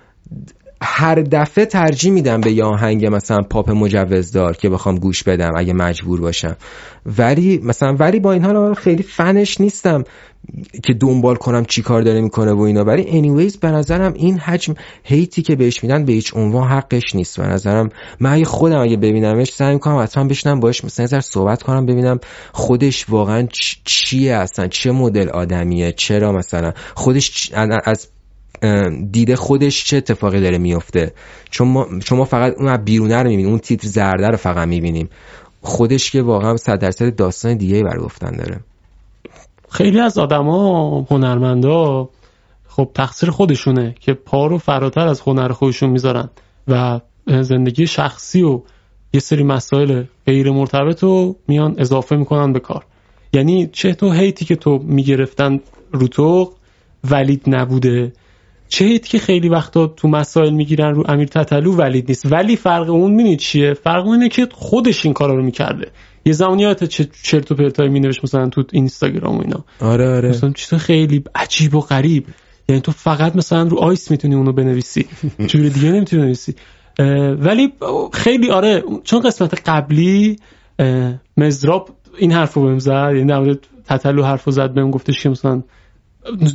[0.82, 5.72] هر دفعه ترجیح میدم به یه آهنگ مثلا پاپ مجوزدار که بخوام گوش بدم اگه
[5.72, 6.57] مجبور باشم.
[7.18, 10.05] ولی مثلا ولی با این حال خیلی فنش نیستم.
[10.82, 12.84] که دنبال کنم چی کار داره می‌کنه و اینا.
[12.84, 14.74] ولی anyways به نظرم این حجم
[15.05, 17.40] هیتی که بهش میدن به هیچ عنوان حقش نیست.
[17.40, 17.88] به نظرم
[18.20, 22.20] من اگه خودم اگه ببینمش سعی می‌کنم حتما بشنم باش مثلا نظر صحبت کنم ببینم
[22.53, 23.49] خودش واقعا
[23.84, 27.53] چیه اصلا چه مدل آدمیه چرا مثلا خودش
[27.84, 28.09] از
[29.11, 31.12] دیده خودش چه اتفاقی داره میفته
[31.51, 35.09] چون ما, چون ما فقط اون بیرونه رو می‌بینیم اون تیتر زرده رو فقط می‌بینیم.
[35.61, 38.61] خودش که واقعا صد درصد داستان دیگه بر گفتن داره.
[39.70, 42.08] خیلی از آدما هنرمندا
[42.68, 46.28] خب تقصیر خودشونه که پا رو فراتر از هنر خودشون می‌ذارن
[46.68, 48.60] و زندگی شخصی و
[49.12, 52.84] یه سری مسائل غیر مرتبط رو میان اضافه می‌کنن به کار.
[53.32, 55.60] یعنی چه تو هیتی که تو می‌گرفتن
[55.92, 56.52] رو تو
[57.10, 58.12] ولید نبوده.
[58.68, 62.32] چه هیتی که خیلی وقتا تو مسائل می‌گیرن رو امیر تتلو ولید نیست.
[62.32, 65.90] ولی فرق اون مینید چیه؟ فرق اینه که خودش این کارا رو می‌کرده.
[66.26, 69.64] یه زمانی چه چرت و پرتای می نوشت مثلا تو اینستاگرام و اینا.
[69.80, 70.28] آره آره.
[70.28, 72.26] مثلا چیز خیلی عجیب و غریب.
[72.68, 75.06] یعنی تو فقط مثلا رو آیس می‌تونی اونو بنویسی.
[75.50, 76.54] جور دیگه نمی‌تونی بنویسی.
[77.38, 77.72] ولی
[78.12, 80.36] خیلی آره چون قسمت قبلی
[81.36, 85.62] مزراب این حرفو بهم زد یعنی در مورد تتلو حرفو زد بهم گفتش که مثلا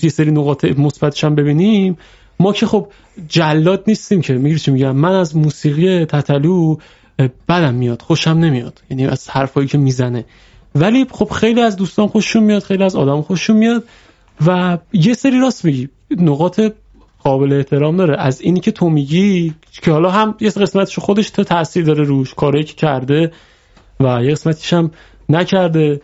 [0.03, 1.97] یه سری نقاط مثبتش هم ببینیم.
[2.39, 2.88] ما که خب
[3.28, 6.76] جلاد نیستیم که می‌گیری چی میگم؟ من از موسیقی تتلو
[7.49, 8.82] بدم میاد خوشم نمیاد.
[8.89, 10.26] یعنی از حرفایی که می‌زنه.
[10.76, 13.84] ولی خب خیلی از دوستان خوششون میاد خیلی از آدم خوششون میاد
[14.47, 15.89] و یه سری راست میگی.
[16.17, 16.61] نقاط
[17.24, 18.17] قابل احترام داره.
[18.17, 22.34] از اینی که تو میگی که حالا هم یه قسمتش خودش تو تاثیر داره روش
[22.34, 23.32] کاری که کرده
[23.99, 24.91] و یه قسمتش هم
[25.30, 26.01] نکرده.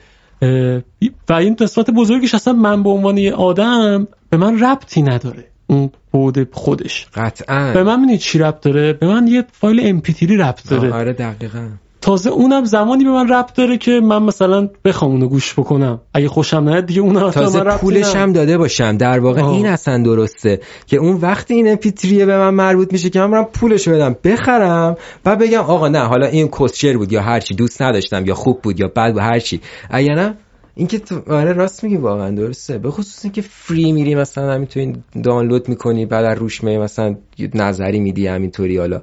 [1.29, 5.45] و این قسمت بزرگش اصلا من به عنوان یه آدم به من ربطی نداره.
[5.67, 7.07] اون بود خودش.
[7.13, 7.73] قطعا.
[7.73, 10.93] به من می‌دونی چی ربط داره؟ به من یه فایل ام پی ربط داره.
[10.93, 11.67] آره دقیقا.
[12.01, 16.01] تازه اونم زمانی به من ربط داره که من مثلا بخوام اونو گوش بکنم.
[16.13, 18.97] اگه خوشم نیاد دیگه اون تازه من پولش هم داده باشم.
[18.97, 19.49] در واقع آه.
[19.49, 23.43] این اصلا درسته که اون وقتی این امپیتریه به من مربوط میشه که من برم
[23.43, 28.25] پولش بدم بخرم و بگم آقا نه حالا این کوسچر بود یا هرچی دوست نداشتم
[28.25, 30.35] یا خوب بود یا بد بود هرچی اگه نه
[30.77, 32.77] اینکه تو آره راست میگی واقعا درسته.
[32.77, 37.15] به خصوص اینکه فری میری مثلا همینطوری دانلود می‌کنی بعد از روش می مثلا
[37.53, 39.01] نظری میدی همینطوری حالا.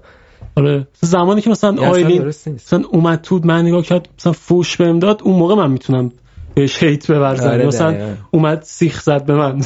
[0.57, 0.87] آره.
[1.01, 5.37] زمانی که مثلا آیلین مثلا اومد تو من نگاه کرد مثلا فوش بهم داد اون
[5.37, 6.13] موقع من می‌تونم
[6.55, 9.61] بهش هیت بورزم آره مثلا اومد سیخ زد به من.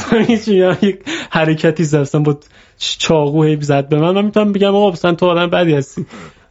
[0.83, 0.99] یک
[1.31, 2.39] حرکتی زد با
[2.79, 4.15] چاقو هیب زد به من.
[4.15, 6.07] من می‌تونم بگم آقا مثلا تو آدم بدی هستی.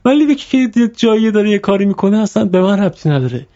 [0.05, 3.47] ولی که جایی داره یه کاری می‌کنه اصلا به من ربطی نداره.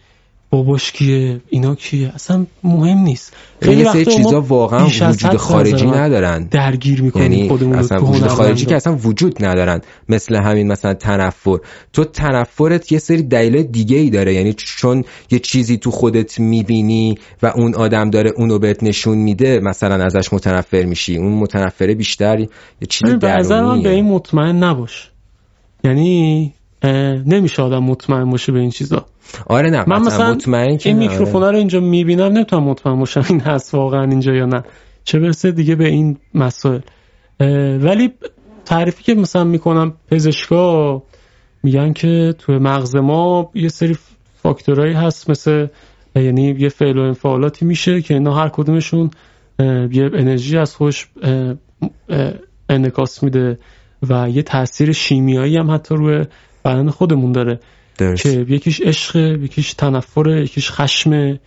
[0.52, 3.32] باباش کیه؟ اینا کیه؟ اصلا مهم نیست.
[3.62, 6.48] خیلی سری چیزا واقعا وجود خارجی ندارن.
[6.50, 9.80] درگیر می‌کنیم یعنی خودمون اصلا وجود خارجی که اصلا وجود ندارن.
[10.08, 11.58] مثل همین مثلا تنفر.
[11.92, 14.34] تو تنفرت یه سری دلیل دیگه ای داره.
[14.34, 19.60] یعنی چون یه چیزی تو خودت می‌بینی و اون آدم داره اونو بهت نشون میده
[19.60, 21.16] مثلا ازش متنفر میشی.
[21.16, 22.48] اون متنفره بیشتر یه
[22.88, 25.10] چیزی درونیه به این مطمئن نباش.
[25.84, 26.54] یعنی
[27.26, 29.06] نمیشه آدم مطمئن باشه به این چیزا.
[29.46, 33.40] آره نه من مثلا مطمئن که این میکروفونا رو اینجا می‌بینم نمی‌تونم مطمئن باشم این
[33.40, 34.62] هست واقعا اینجا یا نه.
[35.04, 36.80] چه برسه دیگه به این مسائل.
[37.80, 38.12] ولی
[38.64, 41.02] تعریفی که مثلا می‌کنم پزشکا
[41.62, 43.96] میگن که تو مغز ما یه سری
[44.42, 45.66] فاکتورایی هست مثل
[46.16, 49.10] یعنی یه فعل و انفعالاتی میشه که اینا هر کدومشون
[49.90, 51.08] یه انرژی از خوش
[52.68, 53.58] انکاس میده
[54.08, 56.24] و یه تاثیر شیمیایی هم حتی روی
[56.64, 57.60] بدن خودمون داره.
[57.98, 58.22] درست.
[58.22, 61.38] که یکیش عشق یکیش تنفر یکیش خشم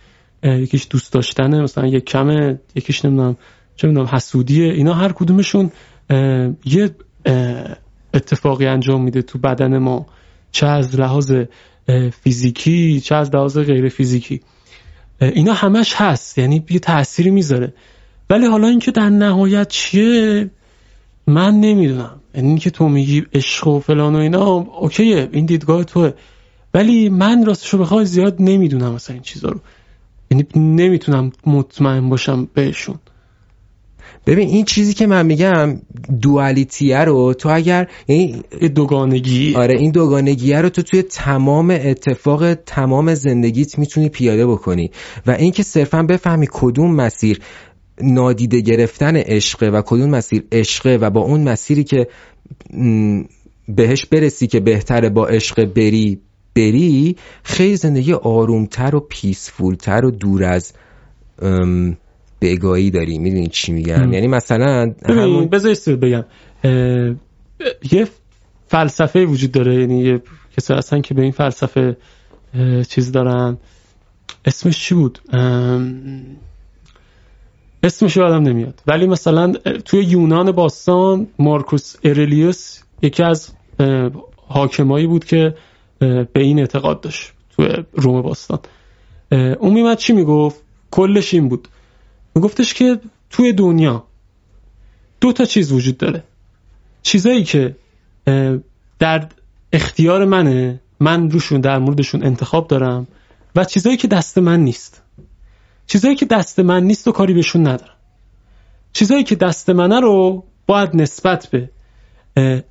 [0.42, 3.36] یکیش دوست داشتنه مثلا یک کمه یکیش نمی‌دونم
[3.76, 4.72] چه می‌دونم حسودیه.
[4.72, 5.70] اینا هر کدومشون
[6.64, 6.90] یه
[8.14, 10.06] اتفاقی انجام میده تو بدن ما.
[10.52, 11.32] چه از لحاظ
[12.22, 14.40] فیزیکی چه از لحاظ غیر فیزیکی.
[15.20, 16.38] اینا همش هست.
[16.38, 17.74] یعنی یه تأثیری می‌ذاره.
[18.30, 20.50] ولی حالا اینکه در نهایت چیه
[21.26, 22.20] من نمی‌دونم.
[22.36, 24.46] یعنی اینکه تو میگی عشق و فلان و اینا
[24.80, 26.12] اوکیه این دیدگاه توه.
[26.74, 29.60] ولی من راستشو بخوای زیاد نمی‌دونم مثلا این چیزا رو.
[30.30, 32.98] یعنی نمی‌تونم مطمئن باشم بهشون.
[34.26, 35.80] ببین این چیزی که من میگم
[36.22, 38.42] دوالیتیه رو تو اگر یعنی
[38.74, 39.54] دوگانگی.
[39.54, 44.90] آره این دوگانگیه رو تو توی تمام اتفاق تمام زندگیت می‌تونی پیاده بکنی.
[45.26, 47.40] و اینکه صرفا بفهمی کدوم مسیر
[48.02, 52.08] نادیده گرفتن عشقه و کدوم مسیر عشقه و با اون مسیری که
[53.68, 56.20] بهش برسی که بهتره با عشق بری
[56.56, 60.72] بری خیلی زندگی آرومتر و پیسفولتر و دور از
[62.40, 63.18] بگایی داری.
[63.18, 65.46] می‌دونی چی میگم؟ یعنی مثلا همون...
[65.46, 66.24] بذار بگم.
[67.92, 68.08] یه
[68.68, 69.74] فلسفه وجود داره.
[69.74, 70.22] یعنی یه
[70.56, 71.96] کسی هستن که به این فلسفه
[72.88, 73.58] چیز دارن.
[74.44, 75.18] اسمش چی بود؟
[77.86, 78.82] اسمش یادم نمیاد.
[78.86, 79.52] ولی مثلا
[79.84, 83.50] توی یونان باستان مارکوس ارلیوس یکی از
[84.48, 85.54] حاکمایی بود که
[85.98, 88.58] به این اعتقاد داشت توی روم باستان.
[89.32, 91.68] اون میمد چی می‌گفت؟ کلش این بود.
[92.34, 94.04] میگفتش که توی دنیا
[95.20, 96.24] دو تا چیز وجود داره.
[97.02, 97.76] چیزایی که
[98.98, 99.28] در
[99.72, 103.06] اختیار منه من روشون در موردشون انتخاب دارم
[103.56, 105.02] و چیزایی که دست من نیست.
[105.86, 107.94] چیزایی که دست من نیست و کاری بهشون ندارم.
[108.92, 111.70] چیزایی که دست منه رو باید نسبت به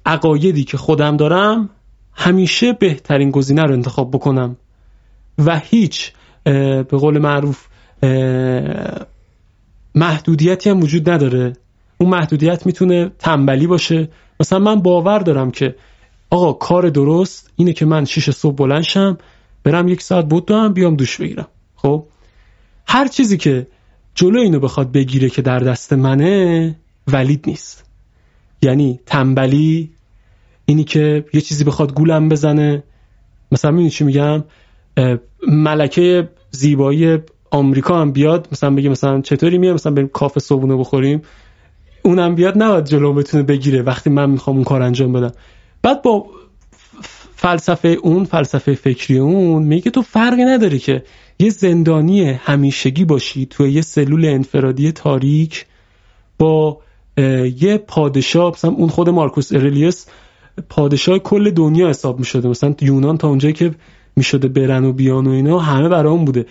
[0.06, 1.70] عقایدی که خودم دارم
[2.14, 4.58] همیشه بهترین گزینه رو انتخاب بکنم
[5.38, 6.12] و هیچ
[6.44, 7.68] به قول معروف
[9.96, 11.54] محدودیتی هم وجود نداره.
[11.98, 14.10] اون محدودیت می‌تونه تنبلی باشه.
[14.40, 15.76] مثلا من باور دارم که
[16.30, 19.18] آقا کار درست اینه که من شیش صبح بلند شم
[19.64, 21.48] برم یک ساعت بود هم بیام دوش بگیرم.
[21.76, 22.06] خب؟
[22.88, 23.68] هر چیزی که
[24.16, 26.76] جلو اینو بخواد بگیره که در دست منه
[27.08, 27.86] ولید نیست.
[28.62, 29.92] یعنی تنبلی
[30.66, 32.84] اینی که یه چیزی بخواد گولم بزنه.
[33.52, 34.44] مثلا می‌دونی چی میگم؟
[35.48, 37.18] ملکه زیبایی
[37.52, 41.22] آمریکا هم بیاد مثلا بگه مثلا چطوری میاد؟ مثلا بریم کافه صبحونه بخوریم.
[42.04, 45.32] اونم بیاد نباید جلو بتونه بگیره وقتی من می‌خوام اون کار انجام بدم.
[45.82, 46.26] بعد با
[47.36, 51.04] فلسفه اون فلسفه فکری اون میگه تو فرقی نداره که
[51.40, 55.66] یه زندانی همیشگی باشی توی یه سلول انفرادی تاریک
[56.40, 56.82] با
[57.18, 60.06] یه پادشاه مثلا اون خود مارکوس ارلیوس
[60.70, 62.48] پادشاه کل دنیا حساب می‌شده.
[62.48, 63.72] مثلا یونان تا اونجایی که
[64.16, 66.46] می‌شده برن و بیان و اینا همه اون بوده.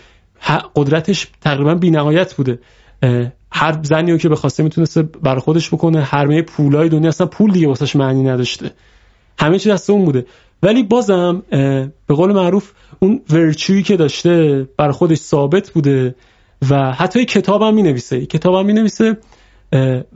[0.77, 2.59] قدرتش تقریبا بینهایت بوده.
[3.53, 6.03] هر زنی که بخواسته می‌تونسته برای خودش بکنه.
[6.03, 8.71] هرمه پولای دنیا اصلا پول دیگه واسش معنی نداشته.
[9.39, 10.27] همه چی دست اون بوده.
[10.65, 11.43] ولی بازم
[12.07, 16.15] به قول معروف اون ورچویی که داشته برای خودش ثابت بوده
[16.71, 19.17] و حتی کتاب هم می نویسه کتاب هم می نویسه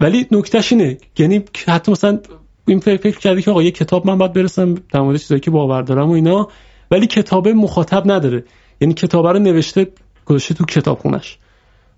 [0.00, 0.98] ولی نکتهش اینه.
[1.18, 2.18] یعنی حتی مثلا
[2.66, 5.50] این فکر, فکر کردی که آقا یه کتاب من باید برسم در مورد چیزایی که
[5.50, 6.48] باور دارم و اینا
[6.90, 8.44] ولی کتاب مخاطب نداره.
[8.80, 9.86] یعنی کتاب رو نوشته
[10.26, 11.38] گذاشته تو کتاب خونش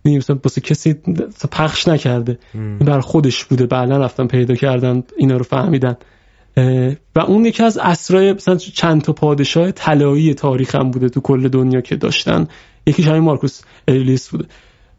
[0.04, 0.94] مثلا بسه کسی
[1.52, 2.38] پخش نکرده.
[2.54, 3.66] این بر خودش بوده.
[3.66, 5.96] بعدا رفتن پیدا کردن اینا رو فهمیدن.
[7.16, 11.48] و اون یکی از اسرای مثلا چند تا پادشاه طلایی تاریخ هم بوده تو کل
[11.48, 12.48] دنیا که داشتن.
[12.86, 14.44] یکیش همین مارکوس الیس بوده.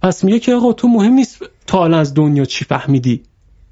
[0.01, 3.23] پس میگه که آقا تو مهم نیست تا الان از دنیا چی فهمیدی.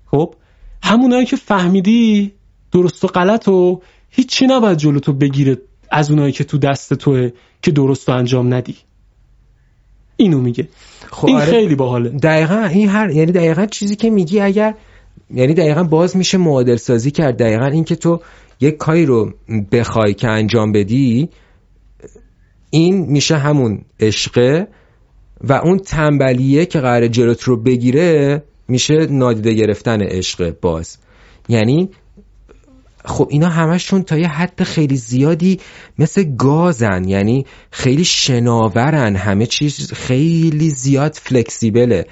[0.06, 0.36] خب؟
[0.84, 2.34] همونایی که فهمیدی
[2.72, 5.58] درست و غلط و هیچی نباید جلو تو بگیره
[5.92, 7.30] از اونایی که تو دست توه
[7.62, 8.76] که درست و انجام ندی.
[10.18, 10.68] اینو میگه.
[11.12, 11.46] خب این آره.
[11.46, 12.10] خیلی باحاله.
[12.10, 14.76] دقیقا این هر یعنی دقیقا چیزی که میگی اگر
[15.34, 17.38] یعنی دقیقا باز میشه معادل سازی کرد.
[17.38, 18.22] دقیقا اینکه تو
[18.62, 19.34] یک کاری رو
[19.72, 21.30] بخوای که انجام بدی
[22.70, 24.68] این میشه همون عشقه
[25.42, 30.98] و اون تنبلیه که قرار جلوت رو بگیره میشه نادیده گرفتن عشق باز.
[31.50, 31.90] یعنی
[33.06, 35.60] خب اینا همشون تا یه حد خیلی زیادی
[36.00, 37.08] مثل گازن.
[37.08, 39.16] یعنی خیلی شناورن.
[39.16, 42.06] همه چیز خیلی زیاد فلکسیبله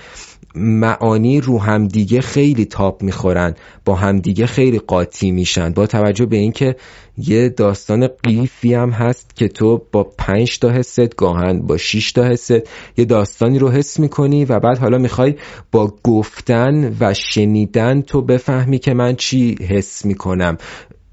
[0.60, 3.56] معانی رو همدیگه خیلی تاپ می‌خورن
[3.86, 5.70] با همدیگه خیلی قاطی میشن.
[5.74, 6.76] با توجه به اینکه
[7.18, 12.24] یه داستان قیفی هم هست که تو با پنج تا حست گاهن با شیش تا
[12.24, 12.52] حست
[12.98, 15.36] یه داستانی رو حس می‌کنی و بعد حالا می‌خوای
[15.72, 20.58] با گفتن و شنیدن تو بفهمی که من چی حس می‌کنم.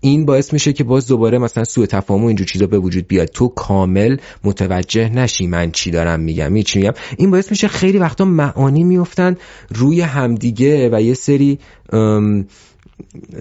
[0.04, 3.28] این باعث میشه که باز دوباره مثلا سوء تفاهم و اینجور چیزا به وجود بیاد.
[3.28, 6.92] تو کامل متوجه نشی من چی دارم میگم می چی میگم.
[7.16, 9.36] این باعث میشه خیلی وقتا معانی میفتن
[9.68, 11.58] روی همدیگه و یه سری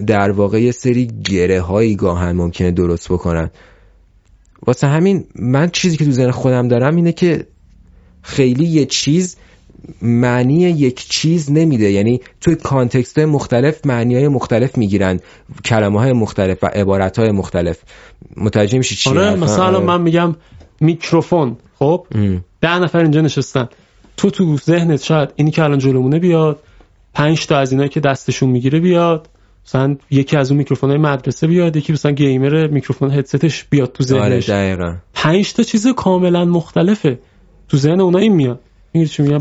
[0.06, 3.50] در واقع یه سری گره هایی گاهاً ممکنه درست بکنن.
[4.66, 7.46] واسه همین من چیزی که تو ذهن خودم دارم اینه که
[8.22, 9.36] خیلی یه چیز
[10.02, 11.90] معنی یک چیز نمیده.
[11.90, 15.20] یعنی توی context های مختلف معنی های مختلف می‌گیرن
[15.64, 17.78] کلمه های مختلف و عبارت های مختلف.
[18.36, 19.78] متوجه میشی چی آره مثلا آره.
[19.78, 20.36] من میگم
[20.80, 22.06] میکروفون خب؟
[22.60, 23.68] ده نفر اینجا نشستن.
[24.16, 26.58] تو تو ذهنت شاید اینی که الان جلومونه بیاد
[27.14, 29.28] پنج تا از اینایی که دستشون می‌گیره بیاد.
[29.66, 34.02] مثلا یکی از اون میکروفون های مدرسه بیاد یکی مثلا gamer میکروفون هدستش بیاد تو
[34.04, 34.50] ذهنش.
[34.50, 37.18] آره پنج تا چیز کاملا مختلفه.
[37.68, 38.60] تو ذهن اونا این میاد.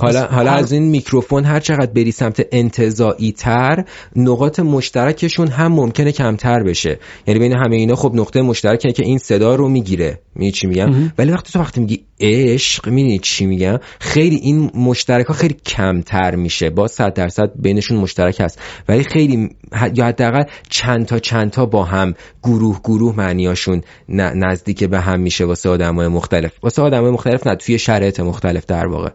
[0.02, 3.86] حالا حالا از این میکروفون هر چقدر بری سمت انتزاعی تر
[4.16, 7.00] نقاط مشترکشون هم ممکنه کمتر بشه.
[7.28, 10.20] یعنی بین همه اینا خب نقطه مشترکه که این صدا رو می‌گیره.
[10.36, 15.26] می چی میگم؟ ولی وقتی تو وقتی میگی عشق می‌دونی چی میگم؟ خیلی این مشترک
[15.26, 16.70] ها خیلی کمتر میشه.
[16.70, 18.60] با 100 درصد بینشون مشترک هست.
[18.90, 19.50] ولی خیلی
[19.96, 25.46] یا حداقل چند تا چند تا با هم گروه گروه معنیاشون نزدیک به هم میشه
[25.46, 26.52] واسه آدمای مختلف.
[26.64, 29.10] واسه آدمای مختلف نه توی شرایط مختلف در واقع.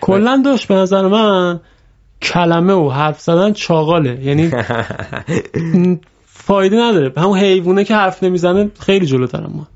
[0.00, 1.60] کلا داشت به نظر من
[2.22, 4.24] کلمه و حرف زدن چاقاله.
[4.24, 4.50] یعنی
[6.26, 7.12] فایده نداره.
[7.16, 9.68] همون حیوانه که حرف نمی‌زنه خیلی جلوتر ما.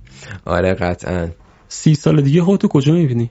[0.45, 1.29] آره قطعا.
[1.69, 3.31] سی سال دیگه خودتو کجا می‌بینی؟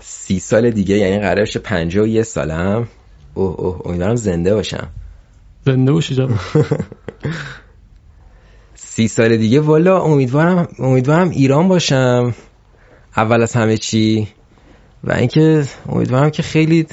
[0.00, 2.88] سی سال دیگه یعنی قرار بشه پنجاه و یه سالم.
[3.34, 4.88] اوه اوه امیدوارم زنده باشم.
[5.66, 6.28] زنده باشی جب
[8.74, 12.34] سی سال دیگه والا امیدوارم امیدوارم ایران باشم.
[13.16, 14.28] اول از همه چی؟
[15.04, 16.86] و اینکه امیدوارم که خیلی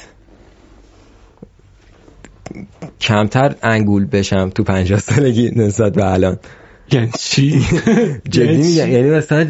[3.00, 6.38] کمتر انگول بشم تو پنجاه سالگی نسبت به الان.
[6.92, 7.60] یعنی چی؟
[8.30, 9.46] جدی یعنی میگم یعنی مثلا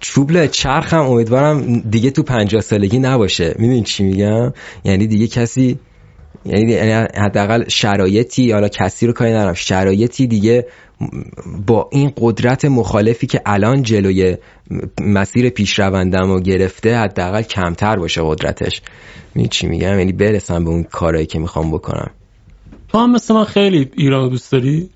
[0.00, 3.54] چوبل چرخم امیدوارم دیگه تو پنجاه سالگی نباشه.
[3.58, 4.52] می‌دونی چی میگم؟
[4.84, 5.78] یعنی دیگه کسی
[6.48, 10.66] یعنی, یعنی حداقل شرایطی حالا کسی رو کاری ندارم شرایطی دیگه
[11.66, 14.36] با این قدرت مخالفی که الان جلوی
[15.00, 18.82] مسیر پیشروندم و گرفته حداقل کمتر باشه قدرتش.
[19.34, 22.10] می چی میگم؟ یعنی برسم به اون کارهایی که می‌خوام بکنم.
[22.88, 24.90] تو هم مثل من خیلی ایران دوست داری؟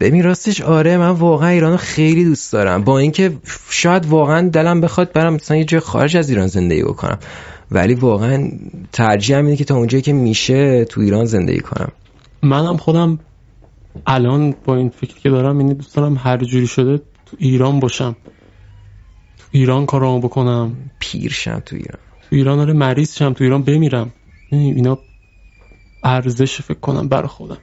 [0.00, 2.84] ببین راستش آره من واقعا ایران خیلی دوست دارم.
[2.84, 3.32] با اینکه
[3.70, 7.18] شاید واقعا دلم بخواد برم مثلا یه جای خارج از ایران زندگی بکنم.
[7.70, 8.50] ولی واقعا
[8.92, 11.92] ترجیح اینه که تا اونجایی که میشه تو ایران زندگی کنم.
[12.42, 13.18] منم خودم
[14.06, 18.16] الان با این فکر که دارم اینه دوست دارم هر جوری شده تو ایران باشم.
[19.38, 20.76] تو ایران کارامو بکنم.
[20.98, 21.98] پیرشم تو ایران.
[22.30, 24.12] تو ایران آره مریض شم تو ایران بمیرم.
[24.50, 24.98] اینا
[26.04, 27.58] ارزش فکر کنم برای خودم.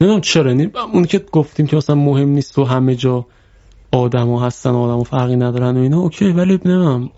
[0.00, 3.26] نمی‌دونم چرا نیم اون که گفتیم که مثلا مهم نیست تو همه جا
[3.92, 7.10] آدم هستن آدم فرقی ندارن و اینا اوکی ولی نمی‌دونم.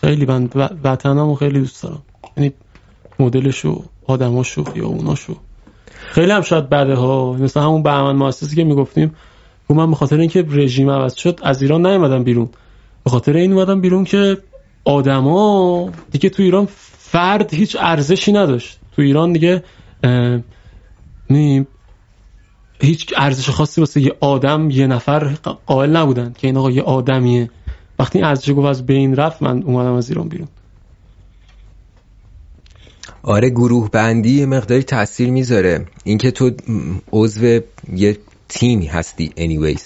[0.00, 0.50] خیلی من
[0.84, 2.02] وطنمو خیلی دوست دارم.
[2.36, 2.52] یعنی
[3.18, 5.36] مدلشو آدماشو خیابوناشو
[6.06, 7.32] خیلی هم شاید بده ها.
[7.32, 9.14] مثلا همون بهمن مؤسسی که می‌گفتیم
[9.70, 12.48] و من به خاطر اینکه رژیم عوض شد از ایران نیومدم بیرون.
[13.04, 14.38] به خاطر این اومدم بیرون که
[14.84, 16.68] آدما دیگه تو ایران
[16.98, 18.78] فرد هیچ ارزشی نداشت.
[18.96, 19.62] تو ایران دیگه
[22.80, 25.24] هیچ ارزش خاصی واسه یه آدم یه نفر
[25.66, 27.50] قائل نبودن که این آقا یه آدمیه.
[27.98, 30.48] وقتی ارزش گفت از بین رفت من اومدم از ایران بیرون.
[33.22, 35.86] آره گروه بندی مقداری تاثیر می‌ذاره.
[36.04, 36.50] اینکه تو
[37.12, 37.60] عضو
[37.92, 38.18] یه
[38.48, 39.80] تیمی هستی anyways.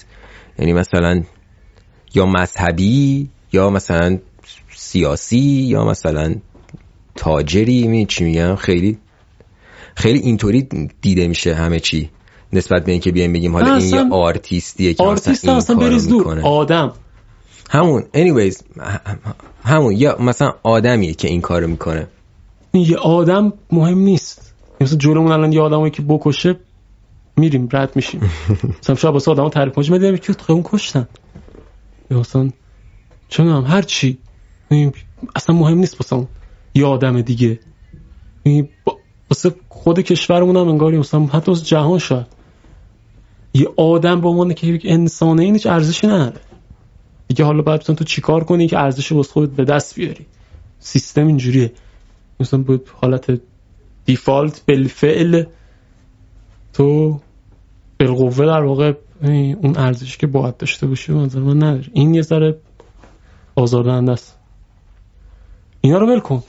[0.59, 1.23] یعنی مثلا
[2.13, 4.17] یا مذهبی یا مثلا
[4.75, 6.35] سیاسی یا مثلا
[7.15, 8.97] تاجری می چی میگم؟ خیلی
[9.95, 10.67] خیلی اینطوری
[11.01, 12.09] دیده میشه همه چی.
[12.53, 16.39] نسبت به اینکه بیایم بگیم حالا این یه آرتیستیه که آرتیست این اصلا بریز دور
[16.39, 16.93] آدم.
[17.69, 18.63] همون anyways
[19.63, 22.07] همون یا مثلا آدمیه که این کارو می‌کنه.
[22.73, 24.53] یه آدم مهم نیست.
[24.81, 26.55] مثلا جلومون الان یه آدمی که بکشه
[27.37, 28.21] میریم رد میشیم.
[28.81, 31.07] مثلا شاید واسه آدمو تعریف کنیم میدیم که تو اون کشتن.
[32.11, 32.49] یا مثلا
[33.29, 34.17] چون هم هر چی.
[35.35, 36.27] اصلا مهم نیست واسه
[36.75, 37.59] یه آدم دیگه.
[39.29, 42.40] واسه خود کشورمون هم انگاری مثلا حتی واسه جهان شاید.
[43.53, 46.41] یه آدم به عنوان که یک انسانه این هیچ ارزشی نداره.
[47.27, 50.25] دیگه حالا باید تو چیکار کنی که ارزش واسه خودت به دست بیاری؟
[50.79, 51.71] سیستم اینجوریه.
[52.39, 53.41] مثلا به حالت
[54.05, 55.43] دیفالت بالفعل
[56.73, 57.19] تو
[57.99, 58.93] بالقوه در واقع
[59.23, 62.57] اون ارزشی که باید داشته باشی منظر من نداره این یه ذره
[63.55, 64.37] آزاردهنده است.
[65.81, 66.43] اینا رو ول کن.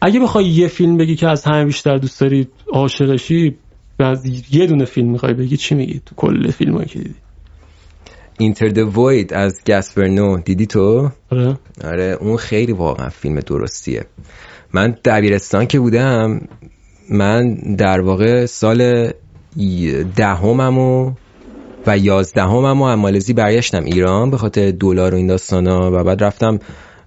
[0.00, 3.56] اگه بخوای یه فیلم بگی که از همه بیشتر دوست داری عاشقشی
[3.98, 7.14] از یه دونه فیلم می‌خوای بگی چی میگی تو کل فیلم که دیدی؟
[8.38, 11.58] اینتر د وید از گاسپرنو دیدی تو؟ آره.
[11.84, 14.06] آره اون خیلی واقعا فیلم درستیه.
[14.72, 16.40] من دبیرستان که بودم
[17.10, 19.10] من در واقع سال
[20.16, 21.12] دهمم و
[21.86, 26.58] و یازدهمم و مالزی برگشتم ایران به خاطر دلار و این داستانا و بعد رفتم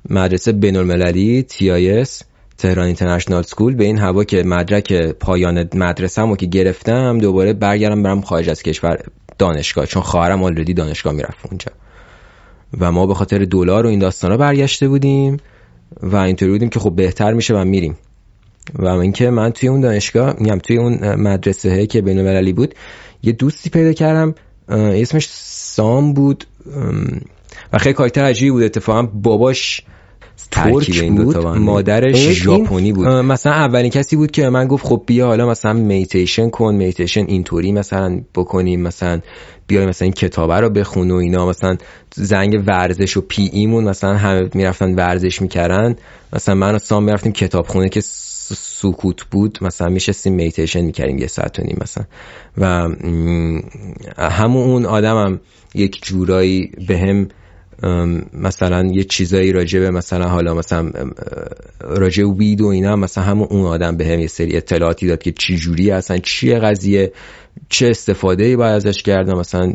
[0.09, 2.28] مدرسه بین المللی TIS
[2.60, 8.22] تهران اینترنشنال سکول به این هوا که مدرک پایان مدرسه‌مو که گرفتم دوباره برگردم برم
[8.22, 8.99] خارج از کشور
[9.38, 11.72] دانشگاه چون خواهرم آلردی دانشگاه می‌رفت اونجا.
[12.80, 15.38] و ما به خاطر دلار و این داستانا برگشته بودیم
[16.01, 17.97] و اینطوری بودیم که خب بهتر میشه و میریم.
[18.74, 22.76] و اینکه من توی اون دانشگاه میگم توی اون مدرسه که بین المللی بود
[23.24, 24.36] یه دوستی پیدا کردم
[24.70, 26.45] اسمش سام بود.
[27.74, 28.64] و خیلی کاراکتر عجیبی بود.
[28.64, 29.82] اتفاقا باباش
[30.51, 31.37] ترک بود.
[31.37, 33.07] مادرش ژاپنی بود.
[33.07, 37.71] مثلا اولین کسی بود که من گفت خب بیا حالا مثلا میتیشن کن میتیشن اینطوری
[37.71, 39.19] مثلا بکنیم مثلا
[39.67, 41.77] بیای مثلا این کتابه رو بخون و اینا مثلا
[42.15, 45.95] زنگ ورزش و پی ایمون مثلا همه می‌رفتن ورزش می‌کردن.
[46.33, 49.57] مثلا من و سام می‌رفتیم کتابخونه که سکوت بود.
[49.61, 52.03] مثلا میشستیم میتیشن می‌کردیم یه ساعت و نیم مثلا.
[52.57, 52.65] و
[54.17, 55.39] همون اون آدمم هم
[55.75, 57.27] یک جورایی به هم
[58.34, 60.91] مثلا یه چیزایی راجع به مثلا حالا مثلا
[61.82, 65.32] راجع وید و اینا مثلا همون اون آدم به هم یه سری اطلاعاتی داد که
[65.32, 67.11] چی جوری اصلا چیه قضیه
[67.69, 69.73] چه استفاده ای باید ازش کردم مثلا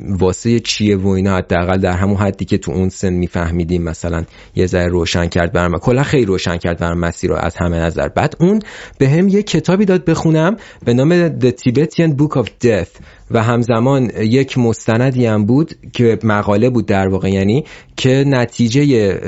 [0.00, 4.66] واسه چیه و اینا حداقل در همون حدی که تو اون سن میفهمیدیم مثلا یه
[4.66, 8.08] ذره روشن کرد برام کلا خیلی روشن کرد برام مسیر رو از همه نظر.
[8.08, 8.58] بعد اون
[8.98, 13.00] به هم یه کتابی داد بخونم به نام The Tibetan Book of Death
[13.32, 17.64] و همزمان یک مستندی هم بود که مقاله بود در واقع یعنی
[17.96, 18.84] که نتیجه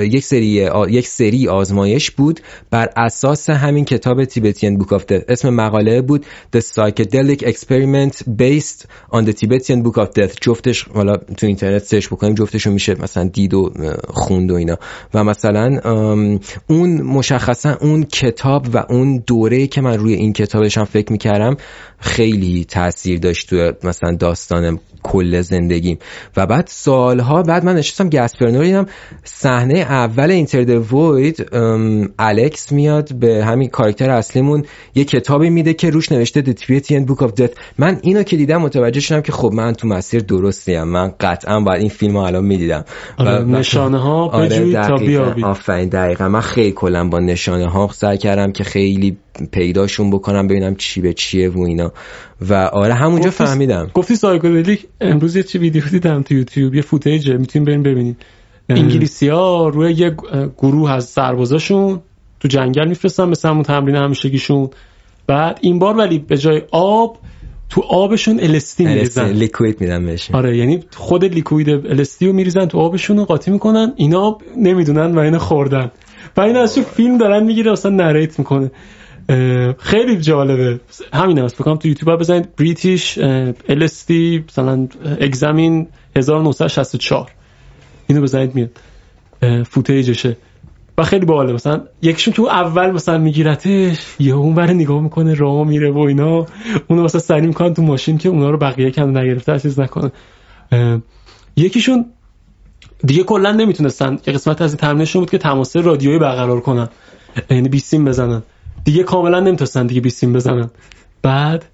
[0.07, 2.41] یک سری یک سری آزمایش بود
[2.71, 6.27] بر اساس همین کتاب تیبتین بوک آف اسم مقاله بود
[6.57, 10.34] The Psychedelic Experiment Based on the Tibetan Book of Death.
[10.41, 13.73] جفتش حالا تو اینترنت سرچ بکنیم جفتشو میشه مثلا دید و
[14.09, 14.77] خوند و اینا.
[15.15, 15.81] و مثلا
[16.67, 21.57] اون مشخصا اون کتاب و اون دوره که من روی این کتابش هم فکر می‌کردم
[21.99, 25.99] خیلی تاثیر داشت تو مثلا داستان کل زندگیم.
[26.37, 28.87] و بعد سالها بعد من نشستم گسپرنور دیدم
[29.25, 31.47] صحنه اول اینتر وید
[32.19, 34.65] الکس میاد به همین کاراکتر اصلیمون
[34.95, 37.53] یه کتابی میده که روش نوشته The Tibetan Book of Death.
[37.79, 41.81] من اینو که دیدم متوجه شدم که خب من تو مسیر درستیم من قطعا باید
[41.81, 42.85] این فیلم رو الان می‌دیدم.
[43.17, 46.29] آره نشانه ها آره تا بیابی آفرین دقیقا.
[46.29, 49.17] من خیلی کلا با نشانه ها سعی کردم که خیلی
[49.53, 51.93] پیداشون بکنم ببینم چی به چیه و اینا.
[52.49, 53.91] و آره همونجا فهمیدم.
[53.95, 58.17] گفتی psychedelic امروز یه چی ویدیو دیدم تو یوتیوب یه footage می‌تونیم بریم ببینید
[58.69, 60.17] انگلیسی ها روی یه
[60.59, 62.01] گروه از سربازاشون
[62.41, 64.71] تو جنگل میفرستن مثل همون تمرین همیشگیشون.
[65.27, 67.19] بعد این بار ولی به جای آب
[67.71, 69.31] تو آبشون الستی میریزن.
[69.31, 70.37] لیکوید میدن بهشون.
[70.37, 75.19] آره یعنی خود لیکوید الستی رو میریزن تو آبشون رو قاطی می‌کنن اینا نمی‌دونن و
[75.19, 75.91] اینا خوردن.
[76.37, 78.71] و این از فیلم دارن می‌گیره اصلا نریت می‌کنه.
[79.79, 80.81] خیلی جالبه.
[81.13, 82.57] همین هست بکنم تو یوتیوب بزنید.
[82.57, 83.19] بریتیش
[83.69, 84.13] LSD
[84.49, 84.89] مثلا
[85.21, 85.87] اگزامین
[86.17, 87.31] 1964
[88.07, 88.71] اینو بزنید میاد.
[89.67, 90.37] فوتیجشه
[90.99, 91.53] و خیلی باحاله.
[91.53, 96.47] مثلا یکیشون تو اول مثلا میگیرتش یه اون بره نگاه می‌کنه راه میره و اینا.
[96.89, 100.13] اونو مثلا سری می‌کنن تو ماشین که اونا رو بقیه کم نگرفته چیز نکنه
[101.57, 102.07] یکیشون
[103.05, 104.19] دیگه کلا نمی‌تونستن.
[104.27, 106.89] یه قسمت از این تمرینشون بود که تماس رادیویی برقرار کنن.
[107.51, 108.43] یعنی بیسیم بزنن.
[108.85, 110.71] دیگه کاملا نمی‌تونستن دیگه بیسیم بزنن.
[111.23, 111.65] بعد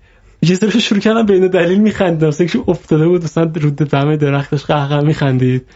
[0.42, 5.00] یه سری شروع کردن بین دلیل میخندید مثلا افتاده بود مثلا رو دم درختش قهقه
[5.00, 5.66] میخندید.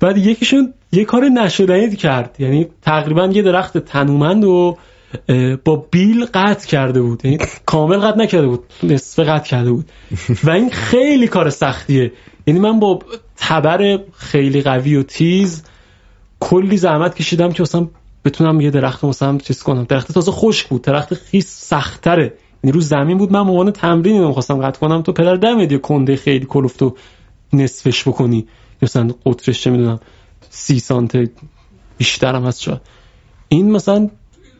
[0.00, 2.36] بعد یکیشون یه کار نشدنی کرد.
[2.38, 4.76] یعنی تقریبا یه درخت تنومند و
[5.64, 7.24] با بیل قطع کرده بود.
[7.24, 9.84] یعنی کامل قطع نکرده بود نصف قطع کرده بود.
[10.44, 12.12] و این خیلی کار سختیه.
[12.46, 12.98] یعنی من با
[13.36, 15.62] تبر خیلی قوی و تیز
[16.40, 17.88] کلی زحمت کشیدم که مثلا
[18.24, 19.84] بتونم یه درخت مثلا چیز کنم.
[19.84, 20.82] درخت تازه خشک بود.
[20.82, 22.34] درخت خیس سختره.
[22.64, 23.32] یعنی رو زمین بود.
[23.32, 25.02] من عنوان تمرین اینو خواستم قطع کنم.
[25.02, 26.96] تو پدر دمت یه کنده خیلی کلفت و
[27.52, 28.46] نصفش بکنی.
[28.82, 30.00] مثلا قطرش چه می‌دونم.
[30.50, 31.30] سی سانت
[31.98, 32.60] بیشترم هست.
[32.60, 32.80] شد
[33.48, 34.08] این مثلا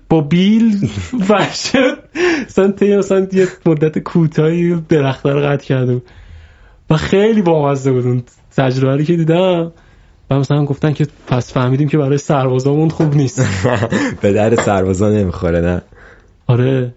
[0.08, 0.90] با بیل
[1.28, 1.98] ورشد
[2.46, 6.02] مثلا تی مثلا یه مدت کوتاهی درخت رو قطع کرده
[6.90, 8.22] و خیلی بامزه بود اون
[8.56, 9.72] تجربه که دیدم.
[10.30, 13.46] و مثلا گفتن که پس فهمیدیم که برای سربازامون خوب نیست.
[14.22, 15.82] به در سربازا نمی‌خوره نه؟
[16.46, 16.94] آره.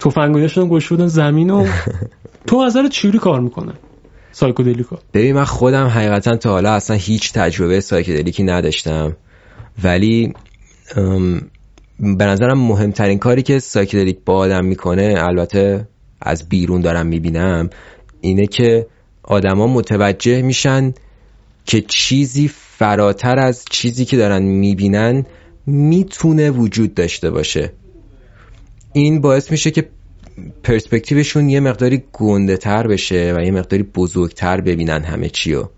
[0.00, 1.66] تفنگایشون گوش بودن زمین و
[2.46, 3.72] تو نظر چیوری کار می‌کنه
[4.38, 4.98] سایکودلیکا.
[5.14, 9.16] ببین من خودم حقیقتا تا حالا اصلا هیچ تجربه سایکودلیکی نداشتم.
[9.84, 10.32] ولی
[11.98, 15.88] به نظرم مهمترین کاری که سایکدلیک با آدم می‌کنه البته
[16.20, 17.70] از بیرون دارم می‌بینم
[18.20, 18.86] اینه که
[19.22, 20.94] آدما متوجه میشن
[21.64, 25.26] که چیزی فراتر از چیزی که دارن می‌بینن
[25.66, 27.72] می‌تونه وجود داشته باشه.
[28.92, 29.88] این باعث میشه که
[30.62, 35.68] پرسپکتیوشون یه مقداری گنده تر بشه و یه مقداری بزرگتر ببینن همه چیو.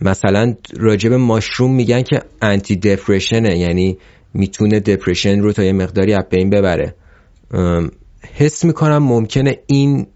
[0.00, 3.98] مثلا راجب ماشروم میگن که انتی دپرشنه یعنی
[4.34, 6.94] می‌تونه دپرشن رو تا یه مقداری از بین ببره.
[8.34, 10.06] حس می‌کنم ممکنه این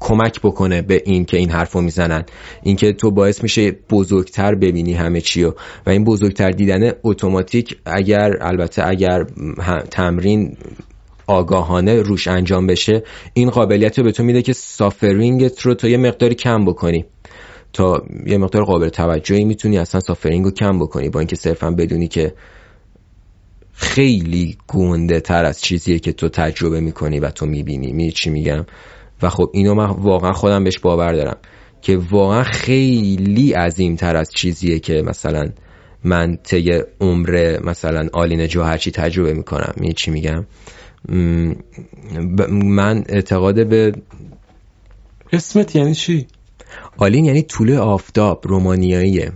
[0.00, 2.24] کمک بکنه به این که این حرفو می‌زنن.
[2.62, 5.54] اینکه تو باعث میشه بزرگتر ببینی همه چیو.
[5.86, 9.26] و این بزرگتر دیدن اتوماتیک اگر البته اگر
[9.90, 10.56] تمرین
[11.28, 13.02] آگاهانه روش انجام بشه
[13.34, 17.04] این قابلیت رو به تو میده که سافرینگت رو تا یه مقداری کم بکنی.
[17.72, 22.08] تا یه مقدار قابل توجهی می‌تونی اصلا سافرینگ رو کم بکنی با اینکه صرفا بدونی
[22.08, 22.34] که
[23.72, 27.92] خیلی گونده تر از چیزیه که تو تجربه می‌کنی و تو می‌بینی.
[27.92, 28.66] می چی میگم؟
[29.22, 31.36] و خب اینو من واقعا خودم بهش باور دارم
[31.82, 35.48] که واقعا خیلی عظیم تر از چیزیه که مثلا
[36.04, 39.72] من طی عمر مثلا آلین جو هرچی تجربه می‌کنم.
[39.76, 40.46] می چی میگم؟
[42.50, 43.92] من اعتقاد به
[45.32, 46.26] اسمت یعنی چی؟
[46.98, 49.32] آلین یعنی طول آفتاب رومانیاییه.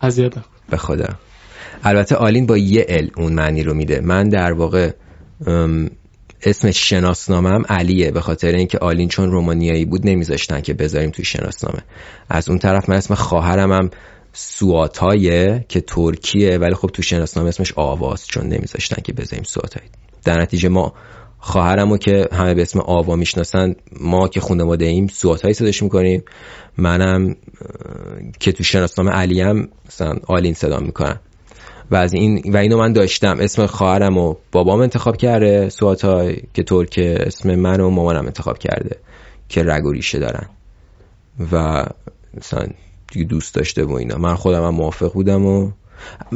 [0.00, 0.34] اذیت
[0.70, 1.08] به خدا.
[1.84, 4.00] البته آلین با یه ال اون معنی رو میده.
[4.00, 4.90] من در واقع
[6.42, 11.82] اسم شناسنامم علیه به خاطر اینکه آلین چون رومانیایی بود نمیذاشتن که بذاریم توی شناسنامه.
[12.28, 13.90] از اون طرف من اسم خواهرم هم
[14.32, 19.82] سوآتایه که ترکیه ولی خب تو شناسنامه اسمش آواس چون نمیذاشتن که بذاریم سواتای.
[20.24, 20.92] در نتیجه ما
[21.38, 26.22] خواهرمو که همه به اسم آوا می‌شناسن ما که خانواده ایم سواتایی صداش می‌کنیم.
[26.78, 27.36] منم
[28.40, 31.20] که تو شناسنامه علیم مثلا آلین صدا می‌کنم
[31.90, 33.36] و از این و اینو من داشتم.
[33.40, 38.96] اسم خواهرم و بابام انتخاب کرده سواتای که ترکه اسم من و مامانم انتخاب کرده
[39.48, 40.46] که رگ و ریشه دارن.
[41.52, 41.84] و
[42.34, 42.66] مثلا
[43.12, 44.18] دیگه دوست داشته و اینا.
[44.18, 45.70] من خودم هم موافق بودم و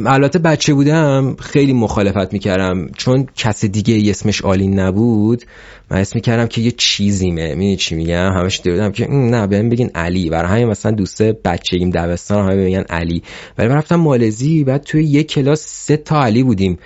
[0.05, 2.87] البته بچه بودم خیلی مخالفت می‌کردم.
[2.97, 5.43] چون کس دیگه اسمش آلین نبود
[5.91, 7.47] من اسم می‌کردم که یه چیزیمه.
[7.49, 10.29] می‌دونی چی میگم؟ همش دیدم که نه بهم بگین علی.
[10.29, 13.23] برای همین مثلا دوست بچگیم دبستان همه میگن علی.
[13.57, 16.77] ولی من رفتم مالزی بعد توی یه کلاس سه تا علی بودیم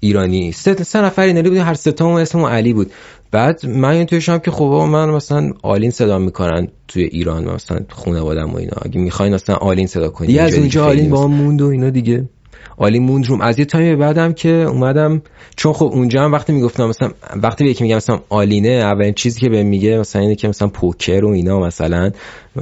[0.00, 0.52] ایرانی.
[0.52, 2.92] سه, سه نفر ایرانی بودیم هر سه تا اسممون علی بود.
[3.36, 8.52] بعد من این توشم که خب من مثلا آلین صدا می‌کنن توی ایران مثلا خانواده‌ام
[8.52, 8.76] و اینا.
[8.82, 12.28] اگه می‌خواین مثلا آلین صدا کنید یه از اونجا آلین با موند و اینا دیگه.
[12.76, 13.40] آلین موند روم.
[13.40, 15.22] از یه تایمی بعدم که اومدم
[15.56, 17.10] چون خب اونجا هم وقتی می‌گفتم مثلا
[17.42, 20.68] وقتی به یکی میگم مثلا آلینه اولین چیزی که به میگه مثلا اینه که مثلا
[20.68, 22.10] پوکر و اینا مثلا.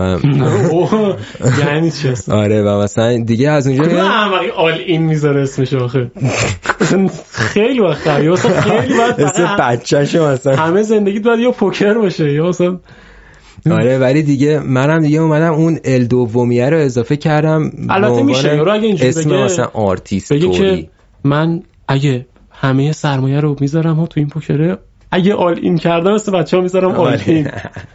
[1.59, 6.11] یعنی چی آره و مثلا دیگه از اونجا نه آل این می‌ذاره اسمش آخه؟
[7.55, 8.29] خیلی وقت خیلی
[8.99, 10.57] وقت مثلا.
[10.57, 12.79] همه زندگی باید یا پوکر باشه یا مثلا
[13.81, 18.73] آره ولی دیگه منم دیگه اومدم اون ال دومیه رو اضافه کردم البته میشه رو
[18.73, 20.89] اگه اینجوری اسم بگه مثلا آرتیست بگه که
[21.25, 24.79] من اگه همه سرمایه رو می‌ذارم ها تو این پوکره
[25.11, 27.49] اگه all in کردم مثل بچه ها می‌ذارم all in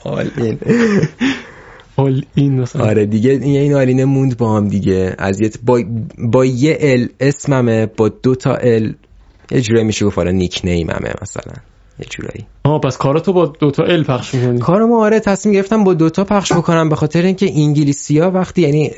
[0.03, 0.59] all in
[1.95, 5.15] all in مثلا آره دیگه این آلینه موند با هم دیگه.
[5.17, 5.81] از با,
[6.17, 8.93] با یه ال اسممه با دو تا ال
[9.51, 11.53] یه میشه گفت حالا nickname مه مثلا.
[11.99, 12.45] یه جورایی.
[12.63, 14.59] آها پس کاراتو با دوتا ال پخش می‌کنی.
[14.59, 18.91] کارمو آره تصمیم گرفتم با دوتا پخش بکنم به خاطر اینکه انگلیسی ها وقتی یعنی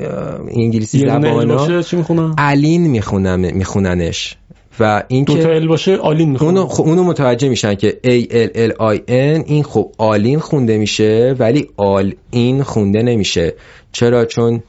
[0.48, 4.36] انگلیسی زبانا چی می‌خونن؟ الین می‌خونم میخوننش.
[4.80, 6.58] و این که ال باشه آلین می‌خونن.
[6.58, 10.78] اونو, خب اونو متوجه میشن که A L L I N این خب آلین خونده
[10.78, 13.54] میشه ولی all in خونده نمیشه.
[13.92, 14.62] چرا؟ چون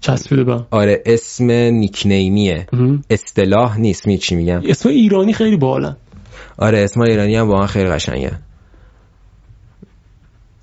[0.00, 2.66] چسبیده با آره اسم nickname یه
[3.10, 5.96] اصطلاح نیست می چی میگم؟ اسم ایرانی خیلی بالا
[6.58, 8.32] آره اسم ایرانی هم واقعا خیلی قشنگه.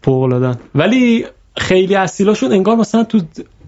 [0.03, 1.25] فوق ولی
[1.57, 3.21] خیلی اصیلاشون انگار مثلا تو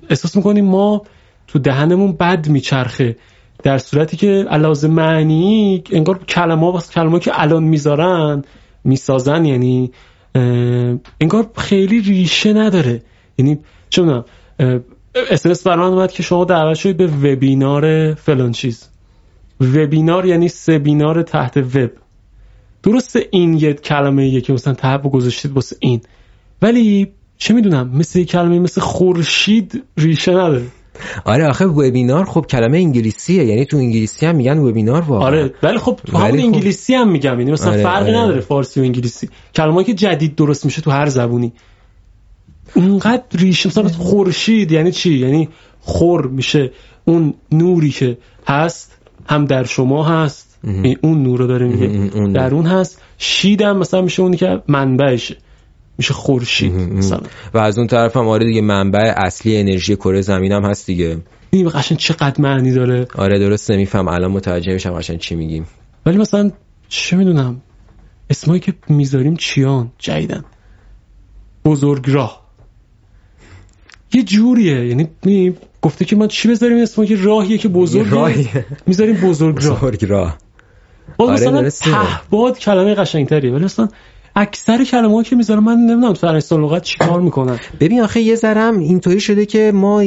[0.09, 1.01] احساس می‌کنیم ما
[1.47, 3.15] تو دهنمون بد میچرخه.
[3.63, 8.43] در صورتی که علاوه معنی انگار کلمه ها کلمه که الان می‌ذارن
[8.83, 9.91] می‌سازن یعنی
[11.21, 13.01] انگار خیلی ریشه نداره.
[13.37, 14.25] یعنی چه می‌دونم
[15.31, 18.89] اسمس برمان اومد که شما دعوت شدید به وبینار فلان چیز.
[19.63, 21.91] وبینار یعنی سبینار تحت وب.
[22.83, 26.01] درسته این یه کلمه یه که مثلا تحب گذاشتید واسه این.
[26.61, 27.07] ولی
[27.37, 30.65] چه می‌دونم مثل کلمه مثل خورشید ریشه نداره.
[31.25, 33.43] آره آخه وبینار خب کلمه انگلیسیه.
[33.43, 35.27] یعنی تو انگلیسی هم میگن وبینار واقعا.
[35.27, 36.45] آره ولی خب تو همون خب...
[36.45, 37.39] انگلیسی هم میگم.
[37.39, 38.19] یعنی مثلا آره، فرقی آره.
[38.19, 39.29] نداره فارسی و انگلیسی.
[39.55, 41.53] کلمه که جدید درست میشه تو هر زبونی.
[42.75, 45.49] اونقدر ریشه مثلا خورشید یعنی چی؟ یعنی
[45.79, 46.71] خور میشه.
[47.05, 48.97] اون نوری که هست
[49.27, 50.59] هم در شما هست.
[51.01, 52.09] اون نور رو داره میگه.
[52.33, 53.01] در اون هست.
[53.17, 55.37] شیدم مثلا میشه اونی که منبعشه.
[55.97, 57.19] میشه خورشید مثلا.
[57.53, 61.17] و از اون طرف هم آره دیگه منبع اصلی انرژی کره زمین هم هست دیگه.
[61.49, 63.07] این قشنگ چقدر معنی داره.
[63.15, 64.07] آره درسته میفهم.
[64.07, 65.65] الان متوجه میشم قشنگ چی میگیم.
[66.05, 66.51] ولی مثلا
[66.89, 67.61] چه می‌دونم.
[68.29, 70.45] اسمایی که می‌ذاریم چیان؟ جیدن
[71.65, 72.43] بزرگراه.
[74.13, 74.87] یه جوریه.
[74.87, 75.09] یعنی
[75.83, 78.49] گفته که ما چی بذاریم اسم که راهیه که بزرگ
[78.87, 79.79] می‌ذاریم بزرگ راه.
[79.79, 80.37] بزرگ راه.
[81.17, 83.51] آره مثلا تهباد کلمه قشنگتریه.
[83.51, 83.87] ولی مثلا
[84.35, 87.59] اکثر کلمه که می‌ذارم من نمی‌دونم ارسطو لغت چیکار می‌کنن.
[87.79, 90.03] ببین آخه یه ذرم اینطوری شده که ما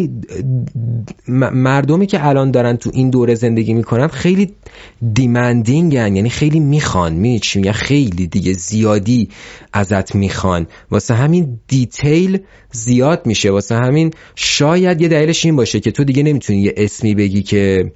[1.53, 4.53] مردمی که الان دارن تو این دوره زندگی می‌کنن خیلی
[5.12, 7.12] دیمندینگن یعنی خیلی می‌خوان.
[7.12, 9.29] می چی خیلی دیگه زیادی
[9.72, 10.66] ازت می‌خوان.
[10.91, 12.39] واسه همین دیتیل
[12.72, 13.51] زیاد میشه.
[13.51, 17.93] واسه همین شاید یه دلیلش این باشه که تو دیگه نمی‌تونی یه اسمی بگی که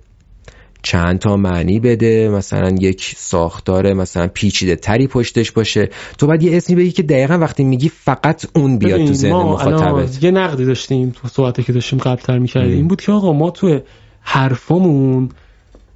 [0.83, 5.91] چند تا معنی بده مثلا یک ساختار مثلا پیچیده تری پشتش باشه.
[6.19, 10.25] تو باید یه اسمی بگی که دقیقا وقتی میگی فقط اون بیاد تو ذهن مخاطبت.
[10.25, 13.51] یه نقدی داشتیم تو صحبتی که داشتیم قبل تر می‌کردیم این بود که آقا ما
[13.51, 13.81] تو
[14.21, 15.29] حرفامون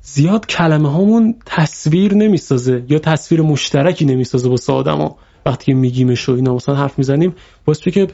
[0.03, 5.17] زیاد کلمه هامون تصویر نمی‌سازه یا تصویر مشترکی نمی‌سازه با آدما.
[5.47, 8.07] وقتی که میگیمش و اینا مثلا حرف می‌زنیم باعث که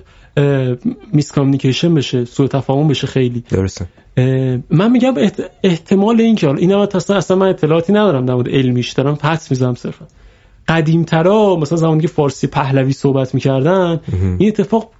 [1.12, 3.44] میس کامیکیشن بشه سوء تفاهم بشه خیلی.
[3.50, 3.86] درسته.
[4.70, 5.14] من میگم
[5.62, 9.74] احتمال این که این اصلا اصلا من اطلاعاتی ندارم در مورد علمیش دارم پس می‌زنم
[9.74, 10.06] صرفا.
[10.68, 14.00] قدیمترا مثلا زمانی که فارسی پهلوی صحبت می‌کردن
[14.38, 14.90] این اتفاق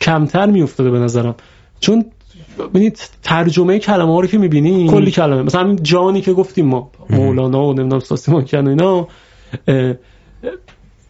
[0.00, 1.34] کمتر میافتاده به نظرم.
[1.80, 2.04] چون
[2.58, 5.42] ببینید ترجمه کلمه ها رو که می‌بینی کلی کلمه.
[5.42, 9.08] مثلا جانی که گفتیم ما مولانا و نمی‌دونم ساسیمان کن اینا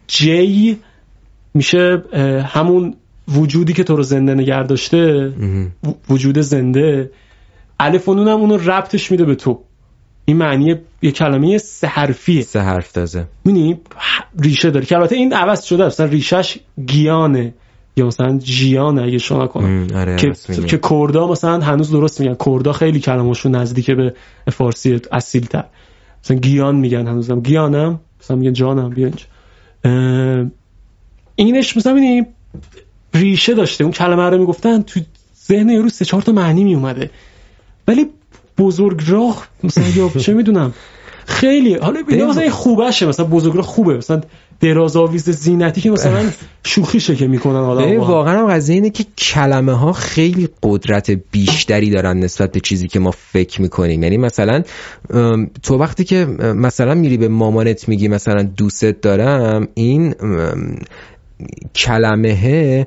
[0.07, 0.79] جی
[1.53, 2.03] میشه
[2.45, 2.95] همون
[3.35, 5.33] وجودی که تو رو زنده نگه داشته
[6.09, 7.11] وجود زنده
[7.79, 9.59] الف و هم اونو ربطش میده به تو.
[10.25, 12.41] این معنی یه کلمه سه حرفیه.
[12.41, 13.25] سه حرف تازه.
[13.45, 13.79] می‌بینی
[14.39, 14.85] ریشه داره.
[14.85, 17.53] که البته این عوض شده مثلا ریشش گیانه.
[17.97, 19.87] یا مثلا جیان اگه شما کنم.
[19.95, 20.33] آره که
[20.67, 22.35] که کردا مثلا هنوز درست میگن.
[22.45, 24.13] کردا خیلی کلمه‌شون نزدیک به
[24.51, 25.63] فارسی اصیل تر
[26.23, 27.39] مثلا گیان میگن هنوزم.
[27.39, 29.25] گیانم مثلا میگن جانم بیا اینجا
[31.35, 32.27] اینش مثلا ببینید
[33.13, 33.83] ریشه داشته.
[33.83, 34.81] اون کلمه رو می‌گفتن.
[34.81, 34.99] تو
[35.47, 37.09] ذهن یارو سه چهار تا معنی میومده.
[37.87, 38.05] ولی
[38.57, 40.73] بزرگ راه مثلا یا چه می‌دونم.
[41.25, 41.75] خیلی.
[41.75, 43.05] حالا اینا مثلا خوبشه.
[43.05, 43.97] مثلا بزرگ راه خوبه.
[43.97, 44.21] مثلا
[44.59, 46.29] دراز آویز زینتی که مثلا
[46.63, 47.55] شوخیشه که می‌کنن.
[47.55, 52.87] حالا واقعا هم قضیه اینه که کلمه ها خیلی قدرت بیشتری دارن نسبت به چیزی
[52.87, 54.03] که ما فکر می‌کنیم.
[54.03, 54.63] یعنی مثلا
[55.63, 60.15] تو وقتی که مثلا میری به مامانت میگی مثلا دوست دارم این
[61.75, 62.85] کلمه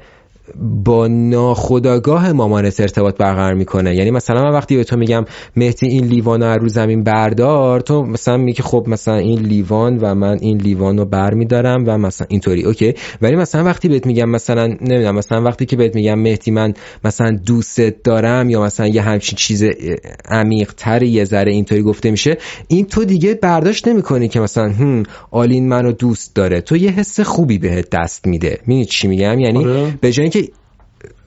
[0.84, 3.97] با ناخداگاه مامانت ارتباط برقرار می‌کنه.
[3.97, 5.24] یعنی مثلا من وقتی به تو میگم
[5.57, 10.14] مهدی این لیوان رو رو زمین بردار تو مثلا میگی خب مثلا این لیوان و
[10.14, 12.95] من این لیوان رو بر میدارم و مثلا اینطوری اوکی.
[13.22, 16.74] ولی مثلا وقتی بهت میگم مثلا نمی‌دونم مثلا وقتی که بهت میگم مهدی من
[17.05, 19.64] مثلا دوستت دارم یا مثلا یه همچین چیز
[20.28, 22.38] عمیق تر یه ذره اینطوری گفته میشه
[22.68, 26.61] این تو دیگه برداشت نمی‌کنی که مثلا هم آلین منو دوست داره.
[26.61, 28.59] تو یه حس خوبی بهت دست میده.
[28.66, 29.99] می‌دونی چی میگم؟ یعنی آره.
[30.01, 30.34] به جای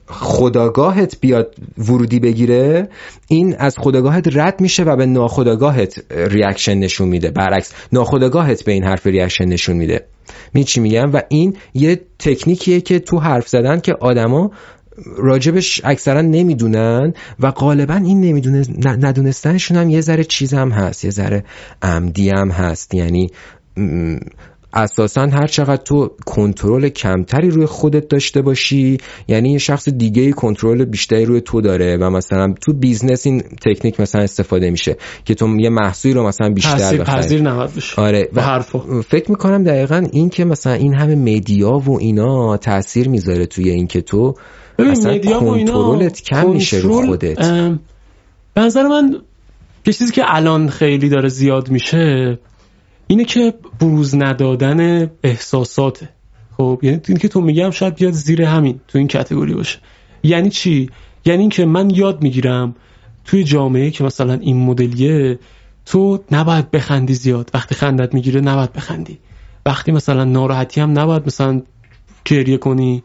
[0.07, 2.89] خودآگاهت بیاد ورودی بگیره
[3.27, 7.31] این از خودآگاهت رد میشه و به ناخودآگاهت reaction نشون میده.
[7.31, 10.05] برعکس ناخودآگاهت به این حرف reaction نشون میده.
[10.53, 14.51] می چی میگم؟ و این یه تکنیکیه که تو حرف زدن که آدما
[15.17, 21.11] راجبش اکثرا نمی‌دونن و غالبا این نمی‌دونه ندونستنشون هم یه ذره چیز هم هست یه
[21.11, 21.43] ذره
[21.81, 22.93] عمدی هم هست.
[22.93, 23.29] یعنی
[24.73, 28.97] اساسا هر چقدر تو کنترل کمتری روی خودت داشته باشی
[29.27, 33.99] یعنی یه شخص دیگه کنترل بیشتری روی تو داره و مثلا تو business این تکنیک
[33.99, 37.27] مثلا استفاده میشه که تو یه محصولی رو مثلا بیشتر بخری.
[37.97, 38.41] آره و
[39.01, 43.87] فکر می‌کنم دقیقا این که مثلا این همه media و اینا تاثیر می‌ذاره توی این
[43.87, 44.35] که تو
[44.91, 47.37] اصلا کنترلت کم میشه رو خودت.
[48.53, 49.15] به نظر من
[49.85, 52.39] یه چیزی که الان خیلی داره زیاد میشه
[53.07, 56.09] اینه که بروز ندادن احساساته.
[56.57, 59.79] خب یعنی این که تو میگم شاید بیاد زیر همین تو این کتگوری باشه.
[60.23, 60.89] یعنی چی؟
[61.25, 62.75] یعنی اینکه من یاد می‌گیرم
[63.25, 65.39] توی جامعه که مثلا این مدلیه
[65.85, 67.51] تو نباید بخندی زیاد.
[67.53, 69.19] وقتی خندت می‌گیره نباید بخندی.
[69.65, 71.61] وقتی مثلا ناراحتی هم نباید مثلا
[72.25, 73.03] گریه کنی.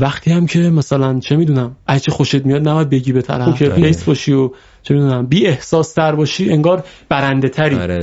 [0.00, 3.58] وقتی هم که مثلا چه می‌دونم اگه خوشت میاد نباید بگی به طرف.
[3.58, 4.50] که بیس باشی و
[4.82, 7.76] چه می‌دونم بی احساس تر باشی انگار برنده تری.
[7.76, 8.00] آره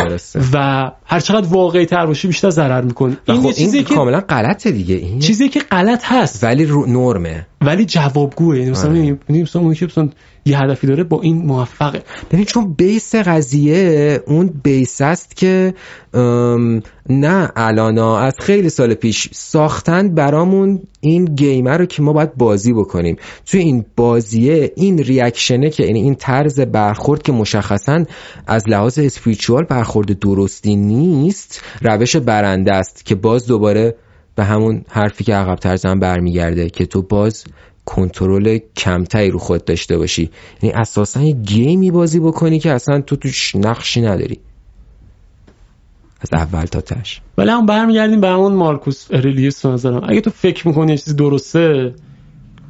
[0.53, 3.17] و هر چقدر واقعی تر باشی بیشتر ضرر می‌کنی.
[3.27, 4.95] این خب چیزی که کاملا غلطه دیگه.
[4.95, 6.43] این چیزی که غلط هست.
[6.43, 7.47] ولی رو نرمه.
[7.61, 9.17] ولی جوابگوه یعنی مثلا آره.
[9.29, 10.09] مثلا اون که مثلا
[10.47, 12.03] یه هدفی داره با این موفقه.
[12.31, 15.73] ببین چون بیس قضیه اون بیس است که
[17.09, 22.73] نه الانا از خیلی سال پیش ساختن برامون این گیمر رو که ما باید بازی
[22.73, 23.15] بکنیم.
[23.45, 28.05] توی این بازیه این ریاکشنه که یعنی این طرز برخورد که مشخصا
[28.47, 33.95] از لحاظ اسپریچوال برخورد درستی نیست روش برنده است که باز دوباره
[34.35, 37.43] به همون حرفی که عقب ترزن برمیگرده که تو باز
[37.85, 40.29] کنترل کمتری رو خود داشته باشی.
[40.61, 44.39] یعنی اساسا یه گیمی بازی بکنی که اصلا تو توش نقشی نداری.
[46.21, 47.21] از اول تا تش.
[47.37, 50.01] ولی هم برمیگردیم به همون مارکوس ارلیوس نظرم.
[50.09, 51.93] اگه تو فکر می‌کنی یه چیزی درسته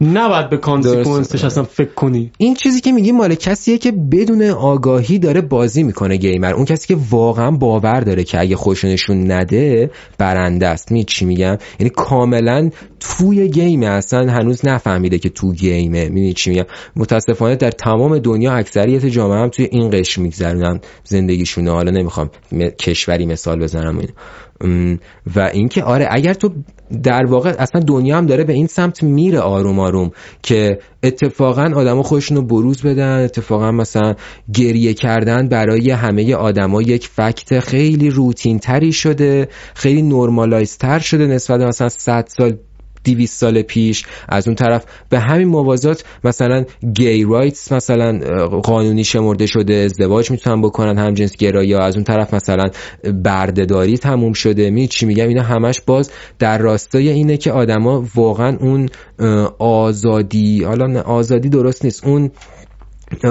[0.01, 2.31] نباید به consequence ش اصلا فکر کنی.
[2.37, 6.53] این چیزی که میگی مال کسیه که بدون آگاهی داره بازی می‌کنه game رو.
[6.53, 10.91] اون کسی که واقعا باور داره که اگه خوشونشون نده برنده است.
[10.91, 12.69] می چی میگم؟ یعنی کاملا
[13.09, 16.09] توی game اصلا هنوز نفهمیده که تو game ه.
[16.09, 16.65] می‌دونی چی میگم؟
[16.95, 20.79] متاسفانه در تمام دنیا اکثریت جامعه هم توی این قشر میگذرونن.
[21.03, 21.71] زندگیشونه.
[21.71, 22.29] حالا نمی‌خوام
[22.79, 24.11] کشوری مثال بزنم اینو
[25.35, 26.49] و اینکه آره اگر تو
[27.03, 30.11] در واقع اصلا دنیا هم داره به این سمت میره آروم آروم
[30.43, 34.15] که اتفاقا آدما خودشونو بروز بدن اتفاقا مثلا
[34.53, 41.27] گریه کردن برای همه آدما یک فکت خیلی روتین تری شده خیلی نرمالایز تر شده
[41.27, 42.57] نسبت مثلا 100 سال
[43.05, 44.03] 200 سال پیش.
[44.29, 48.19] از اون طرف به همین موازات مثلا گی رایتس مثلا
[48.63, 52.63] قانونی شمرده شده ازدواج می‌تونن بکنن هم جنس گرایی از اون طرف مثلا
[53.23, 54.69] بردهداری تموم شده.
[54.69, 58.89] می چی میگم؟ اینا همش باز در راستای اینه که آدما واقعا اون
[59.59, 62.07] آزادی حالا آزادی درست نیست.
[62.07, 62.31] اون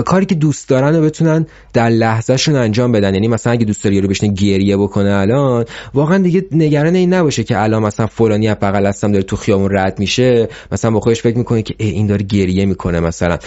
[0.06, 3.14] کاری که دوست دارن رو بتونن در لحظهشون انجام بدن.
[3.14, 5.64] یعنی مثلا اگه دوست داری رو بشنه گریه بکنه الان
[5.94, 9.68] واقعا دیگه نگران این نباشه که الان مثلا فلانی از بغل هستم داره تو خیابون
[9.72, 10.48] رد میشه.
[10.72, 13.38] مثلا با خودش فکر می‌کنه که این داره گریه می‌کنه مثلا.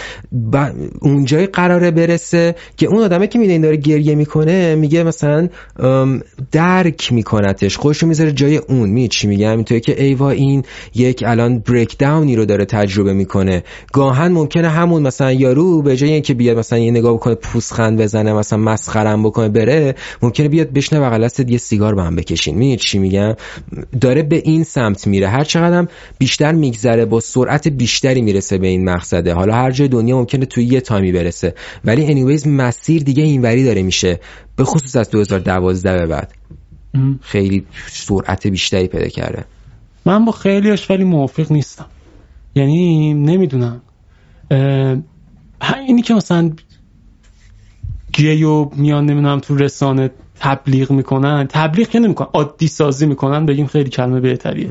[1.00, 5.48] اونجای قراره برسه که اون آدمه که میده این داره گریه می‌کنه میگه مثلا
[6.52, 8.90] درک میکنتش خودشو می‌ذاره جای اون.
[8.90, 10.62] می چی میگم؟ اینطوری که ایوا این
[10.94, 13.62] یک الان بریک داونی رو داره تجربه می‌کنه.
[13.92, 18.32] گاهن ممکنه همون مثلا یارو به جای که بیاد مثلا یه نگاه بکنه پوسخند بزنه
[18.32, 22.54] مثلا مسخرم بکنه بره ممکنه بیاد بشنه بغل یه سیگار با هم بکشین.
[22.54, 23.34] می‌دونی چی میگم؟
[24.00, 25.28] داره به این سمت میره.
[25.28, 25.88] هر چقدر
[26.18, 29.34] بیشتر میگذره با سرعت بیشتری می‌رسه به این مقصده.
[29.34, 31.54] حالا هر جای دنیا ممکنه توی یه تایمی برسه.
[31.84, 34.20] ولی anyways مسیر دیگه اینوری داره میشه.
[34.56, 36.34] به خصوص از 2012 به بعد.
[37.20, 39.44] خیلی سرعت بیشتری پیدا کرده.
[40.06, 41.86] من با خیلیش ولی موافق نیستم.
[42.54, 43.80] یعنی نمی‌دونم.
[45.86, 46.50] اینی که مثلا
[48.12, 50.10] گیو میان نمی‌دونم تو رسانه
[50.40, 51.46] تبلیغ می‌کنن.
[51.50, 53.46] تبلیغ که نمی‌کنن عادی سازی می‌کنن.
[53.46, 54.68] بگیم خیلی کلمه بهتریه.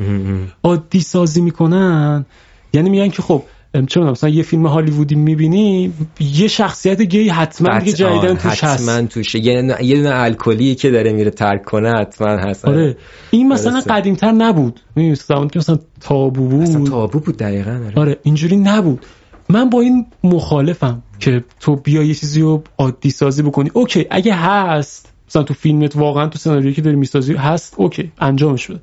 [0.64, 2.26] عادی سازی می‌کنن.
[2.73, 3.43] یعنی میگن که خب
[3.88, 8.89] چه مثلا یه فیلم هالیوودی می‌بینی یه شخصیت گی حتما دیگه جدیدن توش هست.
[8.89, 9.39] حتما توشه.
[9.39, 12.65] یه دونه الکلی که داره میره ترک کنه حتما هست.
[12.65, 12.97] آره.
[13.31, 14.80] این مثلا قدیمتر نبود.
[15.27, 16.61] زمانی که مثلا تابو بود.
[16.61, 17.93] اصلا تابو بود دقیقا آره.
[17.95, 19.05] آره اینجوری نبود.
[19.49, 23.71] من با این مخالفم که تو بیا یه چیزی رو عادی سازی بکنی.
[23.73, 28.67] okay اگه هست مثلا تو فیلمت واقعا تو سناریویی که داری می‌سازی هست okay انجامش
[28.67, 28.79] بده.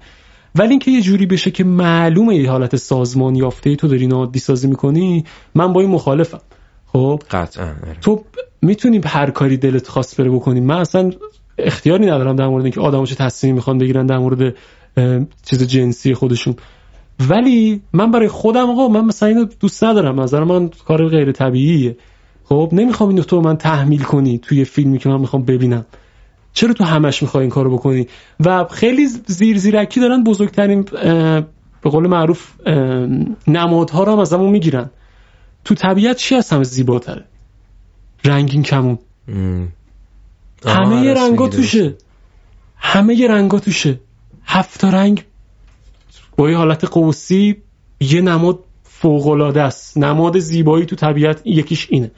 [0.55, 4.39] ولی اینکه یه جوری بشه که معلومه یه حالت سازمان یافته ای تو داری عادی
[4.39, 5.25] سازی می‌کنی
[5.55, 6.41] من با این مخالفم.
[6.87, 7.97] خب؟ قطعا آره.
[8.01, 8.25] تو
[8.63, 10.61] می‌تونی هر کاری دلت خواست بره بکنی.
[10.61, 11.11] من اصلا
[11.59, 14.55] اختیاری ندارم در مورد اینکه آدمو چه تصمیم می‌خوان بگیرن در مورد
[15.43, 16.57] چیز جنسی خودشون.
[17.21, 20.21] ولی من برای خودم آقا من مثلا اینو دوست ندارم.
[20.21, 21.97] نظر من کار غیر طبیعیه.
[22.45, 25.87] خب نمی‌خوام اینو تو من تحمیل کنی توی فیلمی که من می‌خوام ببینم.
[26.53, 28.07] چرا تو همش می‌خوای این کارو بکنی؟
[28.41, 30.83] و خیلی زیر زیرکی دارن بزرگترین
[31.83, 32.51] به قول معروف
[33.47, 34.91] نمادها رو هم از همون می‌گیرن.
[35.65, 37.25] تو طبیعت چی هست؟ همه زیباتره.
[38.25, 38.99] رنگین کمون.
[40.67, 41.95] همه رنگا توشه.
[42.77, 44.01] همه رنگا توشه.
[44.45, 45.25] هفت رنگ
[46.37, 47.57] با یه حالت قوسی
[48.01, 49.99] یه نماد فوق است.
[49.99, 52.11] نماد زیبایی تو طبیعت یکیش اینه.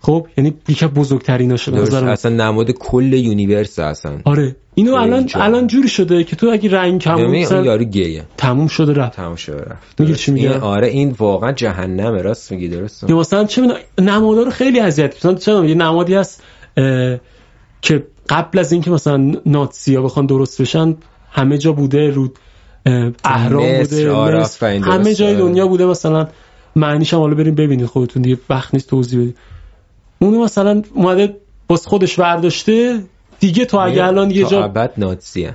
[0.00, 2.10] خب یعنی یکی بزرگترین شده.
[2.10, 4.18] اصلا نماد کل universe اصلا.
[4.24, 4.56] آره.
[4.74, 8.24] اینو الان الان جوری شده که تو اگه رنگین کمون یارو گیه.
[8.36, 9.16] تموم شده رفت.
[9.16, 10.00] تموم شده رفت.
[10.00, 12.22] میگی چی میگه آره این واقعا جهنمه.
[12.22, 13.10] راست میگی درست.
[13.10, 13.62] یا مثلا چه
[13.98, 16.42] نمادا رو خیلی اذیت مثلا چه یه نمادی هست
[17.82, 20.96] که قبل از اینکه مثلا ناتسیا بخوان درست بشن
[21.30, 22.28] همه جا بوده رو
[23.24, 26.28] اهرام بوده آره، همه جای دنیا بوده مثلا.
[26.76, 29.36] معنیش هم حالا بریم ببینید خودتون دیگه وقت نیست توضیح بدید.
[30.18, 31.36] اونو مثلا اومده
[31.68, 33.02] باز خودش برداشته
[33.40, 35.48] دیگه تو اگه الان یه جا ابد ناتسی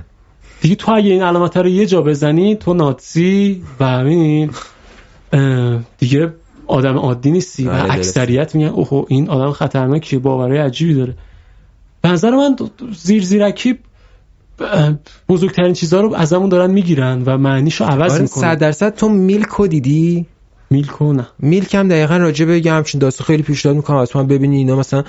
[0.62, 4.52] دیگه تو اگه این علامت رو یه جا بزنی تو ناتسی و همین.
[5.98, 6.34] دیگه
[6.68, 11.14] آدم عادی نیستی و بله، اکثریت میگن اوه این آدم خطرناکیه باورای عجیبی داره.
[12.02, 12.56] به نظر من
[12.96, 13.80] زیر زیرکی
[15.30, 18.42] بزرگترین چیزها رو ازمون دارن می‌گیرن و معنیشو عوض آره می‌کنن.
[18.42, 20.26] صد درصد تو میلکو دیدی؟
[20.70, 21.28] میلکو نه.
[21.40, 23.98] میلک هم دقیقا راجع به همچین داستان خیلی پیشنهاد می‌کنم.
[23.98, 25.04] اصلا ببینی اینا مثلا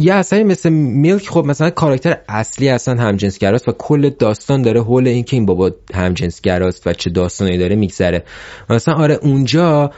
[0.00, 5.08] یه اصلا مثل میلک خب مثلا کاراکتر اصلی اصلا همجنسگراست و کل داستان داره حول
[5.08, 8.24] این که این بابا همجنسگراست و چه داستانی داره میگذره.
[8.70, 9.90] مثلا آره اونجا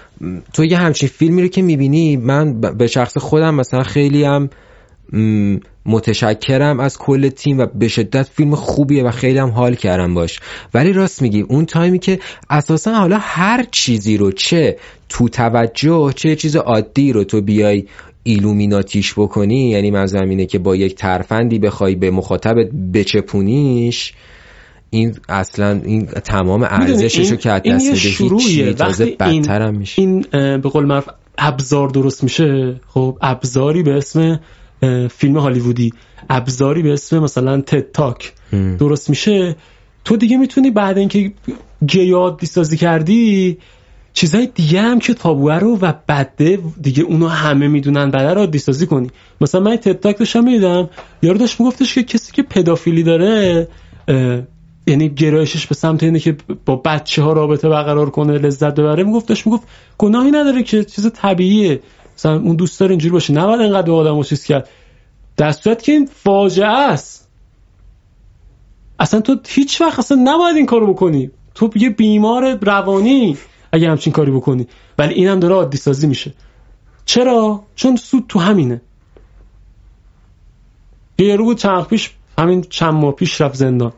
[0.53, 4.51] تو یه همچین فیلمی رو که می‌بینی من به شخص خودم مثلا خیلی هم
[5.87, 10.41] متشکرم از کل تیم و به شدت فیلم خوبیه و خیلی هم حال کردم باش.
[10.75, 12.19] ولی راست میگی اون تایمی که
[12.51, 14.77] اساسا حالا هر چیزی رو چه
[15.09, 17.85] تو توجه چه چیز عادی رو تو بیای
[18.23, 24.13] ایلومیناتیش بکنی یعنی منظورم اینه که با یک ترفندی بخوای به مخاطبت بچپونیش
[24.91, 30.03] این اصلا این تمام ارزشش رو که از دست میده هیچ تازه بدتر هم میشه.
[30.03, 31.09] این به قول معروف
[31.39, 32.81] ابزار درست میشه.
[32.87, 34.41] خب ابزاری به اسم
[35.11, 35.93] فیلم هالیوودی.
[36.31, 38.33] ابزاری به اسم مثلا تد تاک
[38.79, 39.57] درست میشه؟
[40.05, 41.33] تو دیگه می‌تونی بعد اینکه
[41.87, 43.59] گیاد دیسازی کردی
[44.13, 48.87] چیزای دیگه هم که تابوه رو و بده دیگه اونو همه می‌دونن بده رو دیسازی
[48.87, 49.11] کنی.
[49.41, 50.91] مثلا من تد تاک داشتم می‌دیدم
[51.23, 53.69] یارو داشت میگفتش که کسی که پدافیلی داره
[54.87, 56.37] یعنی گرایشش به سمت اینه که
[56.67, 59.05] با بچه ها رابطه برقرار کنه لذت ببره.
[59.05, 61.81] میگفتش می‌گفت گناهی نداره که چیز طبیعیه.
[62.17, 63.33] مثلا اون دوست داره اینجوری باشه.
[63.33, 64.69] نباید انقدر آدم چیز کرد.
[65.37, 67.29] در صورت که این فاجعه است.
[69.01, 71.31] اصلا تو هیچ وقت اصلا نباید این کارو بکنی.
[71.55, 73.37] تو یه بیمار روانی
[73.73, 74.67] اگه همچین کاری بکنی.
[74.99, 76.35] ولی اینم داره عادی سازی میشه.
[77.05, 78.81] چرا؟ چون سود تو همینه.
[81.19, 83.93] یه رو بود چند پیش همین چند ماه پیش رفت زندان.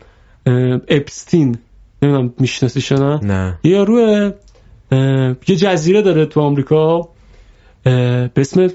[0.89, 1.59] اپستین.
[2.03, 3.59] نمی‌دونم میشناسیش نه؟ نه.
[3.65, 4.33] یه روی
[5.49, 7.09] یه جزیره داره تو آمریکا.
[7.85, 8.71] به اسم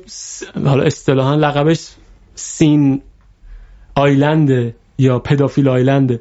[0.66, 1.90] حالا اصطلاحا لقبش
[2.36, 3.02] Sin
[3.96, 6.20] Island یا Pedophile Island.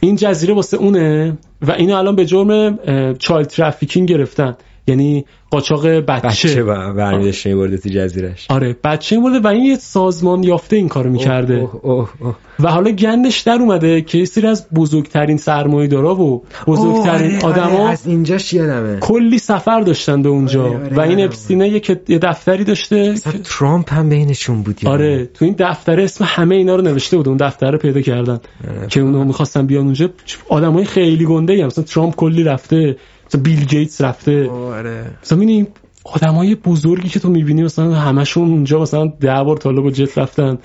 [0.00, 2.78] این جزیره واسه اونه و اینو الان به جرم
[3.16, 4.56] child trafficking گرفتن.
[4.86, 6.28] یعنی قاچاق بچه.
[6.48, 11.10] بچه برمیداشته برده تو جزیرش آره بچه برده و این یه سازمان یافته این کارو
[11.10, 11.54] می‌کرده.
[11.54, 12.34] اوه اوه اوه.
[12.60, 17.44] و حالا گندش در اومده که یه سری از بزرگترین سرمایه دارا و بزرگترین آره،
[17.44, 20.64] آدما آره، از اینجاش یادمه کلی سفر داشتن به اونجا.
[20.64, 21.24] آره، آره، و این آره.
[21.24, 21.68] اپستینه
[22.08, 24.94] یه دفتری داشته که- ترامپ هم بینشون بود یادمه.
[24.94, 28.40] آره تو این دفتر اسم همه اینا رو نوشته بود اون دفتر رو پیدا کردن.
[28.88, 30.10] که اونها می‌خواستن بیان اونجا.
[30.48, 32.96] آدمای خیلی گنده ای مثلا ترامپ کلی رفته.
[33.26, 34.50] مثلا بیل گیتس رفته.
[34.50, 35.10] آره.
[35.22, 35.66] مثلا می‌بینی
[36.04, 40.58] آدمای بزرگی که تو می‌بینی مثلا همشون اونجا مثلا ده بار تالا با جت رفتن.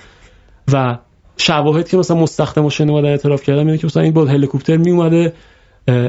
[0.74, 0.98] و
[1.38, 4.78] شواهد که مثلا مستخدم و شنوا در اعتراف کردن اینه که مثلا این با هلیکوپتر
[4.78, 5.34] می اومده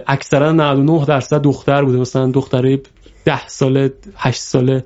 [0.07, 1.99] اکثرا 99 درصد دختر بوده.
[1.99, 2.81] مثلا دختره
[3.25, 4.85] 10 ساله 8 ساله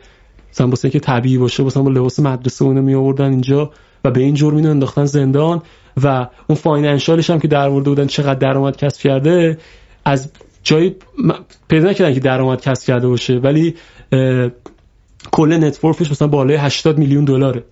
[0.52, 3.70] مثلا واسه که طبیعی باشه مثلا با لباس مدرسه اونو می آوردن اینجا
[4.04, 5.62] و به این جرم اینو انداختن زندان.
[6.02, 9.58] و اون financial ش هم که در آورده بودن چقدر درآمد کسب کرده
[10.04, 10.32] از
[10.66, 10.96] جایی
[11.68, 13.74] پیدا نکردن که درآمد کسب کرده باشه ولی
[15.32, 17.64] کل net worth ش مثلا بالای 80 میلیون دلاره.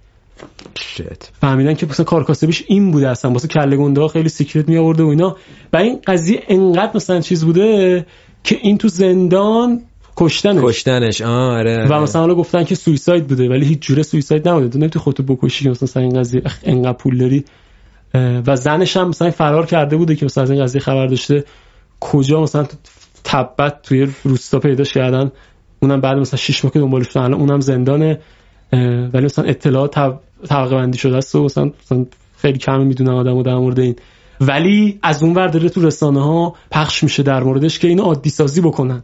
[0.78, 1.30] shit.
[1.40, 5.02] فهمیدن که مثلا کارکاسبیش این بوده اصلا واسه کله گنده ها خیلی secret می آورده
[5.02, 5.36] و اینا.
[5.72, 8.06] و این قضیه انقدر مثلا چیز بوده
[8.44, 9.82] که این تو زندان
[10.16, 10.62] کشتنش.
[10.62, 11.20] کشتنش.
[11.22, 11.86] آره.
[11.90, 14.68] و مثلا حالا گفتن که سویساید بوده ولی هیچ جوره سویساید نبوده.
[14.68, 17.44] تو نمی‌تونی خودتو بکشی که مثلا این قضیه انقدر پول داری.
[18.46, 21.44] و زنش هم مثلا فرار کرده بوده که مثلا از این قضیه خبر داشته.
[22.04, 22.66] کجا مثلا
[23.24, 25.32] تبت توی روستا پیداش کردن؟
[25.80, 28.20] اونم بعد مثلا 6 ماه که دنبالش بودن الان اونم زندانه
[29.12, 32.06] ولی مثلا اطلاعات طب- طبقه بندی شده است و مثلا, مثلا
[32.36, 33.96] خیلی کم می‌دونن آدمو در مورد این.
[34.40, 38.30] ولی از اون ور داره تو رسانه ها پخش میشه در موردش که اینو عادی
[38.30, 39.02] سازی بکنن.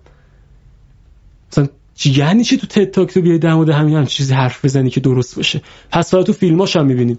[1.53, 1.69] مثلا
[2.05, 5.01] یعنی چی تو تد تاک تو بیای در مورد همین هم چیزی حرف بزنی که
[5.01, 5.61] درست باشه؟
[5.91, 7.19] پس حالا تو فیلماش هم می‌بینیم.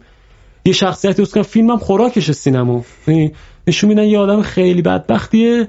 [0.65, 2.85] یه شخصیت درست کنن فیلم هم خوراکش سینما.
[3.07, 3.31] یعنی
[3.67, 5.67] نشون میدن یه آدم خیلی بدبختیه.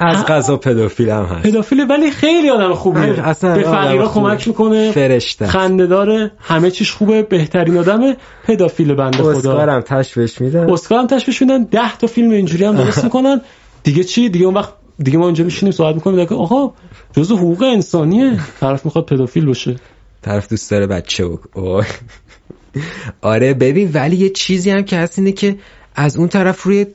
[0.00, 1.42] از قضا پدافیل هم هست.
[1.42, 3.28] پدافیل ولی خیلی آدم خوبیه.
[3.28, 4.28] اصلا به فقیرا خوبه.
[4.28, 5.46] کمک می‌کنه فرشته.
[5.46, 8.16] خنده داره همه چیش خوبه بهترین آدمه.
[8.44, 9.30] pedophile بنده خدا.
[9.30, 10.70] اسکارم بهش میدن.
[10.70, 11.64] اسکار هم بهش میدن.
[11.64, 13.40] 10 تا فیلم اینجوری هم درست می‌کنن.
[13.82, 16.26] دیگه چی؟ دیگه اون وقت دیگه ما اینجا میشینیم صحبت می‌کنیم.
[16.26, 16.72] که آقا
[17.16, 18.40] جزء حقوق انسانیه.
[18.60, 19.76] طرف می‌خواد pedophile باشه.
[20.22, 21.86] طرف دوست داره بچه بک.
[23.22, 25.56] آره ببین ولی یه چیزی هم که هست اینه که
[25.94, 26.86] از اون طرف روی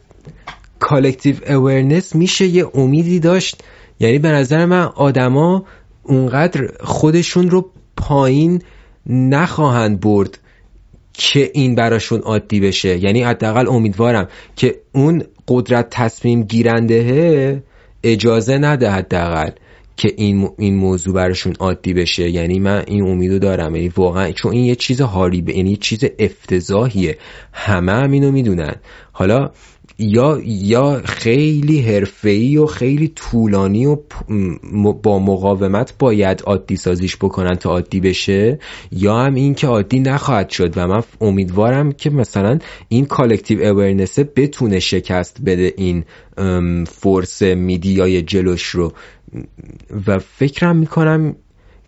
[0.83, 3.63] collective awareness میشه یه امیدی داشت.
[3.99, 5.65] یعنی به نظر من آدما
[6.03, 8.61] اونقدر خودشون رو پایین
[9.07, 10.39] نخواهند برد
[11.13, 13.03] که این براشون عادی بشه.
[13.03, 17.63] یعنی حداقل امیدوارم که اون قدرت تصمیم گیرنده
[18.03, 19.49] اجازه نده حداقل
[19.97, 22.29] که این این موضوع براشون عادی بشه.
[22.29, 23.75] یعنی من این امیدو دارم.
[23.75, 27.17] یعنی واقعا چون این یه چیز هاریبه یعنی یه چیز افتضاحیه.
[27.53, 28.75] همه هم اینو می‌دونن.
[29.11, 29.51] حالا
[29.99, 33.97] یا یا خیلی حرفه‌ای و خیلی طولانی و
[35.03, 38.59] با مقاومت باید عادی سازیش بکنن تا عادی بشه
[38.91, 40.77] یا هم این که عادی نخواهد شد.
[40.77, 46.03] و من امیدوارم که مثلا این collective awareness بتونه شکست بده این
[46.85, 48.93] force media ی جلوش رو.
[50.07, 51.35] و فکرم می‌کنم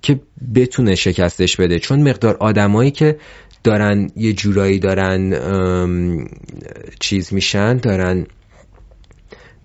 [0.02, 0.20] که
[0.56, 1.80] بتونه شکستش بده.
[1.80, 3.18] چون مقدار آدمایی که
[3.66, 5.34] دارن یه جورایی دارن
[7.00, 8.28] چیز میشن دارن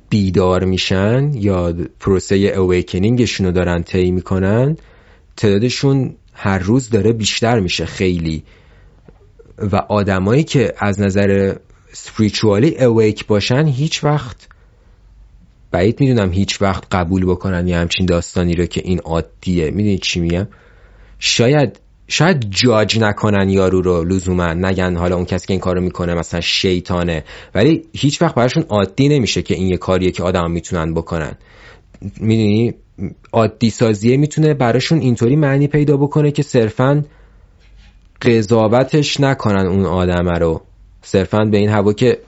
[0.08, 4.76] بیدار میشن یا پروسه اویکنینگشون رو دارن طی می‌کنن.
[5.36, 8.42] تعدادشون هر روز داره بیشتر میشه خیلی.
[9.58, 11.54] و آدمایی که از نظر
[11.92, 14.48] سپریچوالی اویک باشن هیچ وقت
[15.70, 19.70] بعید می‌دونم هیچ وقت قبول بکنن یه همچین داستانی رو که این عادیه.
[19.70, 20.48] می‌دونی چی میگم؟
[21.18, 21.80] شاید
[22.12, 26.40] شاید جاج نکنن یارو رو لزوما نگن حالا اون کسی که این کارو می‌کنه مثلا
[26.40, 27.24] شیطانه.
[27.54, 31.32] ولی هیچ وقت براشون عادی نمیشه که این یه کاریه که آدم می‌تونن بکنن.
[32.20, 32.74] می‌دونی؟
[33.32, 37.04] عادی سازیه می‌تونه براشون اینطوری معنی پیدا بکنه که صرفا
[38.22, 40.60] قضاوتش نکنن اون آدم رو.
[41.02, 42.18] صرفا به این هوا که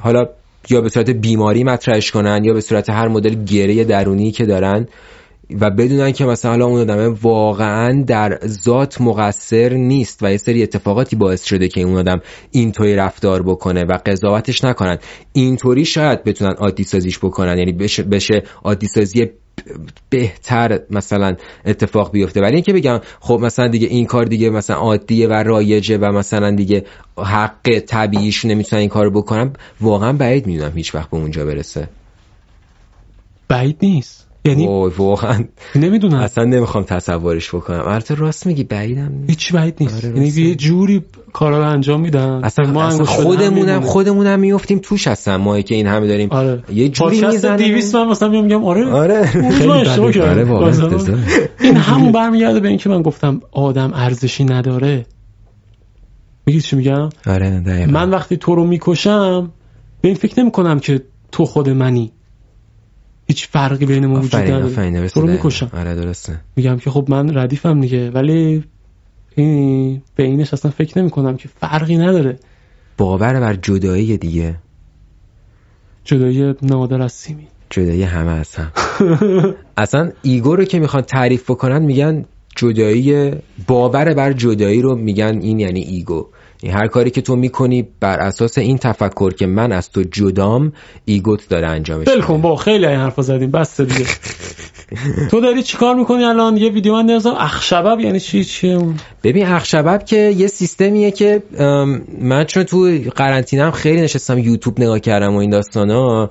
[0.00, 0.28] حالا
[0.70, 4.88] یا به صورت بیماری مطرحش کنن یا به صورت هر مدل گره درونی که دارن
[5.60, 11.16] و بدونن که مثلا اون آدم واقعا در ذات مقصر نیست و یه سری اتفاقاتی
[11.16, 12.20] باعث شده که اون آدم
[12.50, 14.98] اینطوری رفتار بکنه و قضاوتش نکنن.
[15.32, 17.58] اینطوری شاید بتونن عادی سازیش بکنن.
[17.58, 19.30] یعنی بشه, بشه عادی سازی
[20.10, 22.40] بهتر مثلا اتفاق بیفته.
[22.40, 26.50] ولی اینکه بگم خب مثلا دیگه این کار دیگه مثلا عادیه و رایجه و مثلا
[26.50, 26.84] دیگه
[27.18, 31.88] حق طبیعیش نمی‌تونن این کار بکنم واقعا بعید می‌دونم هیچ وقت به اونجا برسه.
[33.48, 34.31] بعید نیست.
[34.44, 34.66] یعنی
[34.96, 35.44] واقعا.
[35.76, 36.16] نمی‌دونم.
[36.18, 37.82] اصلا نمی‌خوام تصورش بکنم.
[37.86, 40.04] البته راست میگی بعیدم هیچ بعید نیست.
[40.04, 42.40] آره یعنی یه جوری کارا رو انجام میدن.
[42.44, 46.62] اصلا ما اصلا خودمونم خودمونم میافتیم توش هستن ما که این همه داریم آره.
[46.72, 47.72] یه جوری می‌زنیم.
[47.72, 49.26] 200 من مثلا میگم آره آره.
[49.26, 49.70] خیلی
[50.20, 50.90] آره واقعا
[51.60, 55.06] این همون برمیگرده به اینکه من گفتم آدم ارزشی نداره.
[56.46, 57.92] میگید چی میگم؟ آره دقیقا.
[57.92, 59.52] من وقتی تو رو می‌کشم
[60.00, 61.02] به این فکر نمی کنم که
[61.32, 62.12] تو خود منی.
[63.32, 65.08] هیچ فرقی بین ما وجود نداره.
[65.08, 65.70] تو رو می‌کشم.
[65.74, 66.40] آره درسته.
[66.56, 68.64] میگم که خب من ردیفم دیگه ولی
[69.34, 72.38] این به اینش اصلا فکر نمی کنم که فرقی نداره.
[72.98, 74.54] باور بر جدایی دیگه.
[76.04, 77.46] جدایی نادر از سیمی.
[77.70, 78.72] جدایی همه از هم.
[79.76, 82.24] اصلا ego رو که می‌خوان تعریف بکنن میگن
[82.56, 83.32] جدایی
[83.66, 86.26] باور بر جدایی رو میگن این یعنی ego.
[86.70, 90.72] هر کاری که تو می‌کنی بر اساس این تفکر که من از تو جدام
[91.04, 94.06] ego ت داره انجامش ول کن بابا خیلی این حرفا زدیم بس دیگه.
[95.30, 99.46] تو داری چیکار می‌کنی الان؟ یه ویدیو من نمیزم اخشبب یعنی چی؟ چیه اون؟ ببین
[99.46, 101.42] اخشبب که یه سیستمیه که
[102.20, 106.30] من چون تو قرنطینه خیلی نشستم یوتیوب نگاه کردم و این داستانا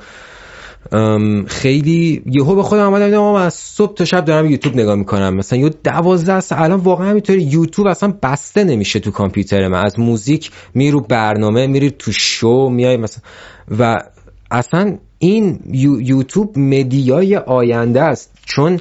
[1.48, 5.36] خیلی یهو به خودم آمدم دیدم از صبح تا شب دارم یوتیوب نگاه می‌کنم.
[5.36, 9.86] مثلا یه دوازده ساعت الان واقعا همینطوری یوتیوب اصلا بسته نمیشه تو کامپیوتر من.
[9.86, 13.24] از موزیک میری رو برنامه میری تو شو میای مثلا.
[13.80, 13.98] و
[14.52, 15.60] اصلا این
[16.02, 18.34] یوتیوب media ی آینده است.
[18.46, 18.80] چون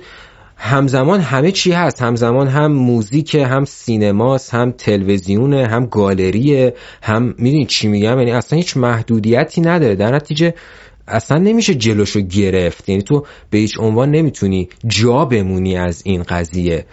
[0.57, 2.03] همزمان همه چی هست.
[2.03, 8.57] همزمان هم موزیک هم سینماست هم تلویزیونه هم گالریه هم می‌دونی چی میگم؟ یعنی اصلا
[8.57, 9.95] هیچ محدودیتی نداره.
[9.95, 10.55] در نتیجه
[11.11, 12.89] اصلا نمیشه جلوشو گرفت.
[12.89, 16.87] یعنی تو به هیچ عنوان نمی‌تونی جا بمونی از این قضیه.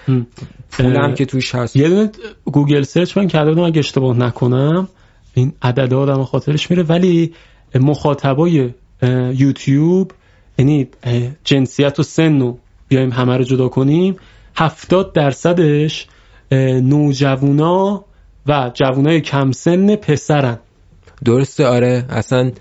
[0.71, 1.75] پولم که توش هست.
[1.75, 2.11] یه دونه
[2.45, 4.87] Google search من کرده بودم اگه اشتباه نکنم
[5.33, 6.83] این عدد آدم خاطرش میره.
[6.83, 7.33] ولی
[7.75, 8.69] مخاطبای
[9.33, 10.11] یوتیوب
[10.57, 10.87] یعنی
[11.43, 12.57] جنسیت و سن رو
[12.87, 14.15] بیایم همه رو جدا کنیم
[14.55, 16.07] هفتاد درصدش
[16.51, 18.05] نوجوونا
[18.47, 20.59] و جوونای کم سن پسرن.
[21.25, 22.05] درسته؟ آره.
[22.09, 22.51] اصلا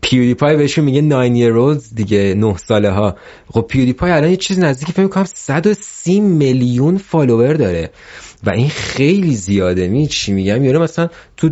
[0.00, 3.16] پیودیپای بهشون میگه 9 year دیگه 9 ساله ها
[3.46, 7.90] خب پیودیپای الان یه چیز نزدیک فکر کنم 130 میلیون فالوور داره.
[8.44, 9.88] و این خیلی زیاده.
[9.88, 11.50] می چی میگم؟ یعنی مثلا تو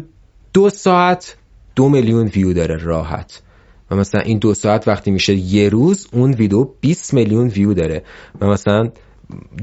[0.53, 1.37] دو ساعت
[1.77, 3.43] دو میلیون ویو داره راحت.
[3.91, 8.03] و مثلا این دو ساعت وقتی میشه یه روز اون ویدیو 20 میلیون ویو داره.
[8.41, 8.91] و مثلا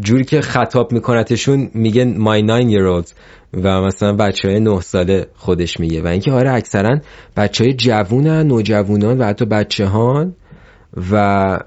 [0.02, 3.12] جوری که خطاب میکنتشون میگه my 9 year olds
[3.54, 6.02] و مثلا بچه های نه ساله خودش میگه.
[6.02, 7.00] و اینکه آره اکثرا
[7.38, 10.36] بچه های جوونن نوجوونان و حتی بچه هان
[11.12, 11.60] و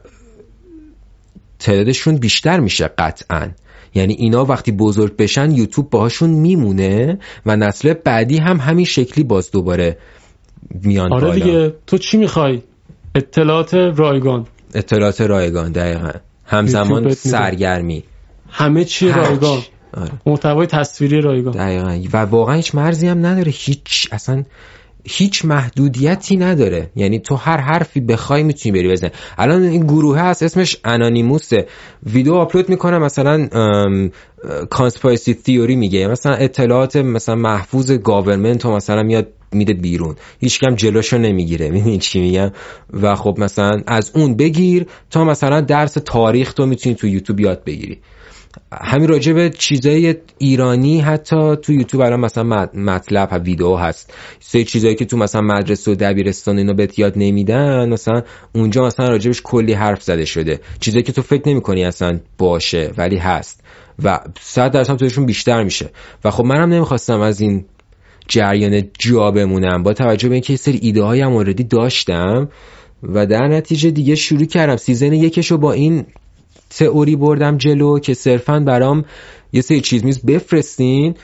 [1.58, 3.50] تعدادشون بیشتر میشه قطعا.
[3.94, 9.50] یعنی اینا وقتی بزرگ بشن یوتیوب باهاشون میمونه و نسل بعدی هم همین شکلی باز
[9.50, 9.98] دوباره
[10.82, 11.34] میان آره بالا.
[11.34, 11.74] دیگه.
[11.86, 12.62] تو چی می‌خوای؟
[13.14, 14.46] اطلاعات رایگان.
[14.74, 16.10] اطلاعات رایگان دقیقا.
[16.44, 18.04] همزمان سرگرمی.
[18.50, 19.58] همه چی رایگان.
[19.96, 20.10] آره.
[20.26, 21.52] محتوای تصویری رایگان.
[21.54, 22.00] دقیقا.
[22.12, 23.52] و واقعا هیچ مرزی هم نداره.
[23.54, 24.44] هیچ اصلا
[25.08, 26.90] هیچ محدودیتی نداره.
[26.96, 29.10] یعنی تو هر حرفی بخوای می‌تونی بری بزنی.
[29.38, 31.66] الان این گروه هست اسمش Anonymous ه
[32.06, 33.48] ویدیو آپلود می‌کنه مثلا
[34.70, 36.06] conspiracy theory میگه.
[36.08, 40.16] مثلا اطلاعات مثلا محفوظ government و مثلا میاد میده بیرون.
[40.40, 41.70] هیچکیم جلوشو نمی‌گیره.
[41.70, 42.52] می‌دونی چی میگم؟
[42.92, 47.64] و خب مثلا از اون بگیر تا مثلا درس تاریخ تو می‌تونی تو یوتیوب یاد
[47.64, 47.98] بگیری.
[48.72, 54.14] همین راجع به چیزای ایرانی حتی تو یوتیوب الان مثلا مطلب ویدیو هست.
[54.40, 58.22] سه چیزایی که تو مثلا مدرسه و دبیرستان اینو بهت یاد نمیدن مثلا
[58.54, 60.60] اونجا مثلا راجبش کلی حرف زده شده.
[60.80, 63.64] چیزایی که تو فکر نمی‌کنی اصلا باشه ولی هست.
[64.04, 65.90] و صد درصد توشون بیشتر میشه.
[66.24, 67.64] و خب منم نمی‌خواستم از این
[68.28, 69.82] جریان جا بمونم.
[69.82, 72.48] با توجه به اینکه سری ایده های هم داشتم
[73.02, 74.76] و در نتیجه دیگه شروع کردم.
[74.76, 76.06] سیزن یکش رو با این
[76.78, 79.04] تئوری بردم جلو که صرفا برام
[79.52, 81.14] یه سری چیز میز بفرستین.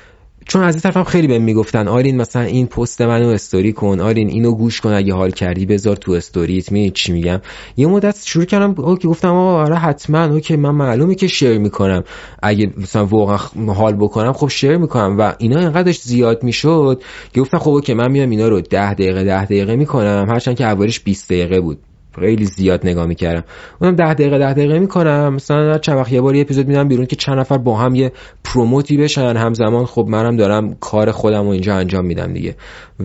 [0.49, 4.29] چون از این طرفم خیلی بهم می‌گفتن آرین مثلا این پست منو استوری کن آرین
[4.29, 7.41] اینو گوش کن اگه حال کردی بذار تو استوریت می چی میگم.
[7.77, 12.05] یه مدت شروع کردم okay گفتم آقا آره حتما okay من معلومه که share می‌کنم.
[12.43, 13.39] اگه مثلا واقعا
[13.73, 15.19] حال بکنم خب share می‌کنم.
[15.19, 17.03] و اینا اینقدرش زیاد می‌شد
[17.37, 20.27] گفتم خب okay من میام اینا رو ده دقیقه ده دقیقه می‌کنم.
[20.29, 21.79] هرچند که اولیش 20 دقیقه بود.
[22.21, 23.45] خیلی زیاد نگاه می‌کردم.
[23.81, 25.35] اونم ده دقیقه ده دقیقه می‌کنم.
[25.35, 28.13] مثلا چند وقت یه بار یه اپیزود میدم بیرون که چند نفر با هم یه
[28.45, 29.37] promote ی بشن.
[29.37, 32.57] همزمان خب منم دارم کار خودم و اینجا انجام میدم دیگه.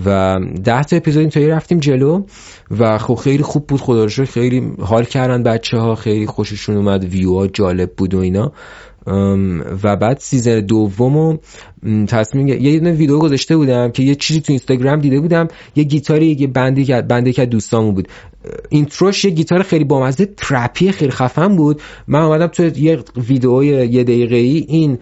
[0.06, 2.24] و ده تا اپیزود اینطوری رفتیم جلو
[2.80, 3.82] و خب خیلی خوب بود.
[3.82, 7.04] خدا رو خیلی حال کردن بچه ها خیلی خوششون اومد.
[7.04, 8.52] ویو ها جالب بود و اینا.
[9.84, 11.38] و بعد season دومو
[12.08, 15.48] تصمیم یه دونه ویدیو گذاشته بودم که یه چیزی تو اینستاگرام دیده بودم.
[15.76, 18.08] یه گیتاری یه band ی که band ه که دوستامون بود.
[18.70, 21.82] intro ش یه گیتار خیلی بامزه trap ی خیلی خفن بود.
[22.08, 23.00] من اومدم تو یه
[23.30, 25.00] ویدیو یه دقیقه ای این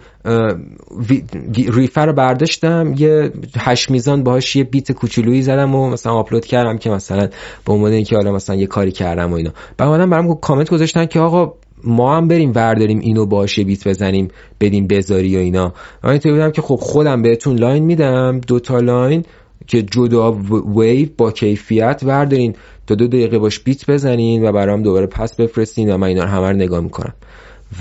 [1.72, 2.94] riff رو برداشتم.
[2.96, 7.28] یه هشت میزان باهاش یه beat کوچولویی زدم و مثلا آپلود کردم که مثلا
[7.66, 9.50] به عنوان اینکه حالا مثلا یه کاری کردم و اینا.
[9.78, 11.52] بعد اومدم برام کامنت گذاشتن که آقا
[11.84, 14.28] ما هم بریم برداریم اینو باشه beat بزنیم
[14.60, 15.72] بدیم بذاری و اینا.
[16.04, 19.24] من اینطوری بودم که خب خودم بهتون line میدم دو تا line.
[19.66, 20.32] که جدا
[20.76, 22.56] ویو با کیفیت بردارین.
[22.86, 26.28] تا دو دقیقه باش بیت بزنین و برام دوباره پس بفرستین و من اینا رو
[26.28, 27.14] همه رو نگاه می‌کنم.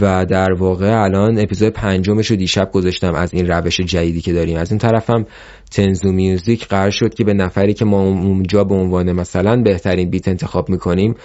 [0.02, 4.58] و در واقع الان اپیزود پنجمش رو دیشب گذاشتم از این روش جدیدی که داریم.
[4.58, 5.26] از این طرفم
[5.72, 10.28] تنزو میوزیک قرار شد که به نفری که ما اونجا به عنوان مثلا بهترین بیت
[10.28, 11.16] انتخاب می‌کنیم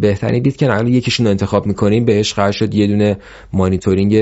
[0.00, 3.16] بهترین بیت که الان یکیشون انتخاب می‌کنیم بهش قرار شد یه دونه
[3.52, 4.14] مانیتورینگ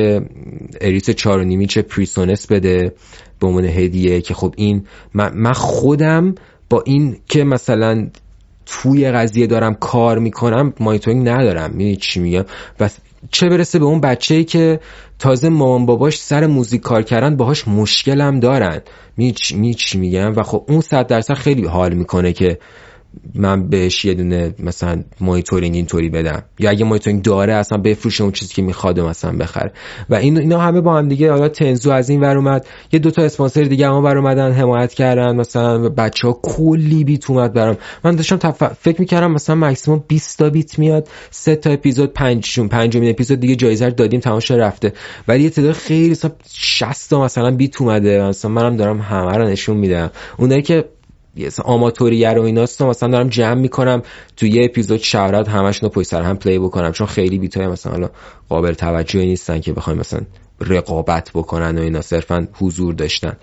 [0.80, 2.92] Eris 4 نیم اینچ PreSonus بده
[3.40, 6.34] به عنوان هدیه که خب این من خودم
[6.70, 8.08] با این که مثلا
[8.66, 11.70] توی قضیه دارم کار می‌کنم مانیتورینگ ندارم.
[11.70, 12.44] می‌دونی چی میگم؟
[12.80, 12.90] و
[13.30, 14.80] چه برسه به اون بچه ای که
[15.18, 18.80] تازه مامان باباش سر موزیک کار کردن باهاش مشکلم دارن.
[19.16, 22.58] می‌دونی چی میگم و خب اون صد درصد خیلی حال می‌کنه که
[23.34, 26.42] من بهش یه دونه مثلا مایتورینگ اینطوری بدم.
[26.58, 29.72] یا اگه مایتورینگ داره اصلا بفروشه اون چیزی که می‌خواد مثلا بخره.
[30.10, 32.66] و این اینا همه با هم دیگه حالا تنزو از این ور اومد.
[32.92, 37.52] یه دوتا اسپانسر دیگه هم ور اومدن حمایت کردن مثلا بچه ها کلی بیت اومد
[37.52, 37.76] برام.
[38.04, 38.62] من داشتم تف...
[38.62, 43.56] فکر می‌کردم مثلا مکسیموم 20 تا بیت میاد سه تا اپیزود پنجشون پنجمین اپیزود دیگه
[43.56, 44.92] جایزه رو دادیم تمام رفته.
[45.28, 46.16] ولی یه تعداد خیلی
[46.48, 48.22] 60 تا مثلا بیت اومده.
[48.22, 50.10] مثلا منم دارم همه رو نشون میدم.
[50.38, 50.84] اونایی که
[51.64, 54.02] آماتوریه رو ایناست مثلا دارم جمع می‌کنم
[54.36, 57.92] تو یه اپیزود شهرت همشون رو پشت سر هم پلی بکنم چون خیلی بیتای مثلا
[57.92, 58.10] حالا
[58.48, 60.20] قابل توجهی نیستن که بخوایم مثلا
[60.60, 63.36] رقابت بکنن و اینا صرفا حضور داشتن.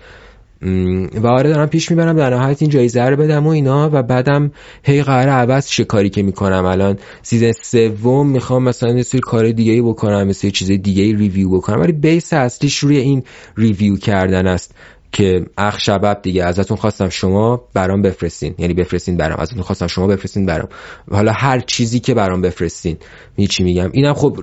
[1.22, 4.52] و آره دارم پیش می‌برم در نهایت این جایزه رو بدم و اینا و بعدم
[4.82, 6.64] هی قرار عوض شه کاری که می‌کنم.
[6.64, 11.50] الان season سوم می‌خوام مثلا یه سری کار دیگه بکنم مثل چیز دیگه ای review
[11.50, 13.22] بکنم ولی base اصلیش روی این
[13.56, 14.74] review کردن است.
[15.12, 18.54] که اخ شباب دیگه ازتون خواستم شما برام بفرستین.
[18.58, 19.40] یعنی بفرستین برام.
[19.40, 20.68] ازتون خواستم شما بفرستین برام.
[21.10, 22.96] حالا هر چیزی که برام بفرستین.
[23.36, 24.40] می چی میگم؟ اینم خب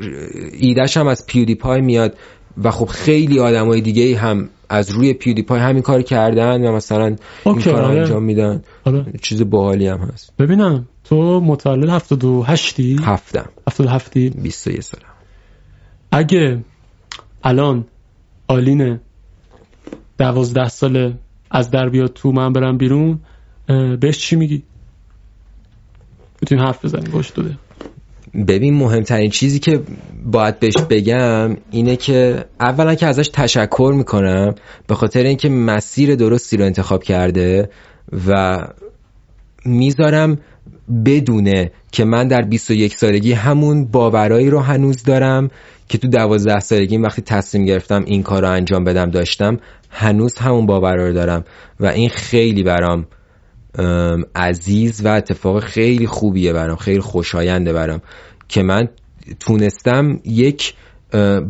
[0.59, 2.17] ایدهش هم از پیودی پای میاد
[2.63, 7.15] و خب خیلی آدمای دیگه هم از روی پیودی پای همین کار کردن و مثلا
[7.45, 7.99] این کار آره.
[7.99, 8.63] انجام میدن.
[8.83, 9.05] آره.
[9.21, 10.33] چیز باحالی هم هست.
[10.39, 13.49] ببینم تو متولد 78 هفتم.
[13.67, 15.03] 77 21 سالم.
[16.11, 16.59] اگه
[17.43, 17.85] الان
[18.47, 18.99] آلینه
[20.17, 21.13] دوازده ساله
[21.51, 23.19] از در بیاد تو من برم بیرون
[23.99, 24.63] بهش چی میگی؟
[26.41, 27.57] می‌تونیم حرف بزنیم باش دوده
[28.47, 29.81] ببین مهمترین چیزی که
[30.25, 34.55] باید بهش بگم اینه که اولا که ازش تشکر می‌کنم
[34.87, 37.69] به خاطر اینکه مسیر درستی رو انتخاب کرده
[38.27, 38.57] و
[39.65, 40.37] می‌ذارم
[41.05, 45.49] بدونه که من در 21 سالگی همون باورایی رو هنوز دارم
[45.87, 49.57] که تو دوازده سالگی وقتی تصمیم گرفتم این کار رو انجام بدم داشتم
[49.97, 51.45] هنوز همون باور رو دارم
[51.79, 53.07] و این خیلی برام
[54.35, 58.01] عزیز و اتفاق خیلی خوبیه برام خیلی خوشاینده برام
[58.47, 58.89] که من
[59.39, 60.73] تونستم یک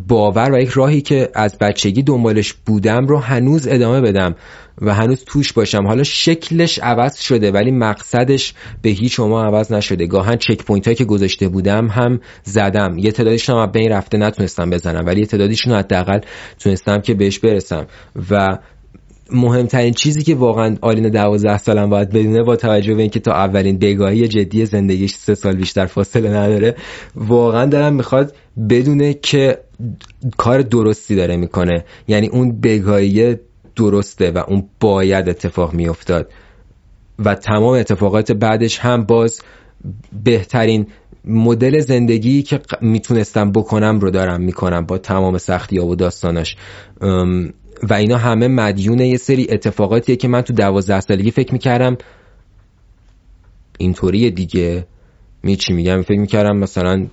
[0.07, 4.35] باور و یک راهی که از بچگی دنبالش بودم رو هنوز ادامه بدم
[4.81, 5.87] و هنوز توش باشم.
[5.87, 10.07] حالا شکلش عوض شده ولی مقصدش به هیچ شما عوض نشده.
[10.07, 12.97] گاهن checkpoint هایی که گذاشته بودم هم زدم.
[12.97, 16.19] یه تعدادیشون هم بین رفته نتونستم بزنم ولی یه تعدادیشون حداقل
[16.59, 17.87] تونستم که بهش برسم.
[18.29, 18.57] و
[19.31, 23.79] مهمترین چیزی که واقعا آلین دوازده سالم باید بدونه با توجه به اینکه تا اولین
[23.79, 26.75] بگاهی جدی زندگیش سه سال بیشتر فاصله نداره
[27.15, 28.35] واقعا دارم می‌خواد
[28.69, 29.57] بدونه که
[30.37, 31.85] کار درستی داره می‌کنه.
[32.07, 33.35] یعنی اون بگاهی
[33.75, 36.31] درسته و اون باید اتفاق میافتاد.
[37.19, 39.41] و تمام اتفاقات بعدش هم باز
[40.23, 40.87] بهترین
[41.25, 46.55] مدل زندگی که می‌تونستم بکنم رو دارم می‌کنم با تمام سختی ها و داستاناش.
[47.83, 51.97] و اینا همه مدیون یه سری اتفاقاتیه که من تو دوازده سالگی فکر می‌کردم.
[53.77, 54.87] اینطوریه دیگه.
[55.43, 57.07] می چی میگم؟ فکر می‌کردم مثلا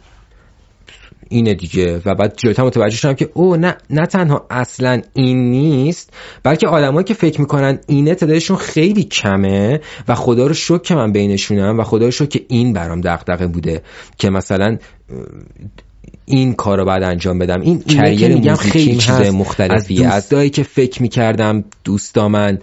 [1.28, 2.02] اینه دیگه.
[2.04, 6.12] و بعد جلوتر متوجه شدم که او نه نه تنها اصلا این نیست
[6.42, 11.12] بلکه آدمایی که فکر می‌کنن اینه تعدادشون خیلی کمه و خدا رو شکر که من
[11.12, 13.82] بینشونم و خدا رو شکر که این برام دغدغه بوده
[14.18, 14.78] که مثلا
[16.24, 17.60] این کار رو بعد انجام بدم.
[17.60, 22.58] این کریر میگم خیلی چیز مختلفی از دوستایی که فکر می‌کردم دوستامن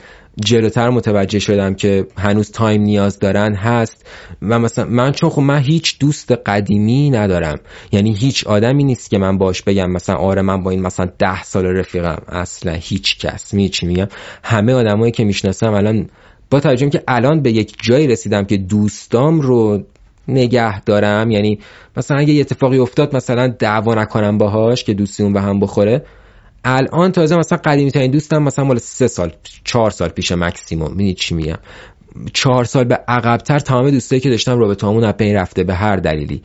[0.45, 4.06] جلوتر متوجه شدم که هنوز تایم نیاز دارن هست.
[4.41, 7.60] و مثلا من چون خب من هیچ دوست قدیمی ندارم.
[7.91, 11.44] یعنی هیچ آدمی نیست که من باش بگم مثلا آره من با این مثلا ده
[11.44, 12.22] سال رفیقم.
[12.27, 13.53] اصلا هیچ کس.
[13.53, 14.07] می چی میگم؟
[14.44, 16.10] همه آدمایی که می‌شناسم الان
[16.49, 19.84] با توجه که الان به یک جایی رسیدم که دوستام رو
[20.34, 21.31] نگه دارم.
[21.31, 21.60] یعنی
[21.97, 26.06] مثلا اگه یه اتفاقی افتاد مثلا دعوا نکنم باهاش که دوستی اون به هم بخوره.
[26.64, 29.31] الان تازه مثلا قدیمی ترین دوستم مثلا مال سه سال
[29.64, 31.57] چهار سال پیش مکسیموم می‌دونی چی میگم؟
[32.34, 35.95] چهار سال به عقبتر تمام دوستایی که داشتم رابطه همون از بین رفته به هر
[35.95, 36.41] دلیلی.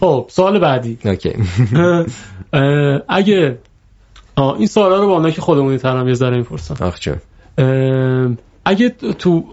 [0.00, 0.98] خب سوال بعدی.
[1.04, 1.32] اوکی.
[3.08, 3.58] اگه
[4.36, 6.76] این سوالا رو با اونایی که خودمونی ترم یه ذره می‌پرسم.
[6.84, 6.98] آخ
[8.64, 8.88] اگه
[9.18, 9.44] تو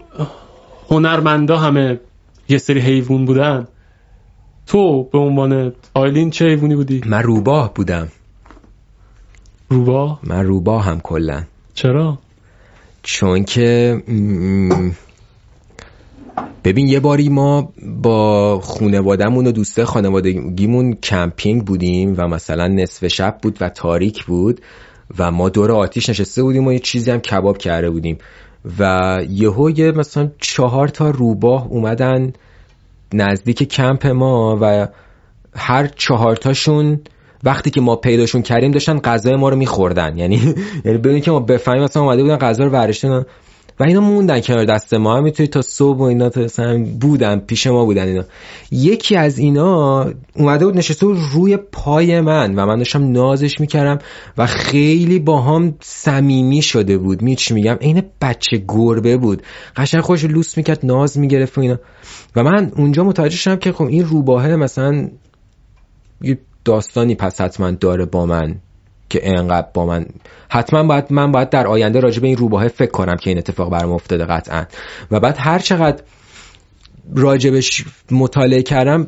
[0.90, 2.00] هنرمندا همه
[2.48, 3.66] یه سری حیوان بودن
[4.66, 8.08] تو به عنوان آیلین چه حیوانی بودی؟ من روباه بودم
[9.68, 11.44] روباه؟ من روباه هم کلا
[11.74, 12.18] چرا؟
[13.02, 14.02] چون که
[16.64, 23.38] ببین یه باری ما با خونوادمون و دوسته خانوادگیمون کمپینگ بودیم و مثلا نصف شب
[23.42, 24.60] بود و تاریک بود
[25.18, 28.18] و ما دور آتیش نشسته بودیم و یه چیزی هم کباب کرده بودیم
[28.78, 32.32] و یهو یه مثلا چهار تا روباه اومدن
[33.14, 34.88] نزدیک کمپ ما و
[35.56, 37.00] هر چهارتاشون
[37.44, 40.18] وقتی که ما پیداشون کردیم داشتن غذای ما رو میخوردن.
[40.18, 40.36] یعنی
[40.84, 43.24] یعنی بدون که ما بفهمیم مثلا اومده بودن غذا رو ورشتن.
[43.80, 45.16] و اینا موندن کنار دست ما.
[45.16, 48.24] هم تا صبح و اینا تا بودن پیش ما بودن اینا.
[48.70, 53.98] یکی از اینا اومده بود نشسته بود روی پای من و من داشتم نازش می‌کردم
[54.38, 57.22] و خیلی با هم صمیمی شده بود.
[57.22, 59.42] می چی میگم؟ عین بچه گربه بود.
[59.76, 61.78] قشنگ خوش لوس می‌کرد ناز می‌گرفت و اینا.
[62.36, 65.08] و من اونجا متوجه شدم که خب این روباهه مثلا
[66.22, 68.54] یه داستانی پس حتما داره با من.
[69.08, 70.06] که انقدر با من
[70.48, 73.92] حتما باید من باید در آینده راجع این روباه فکر کنم که این اتفاق برام
[73.92, 74.64] افتاده قطعا.
[75.10, 76.02] و بعد هر چقدر
[77.14, 79.06] راجبش مطالعه کردم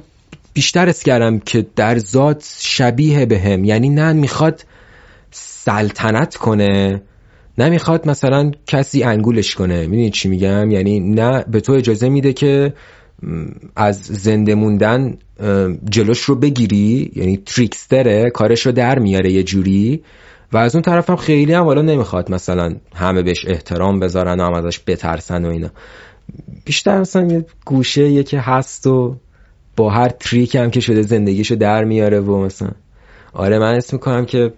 [0.52, 3.64] بیشتر اس کردم که در ذات شبیه به هم.
[3.64, 4.64] یعنی نه می‌خواد
[5.30, 7.02] سلطنت کنه
[7.58, 9.80] نمی‌خواد مثلا کسی انگولش کنه.
[9.80, 12.72] می‌دونی چی میگم؟ یعنی نه به تو اجازه میده که
[13.76, 15.18] از زنده موندن
[15.90, 20.02] جلوش رو بگیری یعنی تریکستره کارش رو در میاره یه جوری.
[20.52, 24.44] و از اون طرف هم خیلی هم حالا نمی‌خواد مثلا همه بهش احترام بذارن و
[24.44, 25.70] هم ازش بترسن و اینا.
[26.64, 29.16] بیشتر مثلا یه گوشه یکی هست و
[29.76, 32.70] با هر تریک هم که شده زندگیشو در میاره و مثلا.
[33.32, 34.52] آره من اسم می‌کنم که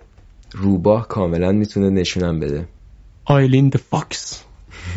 [0.52, 2.68] روباه کاملا می‌تونه نشونم بده.
[3.24, 4.44] آیلین فاکس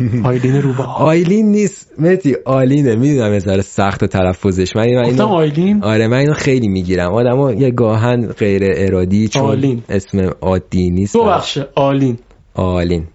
[0.24, 2.00] آیلین روبا آیلین نیست.
[2.00, 4.76] متی آلینه می‌دونم یه سخت تلفظش.
[4.76, 7.14] من اینو آیلین؟ آره من اینو خیلی می‌گیرم.
[7.14, 9.84] آدمو یه گاهن غیر ارادی چون آلین.
[9.90, 11.14] اسم عادی نیست.
[11.14, 11.58] دو بخش.
[11.76, 12.18] آلین
[12.54, 13.08] آلین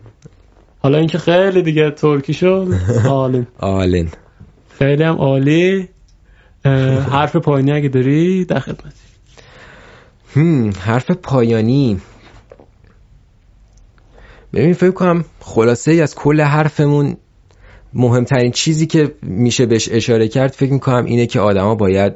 [0.79, 2.69] حالا اینکه خیلی دیگه ترکی شد.
[3.09, 4.09] آلین آلین
[4.79, 5.89] خیلی هم عالی.
[7.11, 9.09] حرف پایانی اگه داری در خدمتی
[10.81, 12.01] حرف پایانی.
[14.53, 17.16] ببین فکر کنم خلاصه ای از کل حرفمون
[17.95, 22.12] مهمترین چیزی که میشه بهش اشاره کرد فکر می‌کنم اینه که آدما باید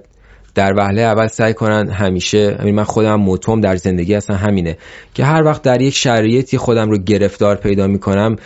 [0.54, 4.78] در وهله اول سعی کنن همیشه همین من خودم موتوم در زندگی اصلا همینه
[5.14, 8.36] که هر وقت در یک شرایطی خودم رو گرفتار پیدا می‌کنم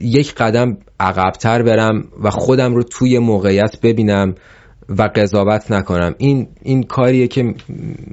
[0.00, 4.34] یک قدم عقبتر برم و خودم رو توی موقعیت ببینم
[4.88, 6.14] و قضاوت نکنم.
[6.18, 7.54] این این کاریه که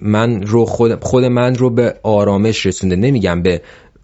[0.02, 2.96] من رو خود خود من رو به آرامش رسونده.
[2.96, 3.62] نمیگم به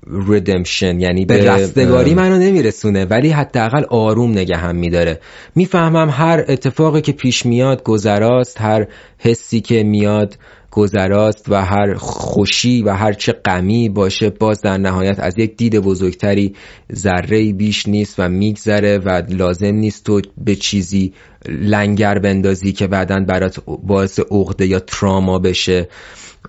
[0.10, 5.20] ردمشن یعنی به رستگاری منو نمیرسونه ولی حداقل آروم نگه هم میداره.
[5.56, 8.88] می‌فهمم هر اتفاقی که پیش میاد گذراست هر
[9.18, 10.38] حسی که میاد
[10.72, 15.80] گذراست و هر خوشی و هر چه غمی باشه باز در نهایت از یک دید
[15.80, 16.56] بزرگتری
[16.96, 21.14] ذره بیش نیست و میگذره و لازم نیست تو به چیزی
[21.48, 25.88] لنگر بندازی که بعدا برات باعث عقده یا تراما بشه.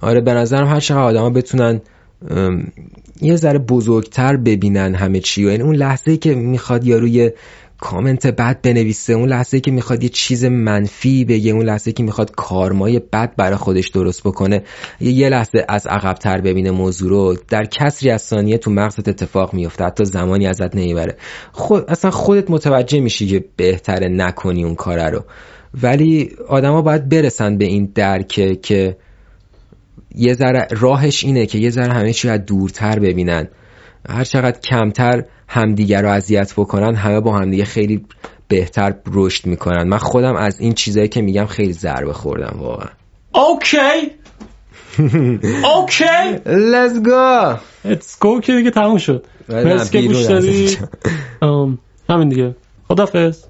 [0.01, 1.81] آره به نظرم هر چقدر آدم بتونن
[3.23, 5.45] یه ذره بزرگتر ببینن همه چی.
[5.45, 7.31] و این اون لحظه که می‌خواد یاروی
[7.81, 12.31] کامنت بد بنویسه اون لحظه که می‌خواد یه چیز منفی بگه اون لحظه که می‌خواد
[12.31, 14.63] کارمای بد برای خودش درست بکنه
[15.01, 17.37] یه لحظه از عقبتر ببینه موضوع رو.
[17.49, 21.17] در کسری از ثانیه تو مغزت اتفاق میفته حتی زمانی ازت نمی‌بره.
[21.53, 25.25] خود اصلا خودت متوجه میشی که بهتره نکنی اون کار رو.
[25.83, 28.97] ولی آدما باید برسن به این درکه که
[30.15, 33.49] یه ذره راهش اینه که یه ذره همه چی از دورتر ببینن.
[34.09, 38.05] هر چقدر کمتر همدیگر رو اذیت بکنن همه با همدیگه خیلی
[38.49, 39.89] بهتر رشد می‌کنن.
[39.89, 42.89] من خودم از این چیزایی که میگم خیلی ضربه خوردم واقعا.
[43.35, 44.13] اوکی.
[45.75, 46.37] اوکی.
[46.45, 47.59] Let's go.
[47.85, 49.27] Let's go که دیگه تموم شد.
[49.49, 50.77] مرسی که گوش دادی.
[52.09, 52.57] همین دیگه.
[52.89, 53.45] خدافظ